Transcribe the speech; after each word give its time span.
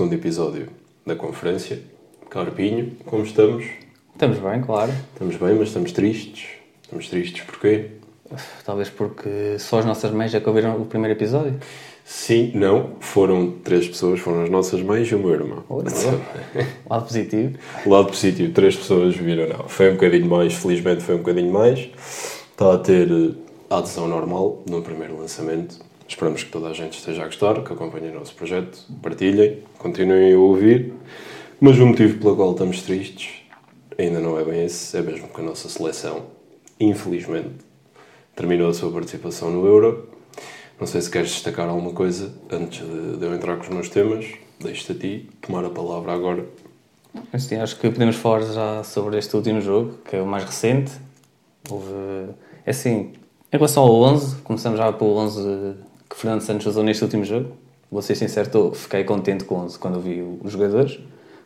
segundo 0.00 0.14
episódio 0.14 0.66
da 1.04 1.14
conferência. 1.14 1.78
Carpinho, 2.30 2.92
como 3.04 3.22
estamos? 3.22 3.66
Estamos 4.14 4.38
bem, 4.38 4.62
claro. 4.62 4.90
Estamos 5.12 5.36
bem, 5.36 5.54
mas 5.56 5.68
estamos 5.68 5.92
tristes. 5.92 6.48
Estamos 6.82 7.06
tristes 7.10 7.42
porquê? 7.42 7.88
Talvez 8.64 8.88
porque 8.88 9.58
só 9.58 9.80
as 9.80 9.84
nossas 9.84 10.10
mães 10.10 10.34
é 10.34 10.40
que 10.40 10.48
ouviram 10.48 10.80
o 10.80 10.86
primeiro 10.86 11.18
episódio. 11.18 11.60
Sim, 12.02 12.50
não. 12.54 12.92
Foram 12.98 13.50
três 13.62 13.86
pessoas, 13.88 14.20
foram 14.20 14.44
as 14.44 14.48
nossas 14.48 14.80
mães 14.80 15.06
e 15.06 15.14
o 15.14 15.18
meu 15.18 15.32
irmão. 15.32 15.64
Lado 16.88 17.04
positivo. 17.04 17.58
Lado 17.84 18.06
positivo, 18.06 18.54
três 18.54 18.76
pessoas 18.76 19.14
viram, 19.14 19.48
não. 19.50 19.68
Foi 19.68 19.90
um 19.90 19.96
bocadinho 19.96 20.30
mais, 20.30 20.54
felizmente 20.54 21.02
foi 21.02 21.16
um 21.16 21.18
bocadinho 21.18 21.52
mais. 21.52 21.90
Está 22.52 22.72
a 22.72 22.78
ter 22.78 23.06
eh, 23.06 23.34
a 23.68 23.76
adesão 23.76 24.08
normal 24.08 24.62
no 24.66 24.80
primeiro 24.80 25.18
lançamento. 25.18 25.89
Esperamos 26.10 26.42
que 26.42 26.50
toda 26.50 26.68
a 26.68 26.72
gente 26.72 26.98
esteja 26.98 27.22
a 27.22 27.26
gostar, 27.26 27.62
que 27.62 27.72
acompanhem 27.72 28.10
o 28.10 28.18
nosso 28.18 28.34
projeto, 28.34 28.84
partilhem, 29.00 29.62
continuem 29.78 30.34
a 30.34 30.38
ouvir. 30.38 30.92
Mas 31.60 31.78
o 31.78 31.86
motivo 31.86 32.18
pelo 32.18 32.34
qual 32.34 32.50
estamos 32.50 32.82
tristes 32.82 33.44
ainda 33.96 34.18
não 34.18 34.36
é 34.36 34.44
bem 34.44 34.64
esse, 34.64 34.96
é 34.96 35.02
mesmo 35.02 35.28
que 35.28 35.40
a 35.40 35.44
nossa 35.44 35.68
seleção, 35.68 36.24
infelizmente, 36.80 37.64
terminou 38.34 38.70
a 38.70 38.74
sua 38.74 38.90
participação 38.90 39.50
no 39.52 39.64
Euro. 39.64 40.08
Não 40.80 40.86
sei 40.86 41.00
se 41.00 41.08
queres 41.08 41.30
destacar 41.30 41.68
alguma 41.68 41.92
coisa 41.92 42.34
antes 42.50 42.84
de, 42.84 43.16
de 43.16 43.24
eu 43.24 43.32
entrar 43.32 43.56
com 43.56 43.62
os 43.62 43.68
meus 43.68 43.88
temas. 43.88 44.26
Deixo-te 44.58 44.90
a 44.90 44.94
ti 44.96 45.30
tomar 45.40 45.64
a 45.64 45.70
palavra 45.70 46.12
agora. 46.12 46.44
Sim, 47.38 47.56
acho 47.56 47.78
que 47.78 47.88
podemos 47.88 48.16
falar 48.16 48.40
já 48.40 48.82
sobre 48.82 49.16
este 49.16 49.36
último 49.36 49.60
jogo, 49.60 49.98
que 50.04 50.16
é 50.16 50.20
o 50.20 50.26
mais 50.26 50.42
recente. 50.42 50.90
Houve, 51.70 51.94
é 52.66 52.70
assim, 52.70 53.12
em 53.52 53.56
relação 53.56 53.84
ao 53.84 53.94
11, 53.94 54.42
começamos 54.42 54.76
já 54.76 54.92
pelo 54.92 55.16
11 55.16 55.88
que 56.10 56.16
Fernando 56.16 56.40
Santos 56.40 56.66
usou 56.66 56.82
neste 56.82 57.04
último 57.04 57.24
jogo. 57.24 57.52
Vou 57.90 58.02
ser 58.02 58.16
sincero, 58.16 58.72
fiquei 58.74 59.04
contente 59.04 59.44
com 59.44 59.54
o 59.54 59.58
11 59.58 59.78
quando 59.78 60.00
vi 60.00 60.22
os 60.42 60.52
jogadores. 60.52 60.98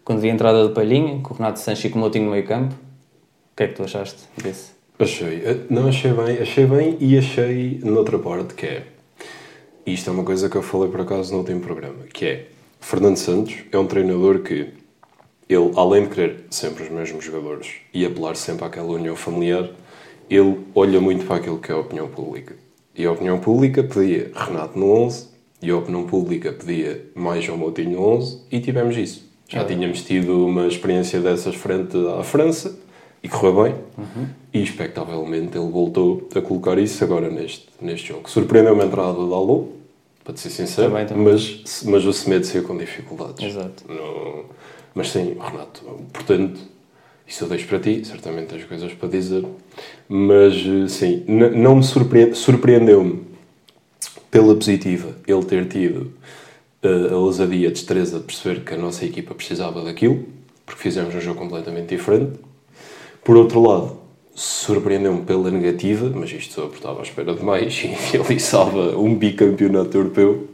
Quando 0.04 0.20
vi 0.20 0.30
a 0.30 0.32
entrada 0.32 0.66
do 0.66 0.74
Palhinha, 0.74 1.20
com 1.22 1.34
o 1.34 1.36
Renato 1.36 1.60
Sanches 1.60 1.84
e 1.84 1.90
com 1.90 1.98
o 1.98 2.00
Moutinho 2.00 2.26
no 2.26 2.30
meio 2.32 2.46
campo, 2.46 2.74
o 2.74 3.56
que 3.56 3.62
é 3.62 3.68
que 3.68 3.74
tu 3.74 3.84
achaste 3.84 4.24
desse? 4.42 4.72
Achei, 4.98 5.42
eh, 5.44 5.60
não 5.70 5.88
achei 5.88 6.12
bem, 6.12 6.38
achei 6.38 6.66
bem 6.66 6.96
e 7.00 7.18
achei 7.18 7.80
noutra 7.82 8.18
parte 8.18 8.54
que 8.54 8.66
é, 8.66 8.86
isto 9.86 10.08
é 10.08 10.12
uma 10.12 10.24
coisa 10.24 10.48
que 10.48 10.56
eu 10.56 10.62
falei 10.62 10.90
por 10.90 11.00
acaso 11.00 11.32
no 11.32 11.38
último 11.38 11.60
programa, 11.60 12.04
que 12.12 12.24
é, 12.24 12.46
Fernando 12.80 13.16
Santos 13.16 13.56
é 13.72 13.78
um 13.78 13.86
treinador 13.86 14.40
que, 14.40 14.68
ele, 15.48 15.72
além 15.74 16.04
de 16.04 16.10
querer 16.10 16.44
sempre 16.50 16.84
os 16.84 16.90
mesmos 16.90 17.24
jogadores 17.24 17.72
e 17.92 18.04
apelar 18.04 18.36
sempre 18.36 18.64
àquela 18.64 18.88
união 18.88 19.16
familiar, 19.16 19.70
ele 20.30 20.60
olha 20.74 21.00
muito 21.00 21.26
para 21.26 21.36
aquilo 21.36 21.58
que 21.58 21.72
é 21.72 21.74
a 21.74 21.78
opinião 21.78 22.08
pública. 22.08 22.54
E 22.96 23.04
a 23.04 23.12
opinião 23.12 23.38
pública 23.38 23.82
pedia 23.82 24.30
Renato 24.34 24.78
no 24.78 24.90
11, 24.90 25.28
e 25.60 25.70
a 25.70 25.76
opinião 25.76 26.04
pública 26.04 26.52
pedia 26.52 27.04
mais 27.14 27.44
João 27.44 27.58
Moutinho 27.58 27.92
no 27.92 28.06
11, 28.16 28.42
e 28.50 28.60
tivemos 28.60 28.96
isso. 28.96 29.28
Já 29.48 29.60
é. 29.60 29.64
tínhamos 29.64 30.02
tido 30.02 30.46
uma 30.46 30.66
experiência 30.66 31.20
dessas 31.20 31.54
frente 31.54 31.96
à 32.18 32.22
França, 32.22 32.78
e 33.22 33.28
correu 33.28 33.64
bem, 33.64 33.74
uhum. 33.96 34.26
e 34.52 34.62
expectavelmente 34.62 35.56
ele 35.56 35.70
voltou 35.70 36.28
a 36.34 36.42
colocar 36.42 36.76
isso 36.78 37.02
agora 37.02 37.30
neste, 37.30 37.66
neste 37.80 38.08
jogo. 38.08 38.28
Surpreendeu-me 38.28 38.82
a 38.82 38.84
entrada 38.84 39.14
do 39.14 39.34
Alô, 39.34 39.68
para 40.22 40.36
ser 40.36 40.50
sincero, 40.50 40.90
também, 40.90 41.06
também. 41.06 41.32
Mas, 41.32 41.82
mas 41.84 42.04
o 42.04 42.12
Semedo 42.12 42.44
saiu 42.44 42.64
com 42.64 42.76
dificuldades. 42.76 43.42
Exato. 43.42 43.84
No, 43.90 44.44
mas 44.94 45.10
sim, 45.10 45.38
Renato, 45.40 45.82
portanto, 46.12 46.60
isso 47.26 47.44
eu 47.44 47.48
deixo 47.48 47.66
para 47.66 47.78
ti, 47.78 48.04
certamente 48.04 48.48
tens 48.48 48.64
coisas 48.64 48.92
para 48.92 49.08
dizer, 49.08 49.44
mas 50.08 50.54
sim, 50.88 51.24
não 51.26 51.76
me 51.76 51.82
surpreende, 51.82 52.36
surpreendeu-me 52.36 53.22
pela 54.30 54.54
positiva 54.54 55.14
ele 55.26 55.44
ter 55.44 55.66
tido 55.68 56.12
uh, 56.84 57.14
a 57.14 57.16
ousadia, 57.16 57.68
a 57.68 57.72
destreza 57.72 58.18
de 58.18 58.24
perceber 58.24 58.64
que 58.64 58.74
a 58.74 58.76
nossa 58.76 59.04
equipa 59.04 59.34
precisava 59.34 59.82
daquilo, 59.82 60.24
porque 60.66 60.82
fizemos 60.82 61.14
um 61.14 61.20
jogo 61.20 61.38
completamente 61.38 61.88
diferente. 61.88 62.38
Por 63.22 63.36
outro 63.36 63.62
lado, 63.62 63.96
surpreendeu-me 64.34 65.22
pela 65.22 65.50
negativa, 65.50 66.10
mas 66.14 66.30
isto 66.30 66.54
só 66.54 66.66
estava 66.66 67.00
à 67.00 67.02
espera 67.02 67.34
de 67.34 67.44
mais, 67.44 67.80
e 67.84 68.16
ele 68.16 68.40
salva 68.40 68.98
um 68.98 69.14
bicampeonato 69.14 69.96
europeu 69.96 70.48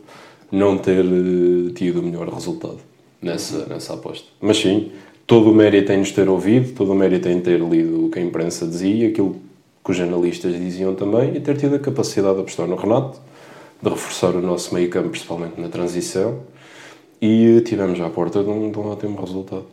não 0.52 0.76
ter 0.76 1.04
uh, 1.04 1.70
tido 1.70 2.00
o 2.00 2.02
melhor 2.02 2.28
resultado 2.28 2.78
nessa, 3.22 3.66
nessa 3.66 3.94
aposta. 3.94 4.28
Mas 4.40 4.58
sim, 4.58 4.92
todo 5.30 5.48
o 5.48 5.54
mérito 5.54 5.92
em 5.92 5.98
nos 5.98 6.10
ter 6.10 6.28
ouvido, 6.28 6.72
todo 6.72 6.90
o 6.90 6.94
mérito 6.96 7.28
em 7.28 7.40
ter 7.40 7.60
lido 7.60 8.06
o 8.06 8.10
que 8.10 8.18
a 8.18 8.22
imprensa 8.22 8.66
dizia, 8.66 9.10
aquilo 9.10 9.36
que 9.84 9.92
os 9.92 9.96
jornalistas 9.96 10.52
diziam 10.58 10.92
também, 10.96 11.36
e 11.36 11.40
ter 11.40 11.56
tido 11.56 11.76
a 11.76 11.78
capacidade 11.78 12.34
de 12.34 12.40
apostar 12.40 12.66
no 12.66 12.74
Renato, 12.74 13.20
de 13.80 13.88
reforçar 13.88 14.34
o 14.34 14.42
nosso 14.42 14.74
meio 14.74 14.90
campo, 14.90 15.10
principalmente 15.10 15.60
na 15.60 15.68
transição, 15.68 16.40
e 17.22 17.60
tivemos 17.60 18.00
à 18.00 18.10
porta 18.10 18.42
de 18.42 18.50
um, 18.50 18.72
de 18.72 18.78
um 18.80 18.90
ótimo 18.90 19.20
resultado. 19.20 19.66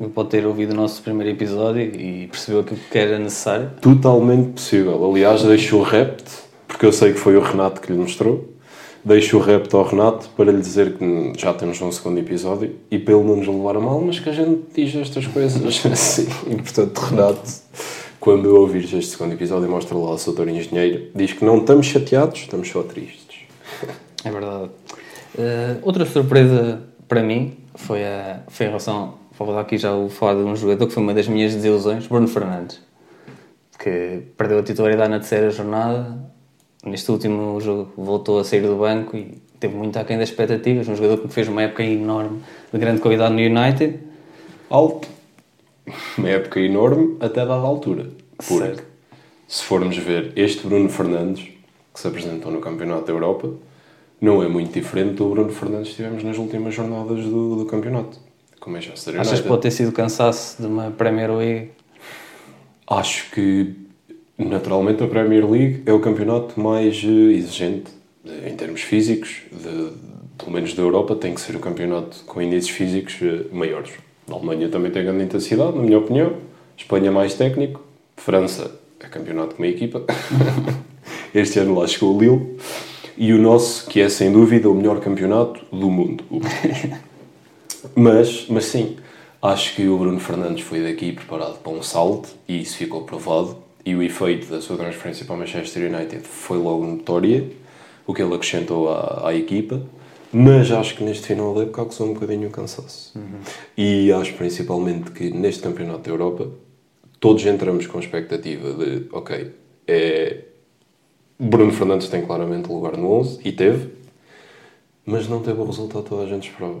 Ele 0.00 0.10
pode 0.10 0.28
ter 0.28 0.46
ouvido 0.46 0.70
o 0.70 0.76
nosso 0.76 1.02
primeiro 1.02 1.32
episódio 1.32 1.82
e 1.82 2.28
percebeu 2.28 2.60
aquilo 2.60 2.78
que 2.88 2.96
era 2.96 3.18
necessário? 3.18 3.70
Totalmente 3.80 4.52
possível. 4.52 5.10
Aliás, 5.10 5.42
deixo 5.42 5.76
o 5.76 5.82
repto, 5.82 6.30
porque 6.68 6.86
eu 6.86 6.92
sei 6.92 7.12
que 7.12 7.18
foi 7.18 7.36
o 7.36 7.40
Renato 7.40 7.80
que 7.80 7.90
lhe 7.90 7.98
mostrou, 7.98 8.48
deixo 9.04 9.36
o 9.36 9.40
repto 9.40 9.76
ao 9.76 9.84
Renato 9.84 10.28
para 10.30 10.50
lhe 10.50 10.60
dizer 10.60 10.96
que 10.96 11.32
já 11.36 11.52
temos 11.52 11.80
um 11.82 11.92
segundo 11.92 12.18
episódio 12.18 12.74
e 12.90 12.98
para 12.98 13.14
ele 13.14 13.24
não 13.24 13.36
nos 13.36 13.46
levar 13.46 13.76
a 13.76 13.80
mal, 13.80 14.00
mas 14.00 14.18
que 14.18 14.30
a 14.30 14.32
gente 14.32 14.62
diz 14.74 14.94
estas 14.94 15.26
coisas 15.26 15.62
assim. 15.86 16.26
E 16.46 16.56
portanto, 16.56 16.98
Renato, 16.98 17.52
quando 18.18 18.46
ouvires 18.56 18.92
este 18.92 19.10
segundo 19.10 19.34
episódio, 19.34 19.68
mostra 19.68 19.96
lá 19.96 20.08
ao 20.08 20.18
seu 20.18 20.32
doutor 20.32 20.50
engenheiro, 20.50 21.10
diz 21.14 21.32
que 21.34 21.44
não 21.44 21.58
estamos 21.58 21.86
chateados, 21.86 22.40
estamos 22.40 22.68
só 22.68 22.82
tristes. 22.82 23.40
É 24.24 24.30
verdade. 24.30 24.70
Uh, 25.34 25.78
outra 25.82 26.06
surpresa 26.06 26.82
para 27.06 27.22
mim 27.22 27.58
foi, 27.74 28.02
a, 28.04 28.40
foi 28.48 28.66
em 28.66 28.68
relação, 28.70 29.14
vou 29.38 29.52
dar 29.52 29.60
aqui 29.60 29.76
já 29.76 29.92
o 29.94 30.08
falar 30.08 30.34
de 30.34 30.48
um 30.48 30.56
jogador 30.56 30.86
que 30.86 30.94
foi 30.94 31.02
uma 31.02 31.12
das 31.12 31.28
minhas 31.28 31.54
desilusões, 31.54 32.06
Bruno 32.06 32.26
Fernandes, 32.26 32.80
que 33.78 34.22
perdeu 34.38 34.60
a 34.60 34.62
titularidade 34.62 35.10
na 35.10 35.18
terceira 35.18 35.50
jornada 35.50 36.32
neste 36.84 37.10
último 37.10 37.60
jogo 37.60 37.92
voltou 37.96 38.38
a 38.38 38.44
sair 38.44 38.62
do 38.62 38.76
banco 38.76 39.16
e 39.16 39.42
teve 39.58 39.74
muito 39.74 39.98
aquém 39.98 40.18
das 40.18 40.28
expectativas. 40.28 40.88
Um 40.88 40.96
jogador 40.96 41.18
que 41.18 41.28
fez 41.28 41.48
uma 41.48 41.62
época 41.62 41.82
enorme 41.82 42.42
de 42.72 42.78
grande 42.78 43.00
qualidade 43.00 43.34
no 43.34 43.40
United. 43.40 43.98
Alto. 44.70 45.08
Uma 46.16 46.28
época 46.28 46.60
enorme 46.60 47.16
até 47.20 47.44
dada 47.44 47.54
altura. 47.54 48.10
Porque, 48.36 48.64
certo. 48.64 48.84
se 49.46 49.62
formos 49.64 49.96
ver 49.96 50.32
este 50.36 50.66
Bruno 50.66 50.88
Fernandes, 50.88 51.44
que 51.92 52.00
se 52.00 52.08
apresentou 52.08 52.50
no 52.50 52.60
Campeonato 52.60 53.06
da 53.06 53.12
Europa, 53.12 53.50
não 54.20 54.42
é 54.42 54.48
muito 54.48 54.72
diferente 54.72 55.14
do 55.14 55.28
Bruno 55.28 55.50
Fernandes 55.50 55.90
que 55.90 55.96
tivemos 55.96 56.22
nas 56.24 56.38
últimas 56.38 56.74
jornadas 56.74 57.24
do, 57.24 57.56
do 57.56 57.66
campeonato. 57.66 58.18
Como 58.58 58.78
é 58.78 58.80
já 58.80 58.94
Achas 58.94 59.40
que 59.40 59.48
pode 59.48 59.62
ter 59.62 59.70
sido 59.70 59.92
cansaço 59.92 60.62
de 60.62 60.66
uma 60.66 60.90
Premier 60.90 61.30
League? 61.36 61.72
Acho 62.86 63.30
que 63.30 63.83
Naturalmente, 64.36 65.02
a 65.02 65.06
Premier 65.06 65.48
League 65.48 65.82
é 65.86 65.92
o 65.92 66.00
campeonato 66.00 66.60
mais 66.60 67.02
eh, 67.04 67.32
exigente 67.32 67.92
em 68.46 68.56
termos 68.56 68.80
físicos, 68.80 69.42
de, 69.52 69.92
pelo 70.36 70.50
menos 70.50 70.74
da 70.74 70.82
Europa, 70.82 71.14
tem 71.14 71.34
que 71.34 71.40
ser 71.40 71.54
o 71.54 71.60
campeonato 71.60 72.24
com 72.26 72.42
índices 72.42 72.70
físicos 72.70 73.16
eh, 73.22 73.44
maiores. 73.52 73.92
A 74.28 74.34
Alemanha 74.34 74.68
também 74.68 74.90
tem 74.90 75.04
grande 75.04 75.24
intensidade, 75.24 75.76
na 75.76 75.82
minha 75.82 75.98
opinião. 75.98 76.34
Espanha 76.76 77.12
mais 77.12 77.34
técnico. 77.34 77.80
França 78.16 78.72
é 78.98 79.06
campeonato 79.06 79.54
com 79.54 79.62
uma 79.62 79.68
equipa. 79.68 80.02
este 81.32 81.60
ano 81.60 81.78
lá 81.78 81.86
chegou 81.86 82.16
o 82.16 82.20
Lille. 82.20 82.56
E 83.16 83.32
o 83.32 83.38
nosso, 83.38 83.86
que 83.88 84.00
é 84.00 84.08
sem 84.08 84.32
dúvida 84.32 84.68
o 84.68 84.74
melhor 84.74 84.98
campeonato 84.98 85.60
do 85.70 85.88
mundo. 85.88 86.24
mas, 87.94 88.46
mas 88.48 88.64
sim, 88.64 88.96
acho 89.40 89.76
que 89.76 89.86
o 89.86 89.96
Bruno 89.96 90.18
Fernandes 90.18 90.64
foi 90.64 90.82
daqui 90.82 91.12
preparado 91.12 91.58
para 91.58 91.70
um 91.70 91.82
salto 91.82 92.30
e 92.48 92.62
isso 92.62 92.76
ficou 92.76 93.02
provado 93.02 93.63
e 93.84 93.94
o 93.94 94.02
efeito 94.02 94.46
da 94.48 94.60
sua 94.60 94.76
transferência 94.76 95.26
para 95.26 95.34
o 95.34 95.38
Manchester 95.38 95.92
United 95.92 96.22
foi 96.22 96.58
logo 96.58 96.86
notória, 96.86 97.48
o 98.06 98.14
que 98.14 98.22
ele 98.22 98.34
acrescentou 98.34 98.88
à, 98.88 99.28
à 99.28 99.34
equipa, 99.34 99.82
mas 100.32 100.70
acho 100.72 100.96
que 100.96 101.04
neste 101.04 101.26
final 101.26 101.54
da 101.54 101.62
época 101.62 101.84
causou 101.84 102.08
um 102.08 102.14
bocadinho 102.14 102.48
o 102.48 102.50
cansaço. 102.50 103.16
Uhum. 103.16 103.40
E 103.76 104.10
acho 104.12 104.34
principalmente 104.34 105.10
que 105.12 105.30
neste 105.30 105.62
Campeonato 105.62 106.00
da 106.00 106.10
Europa 106.10 106.50
todos 107.20 107.44
entramos 107.46 107.86
com 107.86 107.98
a 107.98 108.00
expectativa 108.00 108.72
de, 108.72 109.06
ok, 109.12 109.52
é... 109.86 110.38
Bruno 111.38 111.72
Fernandes 111.72 112.08
tem 112.08 112.24
claramente 112.24 112.68
lugar 112.68 112.96
no 112.96 113.10
11, 113.10 113.40
e 113.44 113.52
teve, 113.52 113.90
mas 115.04 115.28
não 115.28 115.40
teve 115.40 115.60
o 115.60 115.64
resultado 115.64 116.04
que 116.04 116.10
toda 116.10 116.22
a 116.22 116.26
gente 116.26 116.48
esperava. 116.48 116.80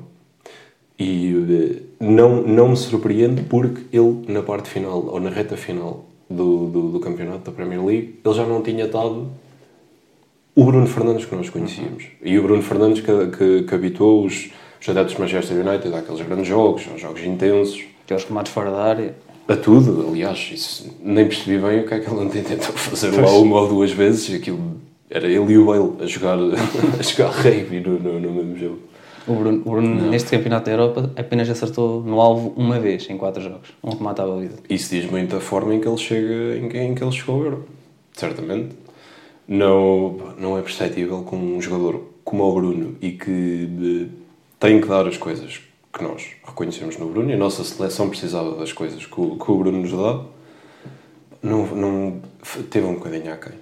E 0.98 1.34
eh, 1.50 1.82
não, 2.00 2.42
não 2.42 2.68
me 2.68 2.76
surpreende 2.76 3.42
porque 3.42 3.82
ele, 3.92 4.24
na 4.28 4.42
parte 4.42 4.68
final, 4.68 5.06
ou 5.06 5.20
na 5.20 5.28
reta 5.28 5.56
final, 5.56 6.06
do, 6.28 6.68
do, 6.68 6.88
do, 6.90 7.00
campeonato 7.00 7.50
da 7.50 7.52
Premier 7.52 7.84
League, 7.84 8.20
ele 8.24 8.34
já 8.34 8.46
não 8.46 8.62
tinha 8.62 8.88
dado 8.88 9.28
o 10.54 10.64
Bruno 10.64 10.86
Fernandes 10.86 11.24
que 11.24 11.34
nós 11.34 11.50
conhecíamos. 11.50 12.04
Uhum. 12.04 12.10
E 12.22 12.38
o 12.38 12.42
Bruno 12.42 12.62
Fernandes 12.62 13.02
que, 13.02 13.26
que, 13.36 13.62
que 13.64 13.74
habituou 13.74 14.24
os, 14.24 14.50
os 14.80 14.88
adeptos 14.88 15.14
do 15.14 15.20
Manchester 15.20 15.66
United 15.66 15.94
àqueles 15.94 16.20
grandes 16.26 16.46
jogos, 16.46 16.86
aos 16.90 17.00
jogos 17.00 17.22
intensos. 17.24 17.82
Aqueles 18.04 18.24
comados 18.24 18.52
fora 18.52 18.70
da 18.70 18.82
área. 18.82 19.14
A 19.46 19.56
tudo, 19.56 20.06
aliás, 20.08 20.50
isso, 20.52 20.96
nem 21.02 21.26
percebi 21.26 21.58
bem 21.58 21.80
o 21.80 21.86
que 21.86 21.94
é 21.94 22.00
que 22.00 22.10
ele 22.10 22.30
tentou 22.30 22.72
fazer 22.72 23.10
lá 23.10 23.30
uma 23.32 23.60
ou 23.60 23.68
duas 23.68 23.90
vezes. 23.90 24.34
Aquilo 24.34 24.80
era 25.10 25.26
ele 25.26 25.52
e 25.52 25.58
o 25.58 25.66
Bale 25.66 26.02
a 26.02 26.06
jogar, 26.06 26.38
a 26.98 27.02
jogar 27.02 27.30
rugby 27.30 27.80
no, 27.80 27.98
no, 27.98 28.20
no 28.20 28.30
mesmo 28.30 28.56
jogo. 28.56 28.78
O 29.26 29.34
Bruno, 29.34 29.62
o 29.64 29.70
Bruno 29.70 30.10
neste 30.10 30.30
campeonato 30.30 30.66
da 30.66 30.72
Europa, 30.72 31.10
apenas 31.16 31.48
acertou 31.48 32.02
no 32.02 32.20
alvo 32.20 32.52
uma 32.56 32.78
vez 32.78 33.08
em 33.08 33.16
quatro 33.16 33.42
jogos. 33.42 33.70
Um 33.82 33.90
remate 33.90 34.20
à 34.20 34.26
baliza. 34.26 34.58
Isso 34.68 34.90
diz 34.90 35.10
muito 35.10 35.34
a 35.34 35.40
forma 35.40 35.74
em 35.74 35.80
que 35.80 35.88
ele 35.88 35.96
chega, 35.96 36.58
em 36.58 36.68
que, 36.68 36.78
em 36.78 36.94
que 36.94 37.02
ele 37.02 37.12
chegou 37.12 37.36
ao 37.36 37.44
Euro. 37.44 37.64
Certamente. 38.12 38.76
Não, 39.48 40.16
não 40.38 40.58
é 40.58 40.62
perceptível 40.62 41.22
com 41.22 41.36
um 41.36 41.60
jogador 41.60 42.02
como 42.22 42.44
o 42.44 42.54
Bruno 42.54 42.96
e 43.00 43.12
que 43.12 43.66
de, 43.66 44.08
tem 44.58 44.80
que 44.80 44.88
dar 44.88 45.06
as 45.06 45.16
coisas 45.16 45.60
que 45.92 46.02
nós 46.02 46.32
reconhecemos 46.44 46.96
no 46.98 47.08
Bruno 47.08 47.30
e 47.30 47.34
a 47.34 47.36
nossa 47.36 47.62
seleção 47.62 48.08
precisava 48.08 48.56
das 48.56 48.72
coisas 48.72 49.06
que 49.06 49.20
o, 49.20 49.36
que 49.36 49.50
o 49.50 49.56
Bruno 49.56 49.80
nos 49.80 49.92
dá. 49.92 50.24
Não, 51.42 51.66
não, 51.66 52.20
teve 52.70 52.86
um 52.86 52.94
bocadinho 52.94 53.32
aquém. 53.32 53.52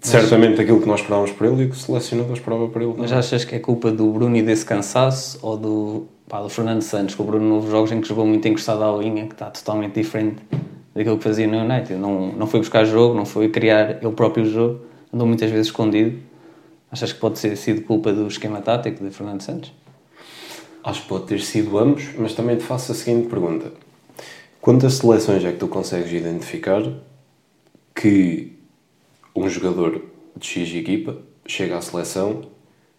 Certamente 0.00 0.60
aquilo 0.60 0.80
que 0.80 0.86
nós 0.86 1.00
esperávamos 1.00 1.32
por 1.32 1.46
ele 1.46 1.64
e 1.64 1.66
que 1.66 1.72
o 1.72 1.78
selecionador 1.78 2.32
esperava 2.32 2.68
por 2.68 2.80
ele. 2.80 2.94
Mas 2.96 3.12
achas 3.12 3.44
que 3.44 3.54
é 3.54 3.58
culpa 3.58 3.90
do 3.90 4.10
Bruno 4.12 4.36
e 4.36 4.42
desse 4.42 4.64
cansaço 4.64 5.38
ou 5.42 5.56
do, 5.56 6.08
pá, 6.28 6.40
do 6.40 6.48
Fernando 6.48 6.82
Santos? 6.82 7.14
Que 7.14 7.22
o 7.22 7.24
Bruno, 7.24 7.56
nos 7.56 7.70
jogos 7.70 7.90
em 7.90 8.00
que 8.00 8.08
jogou 8.08 8.24
muito 8.24 8.46
encostado 8.46 8.84
à 8.84 8.96
linha, 8.96 9.26
que 9.26 9.32
está 9.32 9.50
totalmente 9.50 9.94
diferente 9.94 10.36
daquilo 10.94 11.18
que 11.18 11.24
fazia 11.24 11.46
no 11.46 11.58
United. 11.58 11.94
Não, 11.94 12.32
não 12.32 12.46
foi 12.46 12.60
buscar 12.60 12.84
jogo, 12.84 13.14
não 13.14 13.26
foi 13.26 13.48
criar 13.48 14.02
ele 14.02 14.12
próprio 14.12 14.44
jogo, 14.46 14.80
andou 15.12 15.26
muitas 15.26 15.50
vezes 15.50 15.66
escondido. 15.66 16.18
Achas 16.90 17.12
que 17.12 17.18
pode 17.18 17.40
ter 17.40 17.56
sido 17.56 17.82
culpa 17.82 18.12
do 18.12 18.26
esquema 18.28 18.60
tático 18.60 19.04
de 19.04 19.10
Fernando 19.10 19.42
Santos? 19.42 19.72
Acho 20.82 21.02
que 21.02 21.08
pode 21.08 21.26
ter 21.26 21.40
sido 21.40 21.76
ambos, 21.76 22.08
mas 22.16 22.34
também 22.34 22.56
te 22.56 22.62
faço 22.62 22.92
a 22.92 22.94
seguinte 22.94 23.28
pergunta: 23.28 23.72
quantas 24.60 24.94
seleções 24.94 25.44
é 25.44 25.52
que 25.52 25.58
tu 25.58 25.68
consegues 25.68 26.10
identificar 26.12 26.82
que 27.94 28.57
um 29.44 29.48
jogador 29.48 30.02
de 30.36 30.46
X 30.46 30.74
equipa 30.74 31.16
chega 31.46 31.76
à 31.76 31.80
seleção 31.80 32.42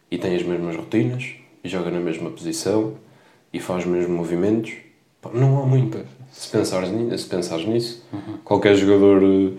e 0.09 0.17
tem 0.17 0.35
as 0.35 0.43
mesmas 0.43 0.75
rotinas, 0.75 1.35
e 1.63 1.69
joga 1.69 1.91
na 1.91 1.99
mesma 1.99 2.29
posição 2.29 2.93
e 3.53 3.59
faz 3.59 3.85
os 3.85 3.91
mesmos 3.91 4.15
movimentos? 4.15 4.73
Não 5.33 5.61
há 5.61 5.65
muitas. 5.65 6.05
Se 6.31 6.49
pensares, 6.49 6.89
se 7.21 7.27
pensares 7.27 7.65
nisso, 7.65 8.05
uhum. 8.13 8.37
qualquer 8.43 8.75
jogador 8.75 9.21
uh, 9.21 9.53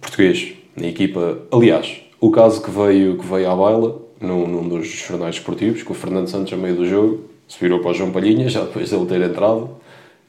português 0.00 0.54
na 0.76 0.86
equipa, 0.86 1.38
aliás, 1.50 2.00
o 2.20 2.30
caso 2.30 2.62
que 2.62 2.70
veio, 2.70 3.18
que 3.18 3.26
veio 3.26 3.50
à 3.50 3.56
baila 3.56 4.00
num, 4.20 4.46
num 4.46 4.68
dos 4.68 4.86
jornais 4.86 5.36
esportivos, 5.36 5.82
que 5.82 5.90
o 5.90 5.94
Fernando 5.94 6.28
Santos, 6.28 6.52
a 6.52 6.56
meio 6.56 6.76
do 6.76 6.86
jogo, 6.86 7.24
se 7.48 7.58
virou 7.58 7.80
para 7.80 7.90
o 7.90 7.94
João 7.94 8.10
Palhinha, 8.10 8.48
já 8.48 8.62
depois 8.62 8.88
de 8.88 8.94
ele 8.94 9.06
ter 9.06 9.20
entrado, 9.20 9.70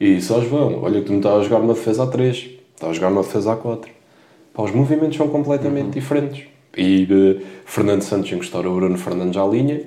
e 0.00 0.16
disse: 0.16 0.32
Ó 0.32 0.40
João, 0.40 0.82
olha 0.82 1.00
que 1.00 1.06
tu 1.06 1.12
não 1.12 1.18
estás 1.18 1.40
a 1.40 1.42
jogar 1.44 1.60
uma 1.60 1.74
defesa 1.74 2.02
a 2.02 2.06
3, 2.06 2.36
estás 2.74 2.90
a 2.90 2.92
jogar 2.92 3.08
uma 3.08 3.22
defesa 3.22 3.52
a 3.52 3.56
4. 3.56 3.95
Pá, 4.56 4.62
os 4.62 4.72
movimentos 4.72 5.18
são 5.18 5.28
completamente 5.28 5.84
uhum. 5.84 5.90
diferentes. 5.90 6.44
E 6.74 7.04
uh, 7.04 7.42
Fernando 7.66 8.00
Santos 8.00 8.32
encostar 8.32 8.66
o 8.66 8.74
Bruno 8.74 8.96
Fernandes 8.96 9.36
à 9.36 9.46
linha, 9.46 9.82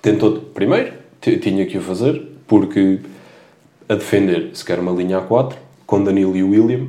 tentou, 0.00 0.40
primeiro, 0.54 0.92
tinha 1.20 1.66
que 1.66 1.76
o 1.76 1.80
fazer, 1.80 2.22
porque 2.46 3.00
a 3.88 3.94
defender, 3.96 4.50
se 4.54 4.64
quer 4.64 4.78
uma 4.78 4.92
linha 4.92 5.20
A4, 5.20 5.54
com 5.86 6.04
Danilo 6.04 6.36
e 6.36 6.42
William, 6.44 6.86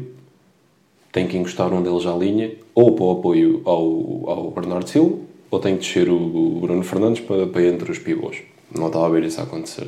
tem 1.11 1.27
que 1.27 1.37
encostar 1.37 1.73
um 1.73 1.81
deles 1.81 2.05
à 2.05 2.15
linha, 2.15 2.51
ou 2.75 2.93
para 2.93 3.05
o 3.05 3.11
apoio 3.11 3.61
ao, 3.65 4.29
ao 4.29 4.51
Bernardo 4.51 4.87
Silva, 4.87 5.17
ou 5.49 5.59
tem 5.59 5.77
que 5.77 5.81
descer 5.81 6.07
o, 6.09 6.15
o 6.15 6.59
Bruno 6.61 6.83
Fernandes 6.83 7.21
para, 7.21 7.47
para 7.47 7.63
entre 7.63 7.91
os 7.91 7.97
pivôs. 7.97 8.43
Não 8.73 8.87
estava 8.87 9.07
a 9.07 9.09
ver 9.09 9.23
isso 9.23 9.41
acontecer. 9.41 9.87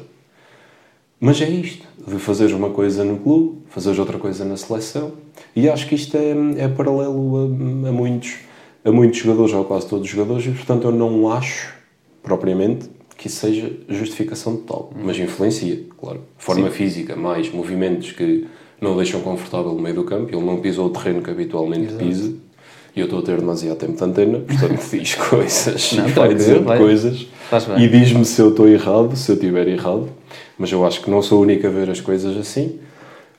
Mas 1.20 1.42
é 1.42 1.50
isto, 1.50 1.86
de 2.08 2.16
fazeres 2.20 2.54
uma 2.54 2.70
coisa 2.70 3.04
no 3.04 3.18
clube, 3.18 3.58
fazeres 3.70 3.98
outra 3.98 4.18
coisa 4.18 4.46
na 4.46 4.56
seleção. 4.56 5.14
E 5.56 5.68
acho 5.68 5.88
que 5.88 5.96
isto 5.96 6.16
é, 6.16 6.64
é 6.64 6.68
paralelo 6.68 7.38
a, 7.38 7.90
a, 7.90 7.92
muitos, 7.92 8.36
a 8.86 8.92
muitos 8.92 9.20
jogadores, 9.20 9.54
ou 9.54 9.66
quase 9.66 9.88
todos 9.88 10.06
os 10.06 10.12
jogadores, 10.12 10.46
e 10.46 10.52
portanto 10.52 10.86
eu 10.86 10.92
não 10.92 11.32
acho, 11.32 11.74
propriamente, 12.22 12.90
que 13.18 13.28
isso 13.28 13.38
seja 13.38 13.72
justificação 13.90 14.56
total. 14.58 14.92
Hum. 14.96 15.02
Mas 15.06 15.18
influencia, 15.18 15.84
claro. 16.00 16.22
Forma 16.38 16.70
Sim. 16.70 16.76
física, 16.76 17.16
mais 17.16 17.52
movimentos 17.52 18.12
que 18.12 18.46
não 18.80 18.94
o 18.94 18.96
deixam 18.96 19.22
confortável 19.22 19.74
no 19.74 19.82
meio 19.82 19.96
do 19.96 20.04
campo. 20.04 20.34
Ele 20.34 20.46
não 20.46 20.60
pisou 20.60 20.86
o 20.86 20.90
terreno 20.92 21.22
que 21.22 21.32
habitualmente 21.32 21.88
Exato. 21.88 22.06
pisa. 22.06 22.34
E 22.96 23.00
eu 23.00 23.06
estou 23.06 23.20
a 23.20 23.22
ter 23.22 23.38
demasiado 23.38 23.78
tempo 23.78 23.96
de 23.96 24.04
antena, 24.04 24.40
portanto 24.40 24.82
diz 24.92 25.16
coisas 25.16 25.94
não, 25.94 26.08
e 26.08 26.12
vai 26.12 26.34
dizer 26.34 26.64
coisas. 26.64 27.28
E 27.80 27.88
diz-me 27.88 28.26
se 28.26 28.42
eu 28.42 28.50
estou 28.50 28.68
errado, 28.68 29.16
se 29.16 29.32
eu 29.32 29.36
estiver 29.36 29.68
errado. 29.68 30.10
Mas 30.58 30.72
eu 30.72 30.86
acho 30.86 31.02
que 31.02 31.10
não 31.10 31.22
sou 31.22 31.40
o 31.40 31.42
único 31.44 31.68
a 31.68 31.70
ver 31.70 31.90
as 31.90 32.02
coisas 32.02 32.36
assim. 32.38 32.80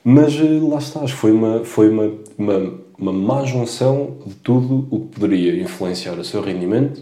Mas 0.03 0.33
eh, 0.35 0.59
lá 0.61 0.77
estás, 0.77 1.11
foi 1.11 1.31
uma, 1.31 1.65
foi 1.65 1.89
uma, 1.89 2.11
uma, 2.37 2.73
uma 2.97 3.13
má 3.13 3.45
junção 3.45 4.17
de 4.25 4.33
tudo 4.35 4.87
o 4.89 5.01
que 5.01 5.19
poderia 5.19 5.61
influenciar 5.61 6.13
o 6.13 6.23
seu 6.23 6.41
rendimento. 6.41 7.01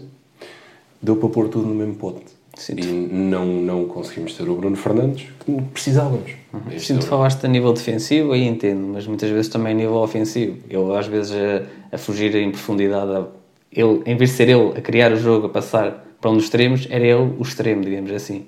Deu 1.00 1.16
para 1.16 1.28
pôr 1.28 1.48
tudo 1.48 1.66
no 1.68 1.74
mesmo 1.74 1.94
pote. 1.94 2.38
Sinto. 2.58 2.84
E 2.84 2.92
não, 2.92 3.46
não 3.46 3.84
conseguimos 3.84 4.34
ter 4.34 4.48
o 4.48 4.56
Bruno 4.56 4.76
Fernandes 4.76 5.28
que 5.44 5.62
precisávamos. 5.72 6.32
Uhum. 6.52 6.78
Sinto 6.78 7.00
que 7.00 7.06
falaste 7.06 7.44
a 7.44 7.48
nível 7.48 7.72
defensivo, 7.72 8.32
aí 8.32 8.44
entendo, 8.44 8.84
mas 8.88 9.06
muitas 9.06 9.30
vezes 9.30 9.48
também 9.48 9.72
a 9.72 9.76
nível 9.76 9.94
ofensivo. 9.94 10.58
Eu, 10.68 10.92
às 10.96 11.06
vezes, 11.06 11.32
a, 11.32 11.94
a 11.94 11.98
fugir 11.98 12.34
em 12.34 12.50
profundidade, 12.50 13.26
ele, 13.70 14.02
em 14.04 14.16
vez 14.16 14.30
de 14.30 14.36
ser 14.36 14.48
ele 14.48 14.72
a 14.76 14.80
criar 14.80 15.12
o 15.12 15.16
jogo, 15.16 15.46
a 15.46 15.50
passar 15.50 16.04
para 16.20 16.30
um 16.30 16.34
dos 16.34 16.44
extremos, 16.44 16.88
era 16.90 17.06
ele 17.06 17.32
o 17.38 17.42
extremo, 17.42 17.82
digamos 17.84 18.10
assim. 18.10 18.46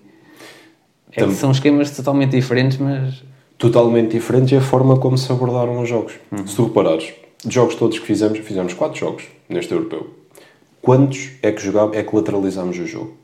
É. 1.12 1.28
São 1.30 1.50
esquemas 1.50 1.90
totalmente 1.90 2.32
diferentes, 2.32 2.78
mas. 2.78 3.22
Totalmente 3.58 4.12
diferentes 4.12 4.52
é 4.52 4.56
a 4.56 4.60
forma 4.60 4.96
como 4.98 5.18
se 5.18 5.30
abordaram 5.30 5.80
os 5.80 5.88
jogos. 5.88 6.14
Uhum. 6.32 6.46
Se 6.46 6.56
tu 6.56 6.64
reparares, 6.64 7.12
jogos 7.46 7.74
todos 7.74 7.98
que 7.98 8.06
fizemos, 8.06 8.38
fizemos 8.38 8.72
quatro 8.74 8.98
jogos 8.98 9.24
neste 9.48 9.72
europeu. 9.72 10.08
Quantos 10.80 11.30
é 11.42 11.52
que 11.52 11.62
jogámos, 11.62 11.96
é 11.96 12.02
que 12.02 12.14
lateralizámos 12.14 12.78
o 12.78 12.86
jogo? 12.86 13.14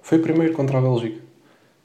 Foi 0.00 0.18
o 0.18 0.22
primeiro 0.22 0.52
contra 0.52 0.78
a 0.78 0.80
Bélgica. 0.80 1.18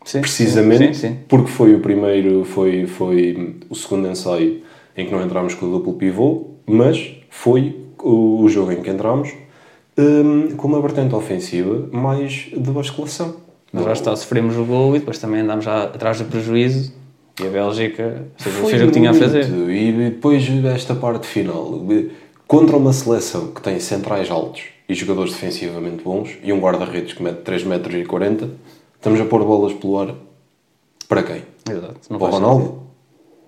Sim, 0.05 0.21
Precisamente 0.21 0.97
sim, 0.97 1.07
sim. 1.07 1.19
porque 1.27 1.49
foi 1.49 1.73
o 1.73 1.79
primeiro, 1.79 2.43
foi, 2.43 2.85
foi 2.85 3.57
o 3.69 3.75
segundo 3.75 4.07
ensaio 4.07 4.61
em 4.95 5.05
que 5.05 5.11
não 5.11 5.23
entramos 5.23 5.55
com 5.55 5.65
o 5.65 5.71
duplo 5.71 5.93
pivô, 5.93 6.51
mas 6.65 7.15
foi 7.29 7.79
o, 7.99 8.43
o 8.43 8.49
jogo 8.49 8.71
em 8.71 8.81
que 8.81 8.89
entramos 8.89 9.33
um, 9.97 10.55
com 10.55 10.67
uma 10.67 10.81
vertente 10.81 11.15
ofensiva 11.15 11.89
mais 11.91 12.49
de 12.51 12.71
basculação. 12.71 13.42
Mas 13.73 13.85
lá 13.85 13.93
está, 13.93 14.15
sofremos 14.15 14.55
o 14.55 14.63
gol 14.63 14.95
e 14.95 14.99
depois 14.99 15.17
também 15.17 15.41
andámos 15.41 15.65
já 15.65 15.85
atrás 15.85 16.19
do 16.19 16.25
prejuízo 16.25 16.93
e 17.41 17.47
a 17.47 17.49
Bélgica 17.49 18.27
fez, 18.37 18.55
fez 18.55 18.81
o 18.83 18.85
que 18.85 18.91
tinha 18.91 19.09
a 19.09 19.13
fazer. 19.15 19.49
E 19.69 19.91
depois 20.11 20.47
esta 20.65 20.93
parte 20.93 21.25
final, 21.25 21.81
contra 22.47 22.77
uma 22.77 22.93
seleção 22.93 23.47
que 23.47 23.61
tem 23.61 23.79
centrais 23.79 24.29
altos 24.29 24.65
e 24.87 24.93
jogadores 24.93 25.31
defensivamente 25.31 26.03
bons 26.03 26.37
e 26.43 26.53
um 26.53 26.59
guarda-redes 26.59 27.13
que 27.13 27.23
mete 27.23 27.37
3 27.37 27.63
metros 27.63 27.95
e 27.95 28.05
40, 28.05 28.49
estamos 28.95 29.19
a 29.19 29.25
pôr 29.25 29.43
bolas 29.43 29.73
pelo 29.73 29.99
ar 29.99 30.15
para 31.09 31.23
quem? 31.23 31.41
Exato. 31.67 31.95
Não 32.11 32.19
para 32.19 32.27
o 32.27 32.31
Ronaldo? 32.31 32.63
Sentido. 32.63 32.83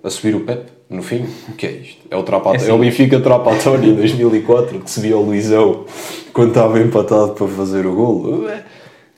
A 0.04 0.10
subir 0.10 0.36
o 0.36 0.40
Pep? 0.42 0.72
No 0.90 1.02
fim, 1.02 1.26
o 1.50 1.54
que 1.54 1.66
é 1.66 1.72
isto? 1.72 2.02
É 2.12 2.16
o, 2.16 2.22
trapa, 2.22 2.56
é, 2.56 2.70
é 2.70 2.74
o 2.74 2.78
Benfica 2.78 3.20
Trapatório 3.20 3.96
2004 3.96 4.80
que 4.80 4.90
se 4.90 5.00
via 5.00 5.18
o 5.18 5.24
Luizão 5.24 5.86
quando 6.32 6.50
estava 6.50 6.80
empatado 6.80 7.34
para 7.34 7.48
fazer 7.48 7.88
o 7.88 7.96
golo 7.96 8.48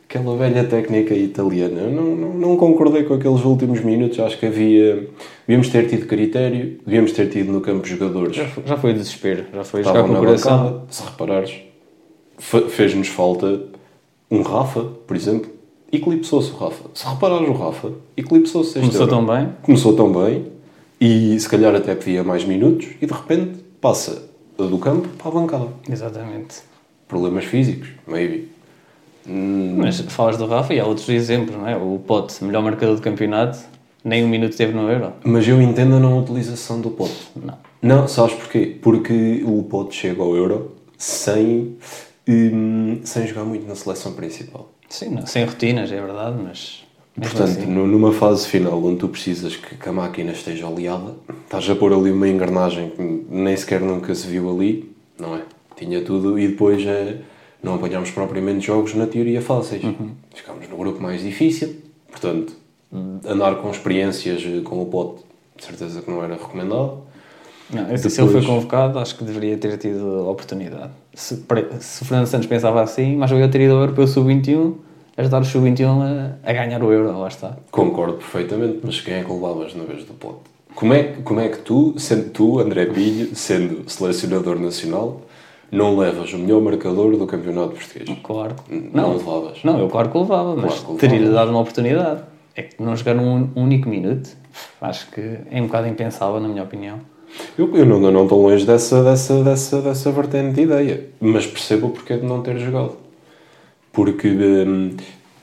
aquela 0.07 0.35
velha 0.37 0.63
técnica 0.63 1.13
italiana. 1.13 1.81
Eu 1.81 1.91
não, 1.91 2.15
não, 2.15 2.33
não, 2.33 2.57
concordei 2.57 3.03
com 3.03 3.13
aqueles 3.13 3.43
últimos 3.43 3.81
minutos. 3.81 4.19
Acho 4.19 4.39
que 4.39 4.45
havia. 4.45 5.07
Devíamos 5.45 5.69
ter 5.69 5.87
tido 5.87 6.07
critério, 6.07 6.79
devíamos 6.85 7.11
ter 7.11 7.29
tido 7.29 7.51
no 7.51 7.61
campo 7.61 7.85
jogadores. 7.85 8.35
Já 8.35 8.47
foi, 8.47 8.63
já 8.65 8.77
foi 8.77 8.93
desespero, 8.93 9.45
já 9.53 9.63
foi 9.63 9.83
jogar 9.83 10.03
com 10.03 10.13
o 10.13 10.17
coração. 10.17 10.57
Bancada, 10.57 10.85
se 10.89 11.03
reparares, 11.03 11.55
fez-nos 12.69 13.07
falta 13.09 13.61
um 14.31 14.41
Rafa, 14.41 14.83
por 15.05 15.15
exemplo. 15.15 15.51
Eclipsou-se 15.91 16.51
o 16.51 16.55
Rafa. 16.55 16.89
Se 16.93 17.05
reparares 17.07 17.47
o 17.47 17.53
Rafa, 17.53 17.91
eclipsou-se. 18.15 18.79
Começou 18.79 19.07
tão 19.07 19.25
bem. 19.25 19.49
Começou 19.61 19.95
tão 19.95 20.11
bem 20.11 20.47
e 20.99 21.39
se 21.39 21.47
calhar 21.47 21.73
até 21.75 21.95
pedia 21.95 22.23
mais 22.23 22.43
minutos 22.43 22.87
e 23.01 23.05
de 23.05 23.13
repente 23.13 23.63
passa 23.79 24.27
do 24.57 24.77
campo 24.79 25.07
para 25.09 25.29
a 25.29 25.31
bancada. 25.31 25.67
Exatamente. 25.89 26.57
Problemas 27.07 27.45
físicos, 27.45 27.89
maybe. 28.05 28.49
Hum. 29.27 29.75
Mas 29.77 29.99
falas 29.99 30.37
do 30.37 30.45
Rafa 30.45 30.73
e 30.73 30.79
há 30.79 30.85
outros 30.85 31.09
exemplos, 31.09 31.55
não 31.55 31.67
é? 31.67 31.75
O 31.75 31.99
Pote, 31.99 32.43
melhor 32.43 32.63
marcador 32.63 32.95
do 32.95 33.01
campeonato, 33.01 33.59
nem 34.03 34.23
um 34.23 34.29
minuto 34.29 34.55
teve 34.55 34.73
no 34.73 34.89
Euro. 34.89 35.13
Mas 35.23 35.47
eu 35.47 35.61
entendo 35.61 35.95
a 35.95 35.99
não 35.99 36.19
utilização 36.19 36.79
do 36.79 36.91
Pote. 36.91 37.27
Não. 37.35 37.57
Não, 37.81 38.07
sabes 38.07 38.35
porquê? 38.35 38.77
Porque 38.81 39.43
o 39.45 39.63
Pote 39.63 39.95
chega 39.95 40.21
ao 40.21 40.35
Euro 40.35 40.75
sem, 40.97 41.77
hum, 42.27 42.99
sem 43.03 43.27
jogar 43.27 43.43
muito 43.43 43.67
na 43.67 43.75
seleção 43.75 44.13
principal. 44.13 44.71
Sim, 44.89 45.09
não, 45.09 45.25
sem 45.25 45.45
rotinas, 45.45 45.91
é 45.91 45.99
verdade, 45.99 46.37
mas... 46.41 46.85
Portanto, 47.19 47.49
assim. 47.49 47.65
numa 47.65 48.13
fase 48.13 48.47
final 48.47 48.83
onde 48.83 48.99
tu 48.99 49.07
precisas 49.07 49.55
que, 49.55 49.75
que 49.75 49.89
a 49.89 49.91
máquina 49.91 50.31
esteja 50.31 50.67
aliada, 50.67 51.15
estás 51.45 51.67
a 51.67 51.75
pôr 51.75 51.91
ali 51.91 52.11
uma 52.11 52.29
engrenagem 52.29 52.91
que 52.91 53.25
nem 53.27 53.57
sequer 53.57 53.81
nunca 53.81 54.13
se 54.13 54.27
viu 54.27 54.47
ali, 54.51 54.95
não 55.19 55.35
é? 55.35 55.41
Tinha 55.75 56.01
tudo 56.03 56.37
e 56.37 56.47
depois 56.47 56.85
é 56.85 57.17
não 57.67 57.75
apanhámos 57.75 58.09
propriamente 58.11 58.65
jogos 58.65 58.93
na 58.93 59.05
teoria 59.05 59.41
fáceis. 59.41 59.83
Uhum. 59.83 60.11
Ficámos 60.33 60.67
no 60.67 60.77
grupo 60.77 61.01
mais 61.01 61.21
difícil, 61.21 61.75
portanto, 62.09 62.53
andar 63.25 63.55
com 63.55 63.69
experiências 63.69 64.43
com 64.63 64.81
o 64.81 64.85
pote, 64.85 65.23
de 65.55 65.65
certeza 65.65 66.01
que 66.01 66.09
não 66.09 66.23
era 66.23 66.35
recomendado. 66.35 67.05
Não, 67.69 67.83
Depois... 67.83 68.01
Se 68.13 68.21
ele 68.21 68.31
foi 68.31 68.45
convocado, 68.45 68.97
acho 68.97 69.17
que 69.17 69.23
deveria 69.25 69.57
ter 69.57 69.77
tido 69.77 70.25
a 70.25 70.31
oportunidade. 70.31 70.91
Se, 71.13 71.43
se 71.79 72.05
Fernando 72.05 72.27
Santos 72.27 72.47
pensava 72.47 72.81
assim, 72.81 73.17
mas 73.17 73.29
eu 73.29 73.51
teria 73.51 73.67
ido 73.67 73.75
ao 73.75 73.81
Europeu 73.81 74.07
Sub-21 74.07 74.75
ajudar 75.17 75.41
o 75.41 75.45
Sub-21 75.45 76.37
a, 76.43 76.49
a 76.49 76.53
ganhar 76.53 76.81
o 76.81 76.91
Euro, 76.91 77.19
lá 77.19 77.27
está. 77.27 77.57
Concordo 77.71 78.13
perfeitamente, 78.13 78.79
mas 78.83 79.01
quem 79.01 79.15
é 79.15 79.23
que 79.23 79.31
levavas 79.31 79.75
na 79.75 79.83
vez 79.83 80.05
do 80.05 80.13
pote? 80.13 80.41
Como 80.75 80.93
é, 80.93 81.03
como 81.23 81.39
é 81.39 81.49
que 81.49 81.57
tu, 81.57 81.95
sendo 81.97 82.29
tu, 82.29 82.59
André 82.59 82.85
Pilho, 82.85 83.35
sendo 83.35 83.89
selecionador 83.89 84.59
nacional, 84.59 85.21
não 85.71 85.97
levas 85.97 86.31
o 86.33 86.37
melhor 86.37 86.61
marcador 86.61 87.15
do 87.17 87.27
campeonato 87.27 87.71
português? 87.71 88.17
Claro. 88.23 88.55
Não, 88.69 89.17
levavas. 89.17 89.63
Não, 89.63 89.79
eu 89.79 89.89
claro 89.89 90.09
que 90.09 90.17
levava, 90.17 90.55
mas 90.55 90.79
Claro 90.79 90.93
o 90.93 90.97
teria-lhe 90.97 91.25
levava. 91.25 91.45
dado 91.45 91.51
uma 91.51 91.61
oportunidade. 91.61 92.23
É 92.55 92.63
que 92.63 92.81
não 92.81 92.95
jogar 92.95 93.15
um, 93.17 93.49
único 93.55 93.87
minuto, 93.87 94.35
acho 94.81 95.11
que 95.11 95.21
é 95.51 95.61
um 95.61 95.67
bocado 95.67 95.87
impensável, 95.87 96.39
na 96.39 96.47
minha 96.47 96.63
opinião. 96.63 96.99
Eu, 97.55 97.75
eu 97.75 97.85
não, 97.85 97.99
não 97.99 98.23
estou 98.23 98.41
longe 98.41 98.65
dessa, 98.65 99.03
dessa, 99.03 99.43
dessa, 99.43 99.81
dessa 99.81 100.11
vertente 100.11 100.55
de 100.55 100.61
ideia, 100.61 101.07
mas 101.19 101.45
percebo 101.45 101.87
o 101.87 101.89
porquê 101.91 102.17
de 102.17 102.25
não 102.25 102.41
ter 102.41 102.57
jogado. 102.57 102.97
Porque 103.91 104.27
hum, 104.27 104.95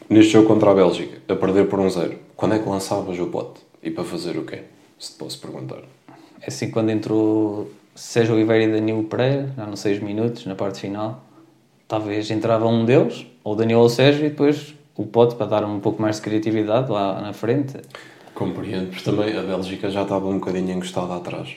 neste 0.08 0.32
jogo 0.32 0.48
contra 0.48 0.70
a 0.70 0.74
Bélgica, 0.74 1.18
a 1.28 1.36
perder 1.36 1.68
por 1.68 1.78
um 1.78 1.88
zero, 1.88 2.14
quando 2.34 2.54
é 2.54 2.58
que 2.58 2.68
lançavas 2.68 3.18
o 3.18 3.26
pote? 3.26 3.60
E 3.82 3.90
para 3.90 4.02
fazer 4.02 4.36
o 4.36 4.42
quê? 4.44 4.62
Se 4.98 5.12
te 5.12 5.18
posso 5.18 5.38
perguntar. 5.38 5.82
É 6.40 6.48
assim, 6.48 6.70
quando 6.70 6.90
entrou 6.90 7.70
Sérgio 7.94 8.34
Oliveira 8.34 8.64
e 8.64 8.72
Danilo 8.72 9.04
Pereira, 9.04 9.50
já 9.56 9.66
nos 9.66 9.80
6 9.80 10.00
minutos, 10.02 10.46
na 10.46 10.54
parte 10.54 10.80
final, 10.80 11.22
talvez 11.86 12.30
entrava 12.30 12.66
um 12.66 12.84
deles, 12.84 13.26
ou 13.44 13.54
Danilo 13.54 13.80
ou 13.80 13.88
Sérgio, 13.88 14.26
e 14.26 14.30
depois 14.30 14.74
o 14.96 15.04
pote 15.04 15.34
para 15.36 15.46
dar 15.46 15.64
um 15.64 15.78
pouco 15.80 16.00
mais 16.02 16.16
de 16.16 16.22
criatividade 16.22 16.90
lá 16.90 17.20
na 17.20 17.32
frente. 17.32 17.74
Compreendo, 18.34 18.88
porque 18.90 19.04
também 19.04 19.36
a 19.36 19.42
Bélgica 19.42 19.88
já 19.90 20.02
estava 20.02 20.26
um 20.26 20.38
bocadinho 20.38 20.70
encostada 20.72 21.14
atrás. 21.14 21.50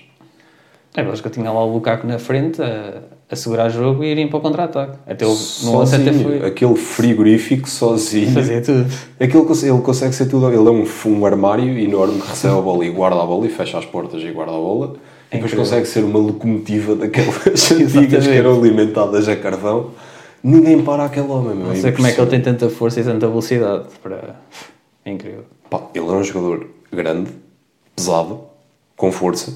É, 0.96 1.03
mas 1.03 1.22
que 1.22 1.27
eu 1.27 1.32
tinha 1.32 1.51
lá 1.51 1.63
o 1.63 1.74
Lukaku 1.74 2.08
na 2.08 2.17
frente 2.17 2.60
a, 2.62 3.01
a 3.29 3.36
segurar 3.36 3.67
o 3.67 3.70
jogo 3.70 4.03
e 4.03 4.08
irem 4.12 4.27
para 4.27 4.38
o 4.38 4.41
contra-ataque. 4.41 4.98
Até 5.06 5.25
o, 5.25 5.29
lance 5.29 5.96
até 5.96 6.06
Sozinho, 6.12 6.24
foi. 6.24 6.46
aquele 6.48 6.75
frigorífico 6.75 7.70
sozinho. 7.70 8.32
Fazia 8.32 8.62
tudo. 8.63 8.86
Aquele, 9.20 9.46
cons- 9.46 9.63
ele 9.63 9.82
consegue 9.82 10.13
ser 10.15 10.27
tudo. 10.27 10.48
Ele 10.48 10.58
é 10.58 10.72
um, 10.72 10.86
um 11.08 11.25
armário 11.25 11.77
enorme 11.77 12.20
que 12.20 12.27
recebe 12.27 12.58
a 12.58 12.62
bola 12.62 12.84
e 12.84 12.89
guarda 12.89 13.22
a 13.22 13.25
bola 13.25 13.46
e 13.46 13.50
fecha 13.50 13.77
as 13.77 13.86
portas 13.86 14.24
e 14.24 14.32
guarda 14.32 14.53
a 14.53 14.58
bola. 14.58 14.96
E 15.29 15.36
depois 15.36 15.51
incrível. 15.51 15.57
consegue 15.60 15.86
ser 15.88 16.03
uma 16.03 16.19
locomotiva 16.19 16.96
daquelas 16.96 17.72
antigas 17.72 18.25
que 18.25 18.34
eram 18.34 18.57
alimentadas 18.57 19.27
a 19.27 19.36
carvão. 19.36 19.91
Ninguém 20.43 20.81
para 20.84 21.05
aquele 21.05 21.27
homem, 21.27 21.55
meu. 21.55 21.67
Não 21.67 21.75
sei 21.75 21.91
como 21.91 22.07
é 22.07 22.12
que 22.13 22.22
ele 22.22 22.29
tem 22.29 22.41
tanta 22.41 22.69
força 22.69 23.01
e 23.01 23.03
tanta 23.03 23.27
velocidade. 23.27 23.86
Para... 24.01 24.36
É 25.03 25.12
incrível. 25.12 25.43
Pá, 25.69 25.81
ele 25.93 26.05
é 26.07 26.12
um 26.12 26.24
jogador 26.24 26.67
grande, 26.91 27.31
pesado, 27.96 28.41
com 28.96 29.12
força 29.12 29.53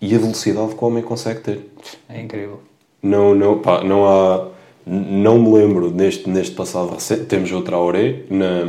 e 0.00 0.14
a 0.14 0.18
velocidade 0.18 0.74
que 0.74 0.84
o 0.84 0.86
homem 0.86 1.02
consegue 1.02 1.40
ter. 1.40 1.70
É 2.08 2.20
incrível. 2.20 2.60
Não, 3.02 3.34
não, 3.34 3.58
pá, 3.58 3.82
não 3.82 4.06
há. 4.06 4.48
Não 4.86 5.38
me 5.38 5.52
lembro 5.52 5.90
neste, 5.90 6.28
neste 6.28 6.54
passado 6.54 6.90
recente. 6.94 7.24
Temos 7.24 7.52
o 7.52 7.60
Traoré 7.62 8.22
na, 8.30 8.64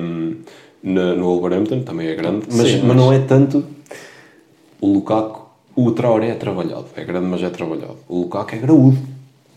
na, 0.84 1.16
no 1.16 1.26
Wolverhampton, 1.26 1.84
também 1.84 2.08
é 2.08 2.16
grande, 2.16 2.48
mas, 2.52 2.68
Sim, 2.68 2.78
mas 2.80 2.84
mas- 2.88 2.98
não 2.98 3.14
é 3.14 3.20
tanto. 3.20 3.64
O 4.80 4.94
Lukaku, 4.94 5.41
o 5.76 5.92
Traoré 5.92 6.30
é 6.30 6.36
trabalhado, 6.36 6.86
é 6.96 7.04
grande, 7.04 7.28
mas 7.28 7.42
é 7.44 7.50
trabalhado. 7.50 7.98
O 8.08 8.22
Lukaku 8.22 8.56
é 8.56 8.58
graúdo. 8.58 8.98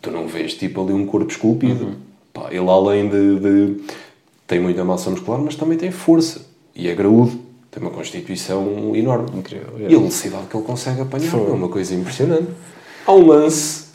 Tu 0.01 0.11
não 0.11 0.27
vês 0.27 0.55
tipo 0.55 0.83
ali 0.83 0.93
um 0.93 1.07
corpo 1.07 1.31
esculpido. 1.31 1.93
Pá, 2.33 2.49
ele, 2.51 2.69
além 2.69 3.09
de, 3.09 3.39
de- 3.39 3.77
tem 4.47 4.61
muita 4.61 4.85
massa 4.85 5.09
muscular, 5.11 5.41
mas 5.41 5.55
também 5.57 5.79
tem 5.79 5.91
força 5.91 6.43
e 6.75 6.89
é 6.89 6.95
graúdo. 6.95 7.33
Tem 7.71 7.83
uma 7.83 7.91
constituição 7.91 8.93
enorme. 8.95 9.27
Incrível, 9.35 9.71
é. 9.79 9.83
E 9.83 9.87
a 9.87 9.99
velocidade 9.99 10.47
que 10.49 10.57
ele 10.57 10.65
consegue 10.65 11.01
apanhar 11.01 11.33
é 11.35 11.37
uma 11.53 11.69
coisa 11.69 11.95
impressionante. 11.95 12.47
Há 13.07 13.13
um 13.13 13.27
lance, 13.27 13.87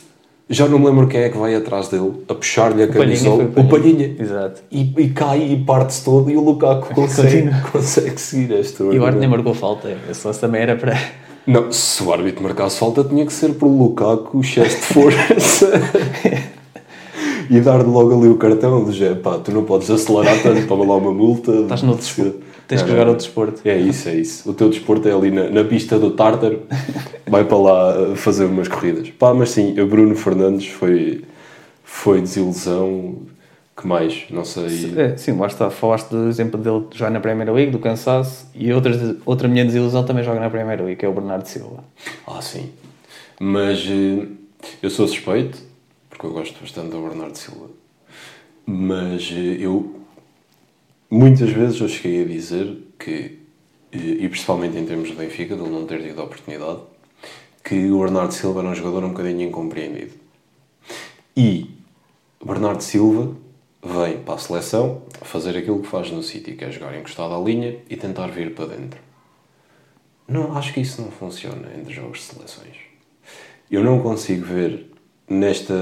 já 0.48 0.68
não 0.68 0.78
me 0.78 0.86
lembro 0.86 1.06
quem 1.06 1.20
é 1.20 1.28
que 1.30 1.38
vai 1.38 1.54
atrás 1.54 1.88
dele, 1.88 2.12
a 2.28 2.34
puxar-lhe 2.34 2.82
a 2.82 2.88
camisola. 2.88 3.48
foi 3.54 3.62
O 3.62 3.68
Palhinha. 3.68 4.16
Exato. 4.18 4.62
E, 4.70 4.92
e 4.98 5.08
cai 5.10 5.52
e 5.52 5.64
parte-se 5.64 6.04
todo 6.04 6.30
e 6.30 6.36
o 6.36 6.40
Lukaku 6.44 6.92
consegue, 6.94 7.48
consegue 7.72 8.20
seguir 8.20 8.52
esta 8.54 8.82
E 8.84 8.98
o 8.98 9.02
árbitro 9.04 9.20
nem 9.20 9.28
marcou 9.30 9.54
falta. 9.54 9.96
Esse 10.10 10.26
lance 10.26 10.40
também 10.40 10.60
era 10.62 10.76
para. 10.76 10.98
Não, 11.46 11.72
se 11.72 12.02
o 12.02 12.12
árbitro 12.12 12.42
marcasse 12.42 12.78
falta 12.78 13.02
tinha 13.02 13.24
que 13.24 13.32
ser 13.32 13.54
pelo 13.54 13.76
Lukaku, 13.76 14.40
excesso 14.40 14.76
de 14.76 14.82
força. 14.82 15.72
e 17.50 17.60
dar-lhe 17.60 17.84
logo 17.84 18.16
ali 18.16 18.28
o 18.28 18.36
cartão 18.36 18.90
já, 18.92 19.14
pá, 19.16 19.38
tu 19.38 19.50
não 19.50 19.64
podes 19.64 19.90
acelerar 19.90 20.40
tanto, 20.42 20.66
toma 20.66 20.84
lá 20.84 20.96
uma 20.96 21.12
multa. 21.12 21.52
Estás 21.52 21.82
no 21.82 21.94
desporto. 21.96 22.50
Tens 22.68 22.82
que 22.82 22.88
jogar 22.88 23.06
não. 23.06 23.14
o 23.14 23.16
desporto. 23.16 23.60
É 23.64 23.76
isso, 23.76 24.08
é 24.08 24.14
isso. 24.14 24.48
O 24.48 24.54
teu 24.54 24.68
desporto 24.68 25.08
é 25.08 25.12
ali 25.12 25.32
na, 25.32 25.50
na 25.50 25.64
pista 25.64 25.98
do 25.98 26.12
Tártaro, 26.12 26.60
vai 27.26 27.42
para 27.44 27.58
lá 27.58 28.00
uh, 28.00 28.16
fazer 28.16 28.44
umas 28.44 28.68
corridas. 28.68 29.10
Pá, 29.10 29.34
mas 29.34 29.50
sim, 29.50 29.78
o 29.80 29.86
Bruno 29.88 30.14
Fernandes 30.14 30.68
foi, 30.68 31.24
foi 31.82 32.20
desilusão. 32.20 33.16
Que 33.80 33.86
mais? 33.86 34.26
Não 34.28 34.44
sei. 34.44 34.66
É, 34.98 35.16
sim, 35.16 35.32
lá 35.32 35.46
está. 35.46 35.70
Falaste 35.70 36.10
do 36.10 36.28
exemplo 36.28 36.60
dele 36.60 36.84
jogar 36.92 37.10
na 37.10 37.18
Premier 37.18 37.50
League, 37.50 37.72
do 37.72 37.78
cansaço, 37.78 38.46
e 38.54 38.70
outras, 38.74 39.16
outra 39.24 39.48
minha 39.48 39.64
desilusão 39.64 40.04
também 40.04 40.22
joga 40.22 40.38
na 40.38 40.50
Premier 40.50 40.82
League, 40.82 40.96
que 40.96 41.06
é 41.06 41.08
o 41.08 41.14
Bernardo 41.14 41.46
Silva. 41.46 41.82
Ah, 42.26 42.42
sim. 42.42 42.70
Mas 43.40 43.78
eh, 43.88 44.26
eu 44.82 44.90
sou 44.90 45.08
suspeito, 45.08 45.58
porque 46.10 46.26
eu 46.26 46.30
gosto 46.30 46.60
bastante 46.60 46.90
do 46.90 47.00
Bernardo 47.00 47.34
Silva. 47.38 47.70
Mas 48.66 49.32
eh, 49.32 49.56
eu, 49.60 50.02
muitas 51.10 51.48
vezes, 51.48 51.80
eu 51.80 51.88
cheguei 51.88 52.22
a 52.22 52.26
dizer 52.26 52.76
que, 52.98 53.38
eh, 53.92 53.96
e 53.96 54.28
principalmente 54.28 54.76
em 54.76 54.84
termos 54.84 55.08
de 55.08 55.14
Benfica, 55.14 55.56
de 55.56 55.62
ele 55.62 55.70
não 55.70 55.86
ter 55.86 56.02
tido 56.02 56.20
a 56.20 56.24
oportunidade, 56.24 56.80
que 57.64 57.90
o 57.90 58.00
Bernardo 58.00 58.34
Silva 58.34 58.60
era 58.60 58.68
um 58.68 58.74
jogador 58.74 59.04
um 59.04 59.08
bocadinho 59.08 59.48
incompreendido. 59.48 60.12
E 61.34 61.70
Bernardo 62.44 62.82
Silva 62.82 63.39
vem 63.82 64.18
para 64.18 64.34
a 64.34 64.38
seleção 64.38 65.02
fazer 65.22 65.56
aquilo 65.56 65.80
que 65.80 65.88
faz 65.88 66.10
no 66.10 66.22
City, 66.22 66.52
que 66.52 66.64
é 66.64 66.70
jogar 66.70 66.96
encostado 66.96 67.34
à 67.34 67.38
linha 67.38 67.78
e 67.88 67.96
tentar 67.96 68.26
vir 68.28 68.54
para 68.54 68.66
dentro. 68.66 69.00
Não, 70.28 70.56
acho 70.56 70.72
que 70.72 70.80
isso 70.80 71.02
não 71.02 71.10
funciona 71.10 71.68
entre 71.76 71.92
jogos 71.92 72.18
de 72.18 72.24
seleções. 72.24 72.76
Eu 73.70 73.82
não 73.82 74.00
consigo 74.00 74.44
ver 74.44 74.86
nesta, 75.28 75.74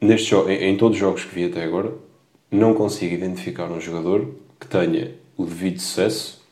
neste 0.00 0.34
em, 0.34 0.70
em 0.70 0.76
todos 0.76 0.96
os 0.96 1.00
jogos 1.00 1.24
que 1.24 1.34
vi 1.34 1.44
até 1.44 1.62
agora, 1.62 1.92
não 2.50 2.74
consigo 2.74 3.14
identificar 3.14 3.70
um 3.70 3.80
jogador 3.80 4.34
que 4.58 4.66
tenha 4.66 5.14
o 5.36 5.44
devido 5.44 5.78
sucesso, 5.78 6.44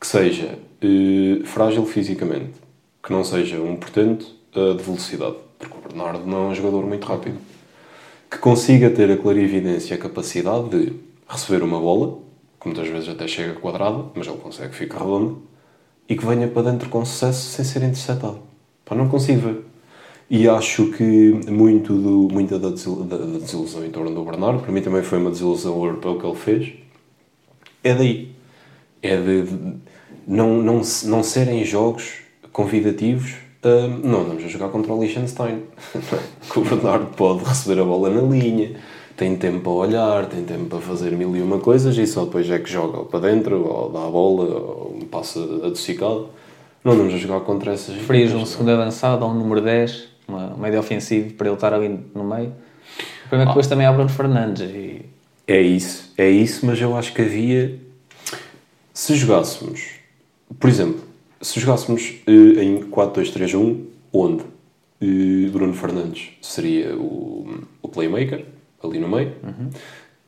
que 0.00 0.06
seja 0.06 0.58
eh, 0.80 1.44
frágil 1.44 1.84
fisicamente, 1.84 2.54
que 3.02 3.12
não 3.12 3.22
seja 3.22 3.60
um 3.60 3.76
portento 3.76 4.26
eh, 4.54 4.74
de 4.74 4.82
velocidade, 4.82 5.36
porque 5.58 5.76
o 5.76 5.80
Bernardo 5.80 6.26
não 6.26 6.46
é 6.46 6.48
um 6.48 6.54
jogador 6.54 6.84
muito 6.86 7.06
rápido, 7.06 7.38
que 8.30 8.38
consiga 8.38 8.90
ter 8.90 9.10
a 9.10 9.16
clarividência 9.16 9.94
e 9.94 9.96
a 9.96 10.00
capacidade 10.00 10.68
de 10.68 10.92
receber 11.28 11.62
uma 11.62 11.78
bola, 11.80 12.18
que 12.60 12.66
muitas 12.68 12.88
vezes 12.88 13.08
até 13.08 13.26
chega 13.28 13.54
quadrada, 13.54 14.06
mas 14.14 14.26
ele 14.26 14.36
consegue 14.38 14.74
ficar 14.74 14.98
redondo, 14.98 15.42
e 16.08 16.16
que 16.16 16.24
venha 16.24 16.46
para 16.48 16.70
dentro 16.70 16.88
com 16.88 17.04
sucesso 17.04 17.50
sem 17.50 17.64
ser 17.64 17.78
interceptado. 17.82 18.40
Pá, 18.84 18.94
não 18.94 19.08
consigo 19.08 19.40
ver. 19.40 19.64
E 20.28 20.48
acho 20.48 20.90
que 20.92 21.04
muito 21.48 21.94
do, 21.94 22.28
muita 22.32 22.58
da, 22.58 22.70
desil- 22.70 23.04
da- 23.04 23.16
da 23.16 23.38
desilusão 23.38 23.84
em 23.84 23.90
torno 23.90 24.12
do 24.14 24.24
Bernardo, 24.24 24.60
para 24.60 24.72
mim 24.72 24.82
também 24.82 25.02
foi 25.02 25.18
uma 25.18 25.30
desilusão 25.30 25.76
europeu 25.84 26.18
que 26.18 26.26
ele 26.26 26.34
fez, 26.36 26.72
é 27.82 27.94
daí. 27.94 28.32
É 29.02 29.16
de, 29.16 29.42
de 29.42 29.76
não, 30.26 30.60
não, 30.62 30.80
não 31.04 31.22
serem 31.22 31.64
jogos 31.64 32.14
convidativos. 32.52 33.34
Não 34.02 34.22
andamos 34.22 34.44
a 34.44 34.48
jogar 34.48 34.68
contra 34.68 34.92
o 34.92 35.00
Liechtenstein. 35.00 35.62
que 36.52 36.58
o 36.58 36.62
Bernardo 36.62 37.06
pode 37.16 37.44
receber 37.44 37.80
a 37.80 37.84
bola 37.84 38.10
na 38.10 38.22
linha, 38.22 38.76
tem 39.16 39.36
tempo 39.36 39.60
para 39.60 39.72
olhar, 39.72 40.26
tem 40.26 40.44
tempo 40.44 40.66
para 40.66 40.80
fazer 40.80 41.12
mil 41.12 41.36
e 41.36 41.40
uma 41.40 41.58
coisas 41.58 41.96
e 41.96 42.06
só 42.06 42.24
depois 42.24 42.48
é 42.50 42.58
que 42.58 42.70
joga 42.70 43.04
para 43.04 43.20
dentro, 43.20 43.66
ou 43.66 43.90
dá 43.90 44.06
a 44.06 44.10
bola, 44.10 44.44
ou 44.44 44.98
passa 45.10 45.40
adocicado. 45.40 46.28
Não 46.84 46.92
andamos 46.92 47.14
a 47.14 47.16
jogar 47.16 47.40
contra 47.40 47.72
essas 47.72 47.94
Preferias 47.96 48.30
um 48.30 48.36
equipas, 48.36 48.50
segundo 48.50 48.70
avançado 48.70 49.24
ou 49.24 49.30
um 49.30 49.34
número 49.34 49.60
10, 49.60 50.08
uma, 50.28 50.54
um 50.54 50.58
médio 50.58 50.78
ofensivo 50.78 51.34
para 51.34 51.48
ele 51.48 51.56
estar 51.56 51.72
ali 51.72 51.88
no 52.14 52.24
meio. 52.24 52.52
O 53.24 53.28
problema 53.28 53.42
é 53.42 53.46
que 53.46 53.50
depois 53.52 53.66
também 53.66 53.86
há 53.86 53.90
o 53.90 53.94
Bruno 53.94 54.10
Fernandes 54.10 54.62
e 54.70 55.04
É 55.48 55.60
isso, 55.60 56.12
é 56.16 56.28
isso, 56.28 56.64
mas 56.64 56.80
eu 56.80 56.96
acho 56.96 57.12
que 57.12 57.22
havia. 57.22 57.78
Se 58.92 59.14
jogássemos, 59.14 59.96
por 60.60 60.70
exemplo, 60.70 61.05
se 61.40 61.60
jogássemos 61.60 62.14
eh, 62.26 62.62
em 62.62 62.80
4-2-3-1, 62.84 63.80
onde 64.12 64.44
eh, 65.00 65.48
Bruno 65.50 65.74
Fernandes 65.74 66.30
seria 66.40 66.96
o, 66.96 67.60
o 67.82 67.88
playmaker, 67.88 68.44
ali 68.82 68.98
no 68.98 69.08
meio, 69.08 69.32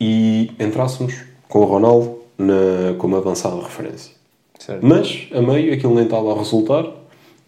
e 0.01 0.51
entrássemos 0.59 1.15
com 1.49 1.61
o 1.61 1.65
Ronaldo 1.65 2.19
na, 2.37 2.95
como 2.99 3.17
avançada 3.17 3.57
referência. 3.61 4.13
Certo. 4.59 4.85
Mas, 4.85 5.29
a 5.33 5.41
meio, 5.41 5.73
aquilo 5.73 5.95
nem 5.95 6.05
estava 6.05 6.33
a 6.33 6.37
resultar, 6.39 6.87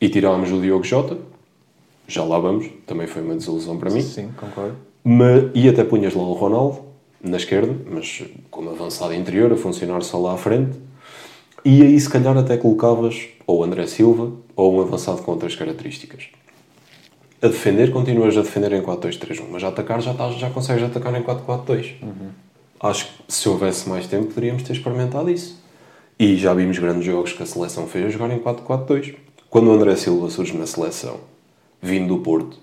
e 0.00 0.08
tirámos 0.08 0.50
o 0.50 0.60
Diogo 0.60 0.84
Jota, 0.84 1.18
já 2.08 2.24
lá 2.24 2.38
vamos, 2.38 2.66
também 2.86 3.06
foi 3.06 3.22
uma 3.22 3.34
desilusão 3.34 3.76
para 3.78 3.90
mim. 3.90 4.00
Sim, 4.00 4.30
concordo. 4.36 4.76
Ma- 5.04 5.50
e 5.54 5.68
até 5.68 5.84
punhas 5.84 6.14
lá 6.14 6.22
o 6.22 6.32
Ronaldo 6.32 6.80
na 7.22 7.36
esquerda, 7.36 7.74
mas 7.90 8.22
como 8.50 8.70
avançado 8.70 9.12
interior, 9.14 9.52
a 9.52 9.56
funcionar 9.56 10.02
só 10.02 10.18
lá 10.18 10.34
à 10.34 10.36
frente. 10.36 10.78
E 11.64 11.82
aí, 11.82 12.00
se 12.00 12.08
calhar, 12.08 12.36
até 12.36 12.56
colocavas 12.56 13.28
ou 13.46 13.62
André 13.62 13.86
Silva 13.86 14.32
ou 14.56 14.74
um 14.74 14.80
avançado 14.80 15.22
com 15.22 15.32
outras 15.32 15.54
características. 15.54 16.28
A 17.42 17.48
defender, 17.48 17.90
continuas 17.90 18.36
a 18.36 18.42
defender 18.42 18.72
em 18.72 18.82
4-2-3-1, 18.82 19.44
mas 19.50 19.64
a 19.64 19.68
atacar 19.68 20.00
já, 20.02 20.12
estás, 20.12 20.36
já 20.36 20.50
consegues 20.50 20.82
atacar 20.82 21.14
em 21.18 21.22
4-4-2. 21.22 21.94
acho 22.80 23.06
que 23.06 23.12
se 23.32 23.48
houvesse 23.48 23.88
mais 23.88 24.06
tempo 24.06 24.26
poderíamos 24.26 24.62
ter 24.62 24.72
experimentado 24.72 25.30
isso. 25.30 25.60
E 26.18 26.36
já 26.36 26.52
vimos 26.54 26.78
grandes 26.78 27.04
jogos 27.04 27.32
que 27.32 27.42
a 27.42 27.46
seleção 27.46 27.86
fez 27.86 28.06
a 28.06 28.08
jogar 28.10 28.30
em 28.30 28.38
4-4-2. 28.38 29.14
Quando 29.48 29.68
o 29.68 29.72
André 29.72 29.96
Silva 29.96 30.30
surge 30.30 30.56
na 30.56 30.66
seleção, 30.66 31.18
vindo 31.80 32.08
do 32.08 32.22
Porto, 32.22 32.58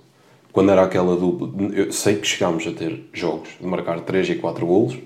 quando 0.51 0.71
era 0.71 0.83
aquela 0.83 1.15
dupla, 1.15 1.49
eu 1.73 1.91
sei 1.91 2.15
que 2.15 2.27
chegámos 2.27 2.65
a 2.65 2.71
ter 2.71 3.09
jogos 3.13 3.49
de 3.59 3.67
marcar 3.67 3.99
3 4.01 4.29
e 4.29 4.35
4 4.35 4.65
golos, 4.65 4.97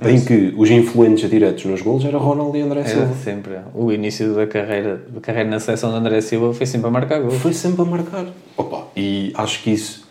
em 0.00 0.24
que 0.24 0.54
os 0.56 0.70
influentes 0.70 1.28
diretos 1.28 1.64
nos 1.64 1.82
golos 1.82 2.04
era 2.04 2.18
Ronaldo 2.18 2.56
e 2.56 2.60
André 2.62 2.80
Era 2.80 2.88
Silva. 2.88 3.14
sempre. 3.22 3.54
O 3.74 3.92
início 3.92 4.34
da 4.34 4.46
carreira, 4.46 4.96
da 5.08 5.20
carreira 5.20 5.48
na 5.50 5.60
seleção 5.60 5.90
de 5.90 5.96
André 5.96 6.20
Silva 6.20 6.52
foi 6.54 6.66
sempre 6.66 6.88
a 6.88 6.90
marcar 6.90 7.20
gols. 7.20 7.34
Foi 7.34 7.52
sempre 7.52 7.82
a 7.82 7.84
marcar. 7.84 8.26
Opa, 8.56 8.86
e 8.96 9.32
acho 9.36 9.62
que 9.62 9.70
isso. 9.70 10.08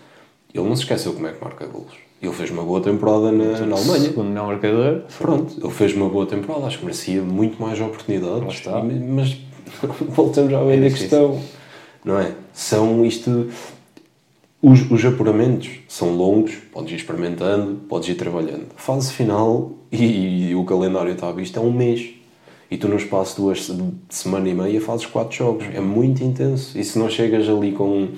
Ele 0.54 0.68
não 0.68 0.76
se 0.76 0.84
esqueceu 0.84 1.14
como 1.14 1.28
é 1.28 1.32
que 1.32 1.44
marca 1.44 1.66
golos. 1.66 1.94
Ele 2.22 2.32
fez 2.34 2.52
uma 2.52 2.62
boa 2.64 2.80
temporada 2.82 3.32
na, 3.32 3.60
na 3.66 3.76
Alemanha. 3.76 4.02
Segundo 4.02 4.28
melhor 4.30 4.48
marcador. 4.48 5.02
Pronto, 5.18 5.56
ele 5.60 5.74
fez 5.74 5.94
uma 5.96 6.08
boa 6.08 6.26
temporada. 6.28 6.68
Acho 6.68 6.78
que 6.80 6.86
merecia 6.86 7.22
muito 7.22 7.60
mais 7.62 7.82
oportunidades. 7.82 8.54
Está. 8.54 8.82
Mas 8.84 9.38
voltamos 10.10 10.54
à 10.54 10.64
velha 10.64 10.88
difícil. 10.90 11.10
questão. 11.10 11.40
Não 12.06 12.20
é? 12.20 12.32
São 12.54 13.04
isto. 13.06 13.48
Os, 14.62 14.90
os 14.92 15.04
apuramentos 15.04 15.70
são 15.88 16.16
longos, 16.16 16.56
podes 16.72 16.92
ir 16.92 16.96
experimentando, 16.98 17.82
podes 17.90 18.10
ir 18.10 18.16
trabalhando. 18.16 18.68
Fase 18.76 19.12
final, 19.12 19.72
e, 19.92 20.50
e 20.50 20.56
o 20.56 20.64
calendário 20.64 21.12
está 21.12 21.32
visto, 21.32 21.58
é 21.58 21.62
um 21.62 21.72
mês. 21.72 22.12
E 22.70 22.78
tu, 22.78 22.88
no 22.88 22.96
espaço 22.96 23.36
de 23.36 23.42
duas 23.42 23.60
de 23.68 24.16
semana 24.16 24.48
e 24.48 24.54
meia, 24.54 24.80
fazes 24.80 25.06
quatro 25.06 25.36
jogos. 25.36 25.66
É 25.74 25.82
muito 25.82 26.24
intenso. 26.24 26.78
E 26.78 26.84
se 26.84 26.98
não 26.98 27.10
chegas 27.10 27.50
ali 27.50 27.74
com 27.74 28.10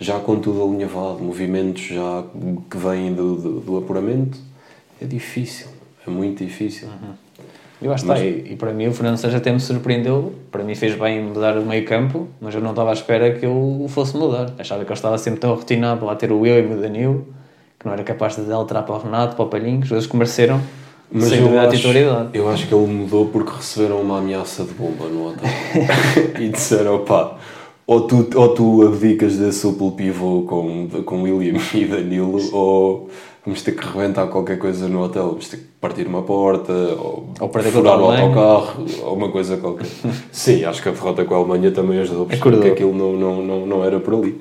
já 0.00 0.18
com 0.18 0.40
tudo 0.40 0.64
alinhavado, 0.64 1.22
movimentos 1.22 1.82
já 1.82 2.24
que 2.68 2.76
vêm 2.76 3.12
do, 3.12 3.36
do, 3.36 3.60
do 3.60 3.76
apuramento, 3.76 4.38
é 5.00 5.04
difícil. 5.04 5.68
É 6.04 6.10
muito 6.10 6.42
difícil. 6.44 6.88
Eu 7.82 7.92
acho 7.92 8.04
que 8.04 8.12
está. 8.12 8.24
E, 8.24 8.52
e 8.52 8.56
para 8.56 8.72
mim 8.72 8.88
o 8.88 8.92
Fernando 8.92 9.16
Santos 9.16 9.36
até 9.36 9.52
me 9.52 9.60
surpreendeu. 9.60 10.34
Para 10.50 10.62
mim 10.62 10.74
fez 10.74 10.94
bem 10.94 11.22
mudar 11.22 11.56
o 11.56 11.64
meio 11.64 11.84
campo, 11.84 12.28
mas 12.40 12.54
eu 12.54 12.60
não 12.60 12.70
estava 12.70 12.90
à 12.90 12.92
espera 12.92 13.32
que 13.32 13.44
ele 13.44 13.54
o 13.54 13.86
fosse 13.88 14.16
mudar. 14.16 14.52
Achava 14.58 14.84
que 14.84 14.90
ele 14.90 14.98
estava 14.98 15.16
sempre 15.18 15.40
tão 15.40 15.54
rotinado 15.54 16.04
lá 16.04 16.14
ter 16.14 16.30
o 16.30 16.44
eu 16.46 16.62
e 16.62 16.72
o 16.72 16.80
Danilo, 16.80 17.26
que 17.78 17.86
não 17.86 17.92
era 17.92 18.02
capaz 18.02 18.36
de 18.36 18.52
alterar 18.52 18.84
para 18.84 18.94
o 18.94 18.98
Renato, 18.98 19.36
para 19.36 19.44
o 19.44 19.48
Palhinho, 19.48 19.80
os 19.80 19.88
dois 19.88 20.06
que 20.06 20.16
mereceram 20.16 20.60
sem 21.18 21.40
eu 21.40 21.58
acho, 21.58 21.76
titularidade. 21.76 22.28
eu 22.34 22.48
acho 22.48 22.68
que 22.68 22.74
ele 22.74 22.86
mudou 22.86 23.26
porque 23.26 23.50
receberam 23.56 24.00
uma 24.00 24.18
ameaça 24.18 24.62
de 24.62 24.72
bomba 24.72 25.06
no 25.06 25.28
hotel. 25.28 25.50
e 26.38 26.48
disseram, 26.48 27.04
pá, 27.04 27.36
ou 27.86 28.02
tu, 28.02 28.28
ou 28.36 28.54
tu 28.54 28.86
abdicas 28.86 29.36
desse 29.36 29.60
suplo 29.60 29.90
pivô 29.92 30.42
com, 30.42 30.88
com 31.04 31.22
William 31.22 31.60
e 31.74 31.84
Danilo, 31.84 32.38
ou 32.54 33.10
vamos 33.50 33.62
ter 33.62 33.72
que 33.72 33.84
rebentar 33.84 34.28
qualquer 34.28 34.58
coisa 34.58 34.88
no 34.88 35.02
hotel. 35.02 35.30
Vamos 35.30 35.48
ter 35.48 35.56
que 35.56 35.64
partir 35.80 36.06
uma 36.06 36.22
porta, 36.22 36.72
ou, 36.72 37.32
Ou 37.40 37.48
furar 37.48 38.00
o 38.00 38.04
autocarro, 38.04 38.86
ou 39.02 39.16
uma 39.16 39.30
coisa 39.30 39.56
qualquer. 39.56 39.88
Sim, 40.30 40.64
acho 40.64 40.80
que 40.80 40.88
a 40.88 40.92
derrota 40.92 41.24
com 41.24 41.34
a 41.34 41.38
Alemanha 41.38 41.72
também 41.72 41.98
ajudou 41.98 42.22
a 42.22 42.26
perceber 42.26 42.48
Acordou. 42.48 42.62
que 42.62 42.70
aquilo 42.70 42.94
não, 42.94 43.12
não, 43.12 43.42
não, 43.42 43.66
não 43.66 43.84
era 43.84 43.98
por 43.98 44.14
ali. 44.14 44.40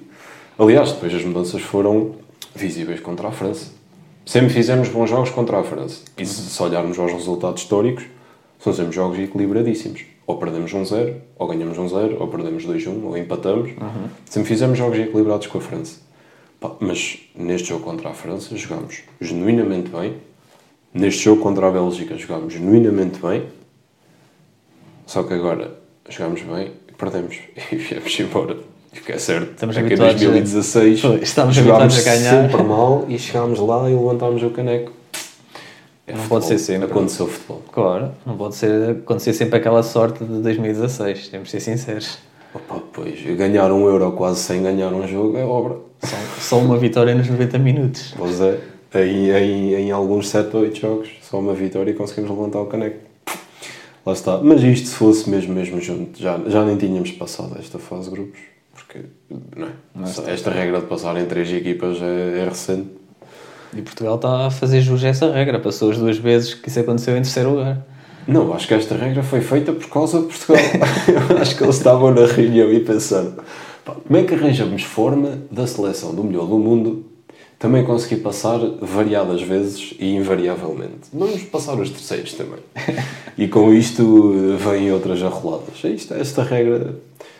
Aliás, 0.57 0.91
depois 0.91 1.13
as 1.13 1.23
mudanças 1.23 1.61
foram 1.61 2.11
visíveis 2.55 2.99
contra 2.99 3.27
a 3.27 3.31
França. 3.31 3.71
Sempre 4.25 4.49
fizemos 4.49 4.89
bons 4.89 5.09
jogos 5.09 5.31
contra 5.31 5.59
a 5.59 5.63
França. 5.63 6.01
E 6.17 6.25
se 6.25 6.41
se 6.41 6.63
olharmos 6.63 6.99
aos 6.99 7.11
resultados 7.11 7.63
históricos, 7.63 8.03
são 8.59 8.71
sempre 8.73 8.91
jogos 8.91 9.17
equilibradíssimos. 9.17 10.03
Ou 10.27 10.37
perdemos 10.37 10.71
1-0, 10.71 11.15
ou 11.39 11.47
ganhamos 11.47 11.79
1-0, 11.79 12.17
ou 12.19 12.27
perdemos 12.27 12.63
2-1, 12.63 13.03
ou 13.03 13.17
empatamos. 13.17 13.71
Sempre 14.25 14.49
fizemos 14.49 14.77
jogos 14.77 14.99
equilibrados 14.99 15.47
com 15.47 15.57
a 15.57 15.61
França. 15.61 16.08
Mas 16.79 17.19
neste 17.35 17.69
jogo 17.69 17.83
contra 17.85 18.09
a 18.09 18.13
França 18.13 18.55
jogámos 18.57 19.01
genuinamente 19.21 19.89
bem. 19.89 20.17
Neste 20.93 21.23
jogo 21.25 21.41
contra 21.41 21.67
a 21.67 21.71
Bélgica 21.71 22.17
jogámos 22.17 22.53
genuinamente 22.53 23.19
bem. 23.19 23.43
Só 25.05 25.23
que 25.23 25.33
agora 25.33 25.75
jogámos 26.09 26.41
bem 26.41 26.73
e 26.89 26.93
perdemos. 26.93 27.37
E 27.71 27.75
viemos 27.75 28.19
embora. 28.19 28.57
O 28.91 29.01
que 29.01 29.11
é 29.11 29.19
certo 29.19 29.51
Estamos 29.51 29.77
é 29.77 29.81
que 29.81 29.85
em 29.85 29.89
habituados 29.93 30.15
a- 30.21 30.25
2016 30.25 31.01
Pois, 31.01 31.21
estamos 31.21 31.55
jogámos 31.55 31.99
a 31.99 32.01
ganhar. 32.01 32.49
sempre 32.49 32.63
mal 32.63 33.05
e 33.07 33.19
chegámos 33.19 33.59
lá 33.59 33.87
e 33.89 33.93
levantámos 33.93 34.41
o 34.41 34.49
caneco. 34.49 34.91
É 36.07 36.11
Não 36.13 36.17
futebol. 36.21 36.39
pode 36.39 36.45
ser 36.47 36.57
sempre. 36.57 36.89
Aconteceu 36.89 37.27
futebol. 37.27 37.63
Claro, 37.71 38.11
não 38.25 38.35
pode 38.35 38.55
ser, 38.55 38.89
acontecer 38.97 39.33
sempre 39.33 39.57
aquela 39.59 39.83
sorte 39.83 40.23
de 40.23 40.41
2016, 40.41 41.27
temos 41.29 41.49
de 41.49 41.51
ser 41.51 41.59
sinceros. 41.59 42.17
Pois, 43.01 43.37
ganhar 43.37 43.71
um 43.71 43.85
euro 43.87 44.11
quase 44.11 44.41
sem 44.41 44.61
ganhar 44.61 44.91
um 44.93 45.07
jogo 45.07 45.37
é 45.37 45.43
obra. 45.43 45.77
Só, 46.03 46.17
só 46.39 46.59
uma 46.59 46.77
vitória 46.77 47.15
nos 47.15 47.29
90 47.29 47.57
minutos. 47.57 48.13
Pois 48.17 48.41
é, 48.41 48.59
em, 48.95 49.29
em, 49.29 49.73
em 49.75 49.91
alguns 49.91 50.29
7 50.29 50.55
ou 50.55 50.63
8 50.63 50.79
jogos, 50.79 51.09
só 51.21 51.39
uma 51.39 51.53
vitória 51.53 51.91
e 51.91 51.93
conseguimos 51.93 52.29
levantar 52.29 52.59
o 52.59 52.65
caneco. 52.65 52.97
Lá 54.05 54.13
está. 54.13 54.39
Mas 54.39 54.63
isto, 54.63 54.87
se 54.87 54.95
fosse 54.95 55.29
mesmo, 55.29 55.53
mesmo 55.53 55.79
junto, 55.79 56.19
já, 56.19 56.39
já 56.47 56.65
nem 56.65 56.77
tínhamos 56.77 57.11
passado 57.11 57.55
esta 57.59 57.79
fase 57.79 58.05
de 58.05 58.11
grupos. 58.11 58.39
Porque, 58.73 59.05
não 59.55 59.67
é? 59.67 59.71
Mas. 59.93 60.19
Esta 60.27 60.49
regra 60.49 60.79
de 60.79 60.87
passar 60.87 61.15
em 61.17 61.25
três 61.25 61.51
equipas 61.51 62.01
é, 62.01 62.39
é 62.39 62.45
recente. 62.45 62.87
E 63.73 63.81
Portugal 63.81 64.15
está 64.15 64.47
a 64.47 64.51
fazer 64.51 64.81
jus 64.81 65.03
a 65.03 65.09
essa 65.09 65.31
regra, 65.31 65.59
passou 65.59 65.91
as 65.91 65.97
duas 65.97 66.17
vezes 66.17 66.55
que 66.55 66.69
isso 66.69 66.79
aconteceu 66.79 67.15
em 67.15 67.21
terceiro 67.21 67.51
lugar. 67.51 67.85
Não, 68.27 68.53
acho 68.53 68.67
que 68.67 68.73
esta 68.73 68.95
regra 68.95 69.23
foi 69.23 69.41
feita 69.41 69.73
por 69.73 69.89
causa 69.89 70.21
de 70.21 70.27
Portugal. 70.27 70.61
Acho 71.41 71.57
que 71.57 71.63
eles 71.63 71.77
estavam 71.77 72.13
na 72.13 72.25
reunião 72.25 72.71
e 72.71 72.79
pensaram: 72.79 73.33
como 73.85 74.17
é 74.17 74.23
que 74.23 74.33
arranjamos 74.35 74.83
forma 74.83 75.39
da 75.49 75.65
seleção 75.65 76.13
do 76.13 76.23
melhor 76.23 76.45
do 76.45 76.57
mundo 76.57 77.05
também 77.57 77.83
conseguir 77.83 78.21
passar 78.21 78.59
variadas 78.81 79.41
vezes 79.41 79.93
e 79.99 80.15
invariavelmente? 80.15 81.09
Vamos 81.11 81.43
passar 81.43 81.73
os 81.73 81.89
terceiros 81.89 82.33
também. 82.33 82.59
E 83.37 83.47
com 83.47 83.73
isto 83.73 84.57
vêm 84.57 84.91
outras 84.91 85.23
arroladas. 85.23 85.83
É 85.83 85.89
isto, 85.89 86.13
esta 86.13 86.43
regra 86.43 86.95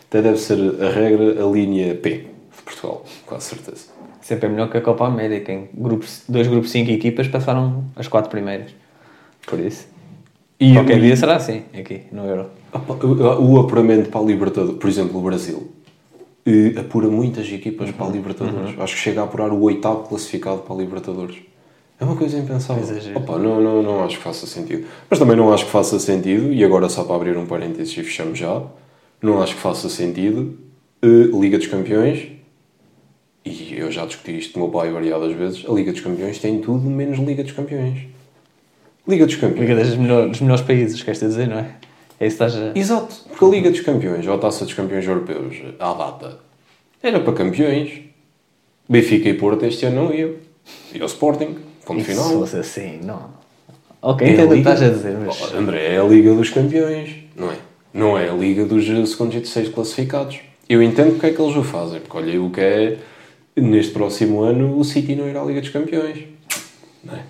até 0.08 0.22
deve 0.22 0.38
ser 0.38 0.58
a 0.82 0.90
regra, 0.90 1.44
a 1.44 1.48
linha 1.48 1.94
P 1.94 2.10
de 2.10 2.62
Portugal, 2.64 3.04
com 3.26 3.38
certeza. 3.38 3.86
Sempre 4.20 4.46
é 4.46 4.48
melhor 4.50 4.70
que 4.70 4.76
a 4.76 4.80
Copa 4.80 5.06
América, 5.06 5.52
em 5.52 5.68
grupos, 5.72 6.22
dois 6.28 6.48
grupos 6.48 6.70
cinco 6.70 6.90
equipas 6.90 7.28
passaram 7.28 7.84
as 7.96 8.08
quatro 8.08 8.30
primeiras. 8.30 8.72
Por 9.46 9.58
isso. 9.60 9.86
E, 10.60 10.74
Qualquer 10.74 11.00
dia 11.00 11.16
será 11.16 11.36
assim, 11.36 11.62
aqui, 11.72 12.02
no 12.12 12.26
Euro. 12.26 12.50
O 13.40 13.58
apuramento 13.58 14.10
para 14.10 14.20
a 14.20 14.24
Libertadores, 14.24 14.78
por 14.78 14.90
exemplo, 14.90 15.18
o 15.18 15.22
Brasil, 15.22 15.70
eh, 16.44 16.78
apura 16.78 17.08
muitas 17.08 17.50
equipas 17.50 17.90
para 17.92 18.06
a 18.06 18.10
Libertadores. 18.10 18.78
Acho 18.78 18.94
que 18.94 19.00
chega 19.00 19.22
a 19.22 19.24
apurar 19.24 19.50
o 19.50 19.62
oitavo 19.62 20.06
classificado 20.06 20.58
para 20.58 20.74
a 20.74 20.78
Libertadores. 20.78 21.38
É 21.98 22.04
uma 22.04 22.14
coisa 22.14 22.38
impensável. 22.38 22.82
Exagero. 22.82 23.18
Opa, 23.18 23.38
não, 23.38 23.60
não, 23.60 23.82
não 23.82 24.04
acho 24.04 24.18
que 24.18 24.22
faça 24.22 24.46
sentido. 24.46 24.86
Mas 25.08 25.18
também 25.18 25.34
não 25.34 25.50
acho 25.50 25.64
que 25.64 25.70
faça 25.70 25.98
sentido, 25.98 26.52
e 26.52 26.62
agora 26.62 26.90
só 26.90 27.04
para 27.04 27.16
abrir 27.16 27.38
um 27.38 27.46
parênteses 27.46 27.96
e 27.96 28.02
fechamos 28.02 28.38
já, 28.38 28.62
não 29.22 29.42
acho 29.42 29.54
que 29.54 29.60
faça 29.60 29.88
sentido 29.88 30.58
eh, 31.02 31.30
Liga 31.32 31.56
dos 31.56 31.68
Campeões, 31.68 32.28
e 33.46 33.74
eu 33.78 33.90
já 33.90 34.04
discuti 34.04 34.38
isto 34.38 34.52
com 34.52 34.60
o 34.60 34.62
meu 34.64 34.72
pai 34.72 34.90
variadas 34.90 35.32
vezes, 35.32 35.64
a 35.66 35.72
Liga 35.72 35.90
dos 35.92 36.02
Campeões 36.02 36.38
tem 36.38 36.60
tudo 36.60 36.88
menos 36.90 37.18
Liga 37.18 37.42
dos 37.42 37.52
Campeões. 37.52 38.19
Liga 39.10 39.26
dos 39.26 39.36
Campeões. 39.36 39.68
Liga 39.68 39.84
dos 39.84 39.96
melhores, 39.96 40.30
dos 40.30 40.40
melhores 40.40 40.62
países, 40.64 41.02
queres 41.02 41.20
dizer, 41.20 41.48
não 41.48 41.58
é? 41.58 41.70
É 42.18 42.26
isso 42.26 42.36
que 42.36 42.44
estás 42.44 42.56
a... 42.56 42.78
Exato, 42.78 43.14
porque 43.28 43.44
a 43.44 43.48
Liga 43.48 43.70
dos 43.70 43.80
Campeões, 43.80 44.26
ou 44.26 44.34
a 44.34 44.38
Taça 44.38 44.64
dos 44.64 44.74
Campeões 44.74 45.06
Europeus, 45.06 45.56
à 45.78 45.92
data, 45.94 46.38
era 47.02 47.20
para 47.20 47.32
campeões. 47.32 48.00
Benfica 48.88 49.28
e 49.28 49.34
Porto 49.34 49.64
este 49.64 49.86
ano 49.86 50.04
não 50.04 50.14
iam. 50.14 50.32
E 50.94 51.00
ao 51.00 51.06
Sporting, 51.06 51.56
ponto 51.86 52.00
se 52.00 52.06
final. 52.10 52.30
fosse 52.30 52.56
assim, 52.56 53.00
não. 53.02 53.30
Ok, 54.02 54.26
É 54.26 54.32
entendo 54.32 54.50
o 54.50 54.52
que 54.52 54.58
estás 54.58 54.82
a 54.82 54.88
dizer, 54.88 55.16
mas... 55.18 55.40
Oh, 55.40 55.56
André, 55.56 55.94
é 55.94 55.98
a 55.98 56.04
Liga 56.04 56.34
dos 56.34 56.50
Campeões, 56.50 57.16
não 57.36 57.50
é? 57.50 57.56
Não 57.92 58.18
é 58.18 58.28
a 58.30 58.34
Liga 58.34 58.64
dos 58.64 58.84
segundos 58.84 59.34
e 59.36 59.40
terceiros 59.40 59.72
classificados. 59.72 60.40
Eu 60.68 60.82
entendo 60.82 61.12
porque 61.12 61.26
é 61.26 61.30
que 61.32 61.40
eles 61.40 61.56
o 61.56 61.64
fazem, 61.64 62.00
porque 62.00 62.16
olha 62.16 62.40
o 62.42 62.50
que 62.50 62.60
é, 62.60 62.98
neste 63.56 63.92
próximo 63.92 64.42
ano, 64.42 64.78
o 64.78 64.84
City 64.84 65.14
não 65.16 65.28
ir 65.28 65.36
à 65.36 65.42
Liga 65.42 65.60
dos 65.60 65.70
Campeões, 65.70 66.18
não 67.02 67.14
é? 67.14 67.20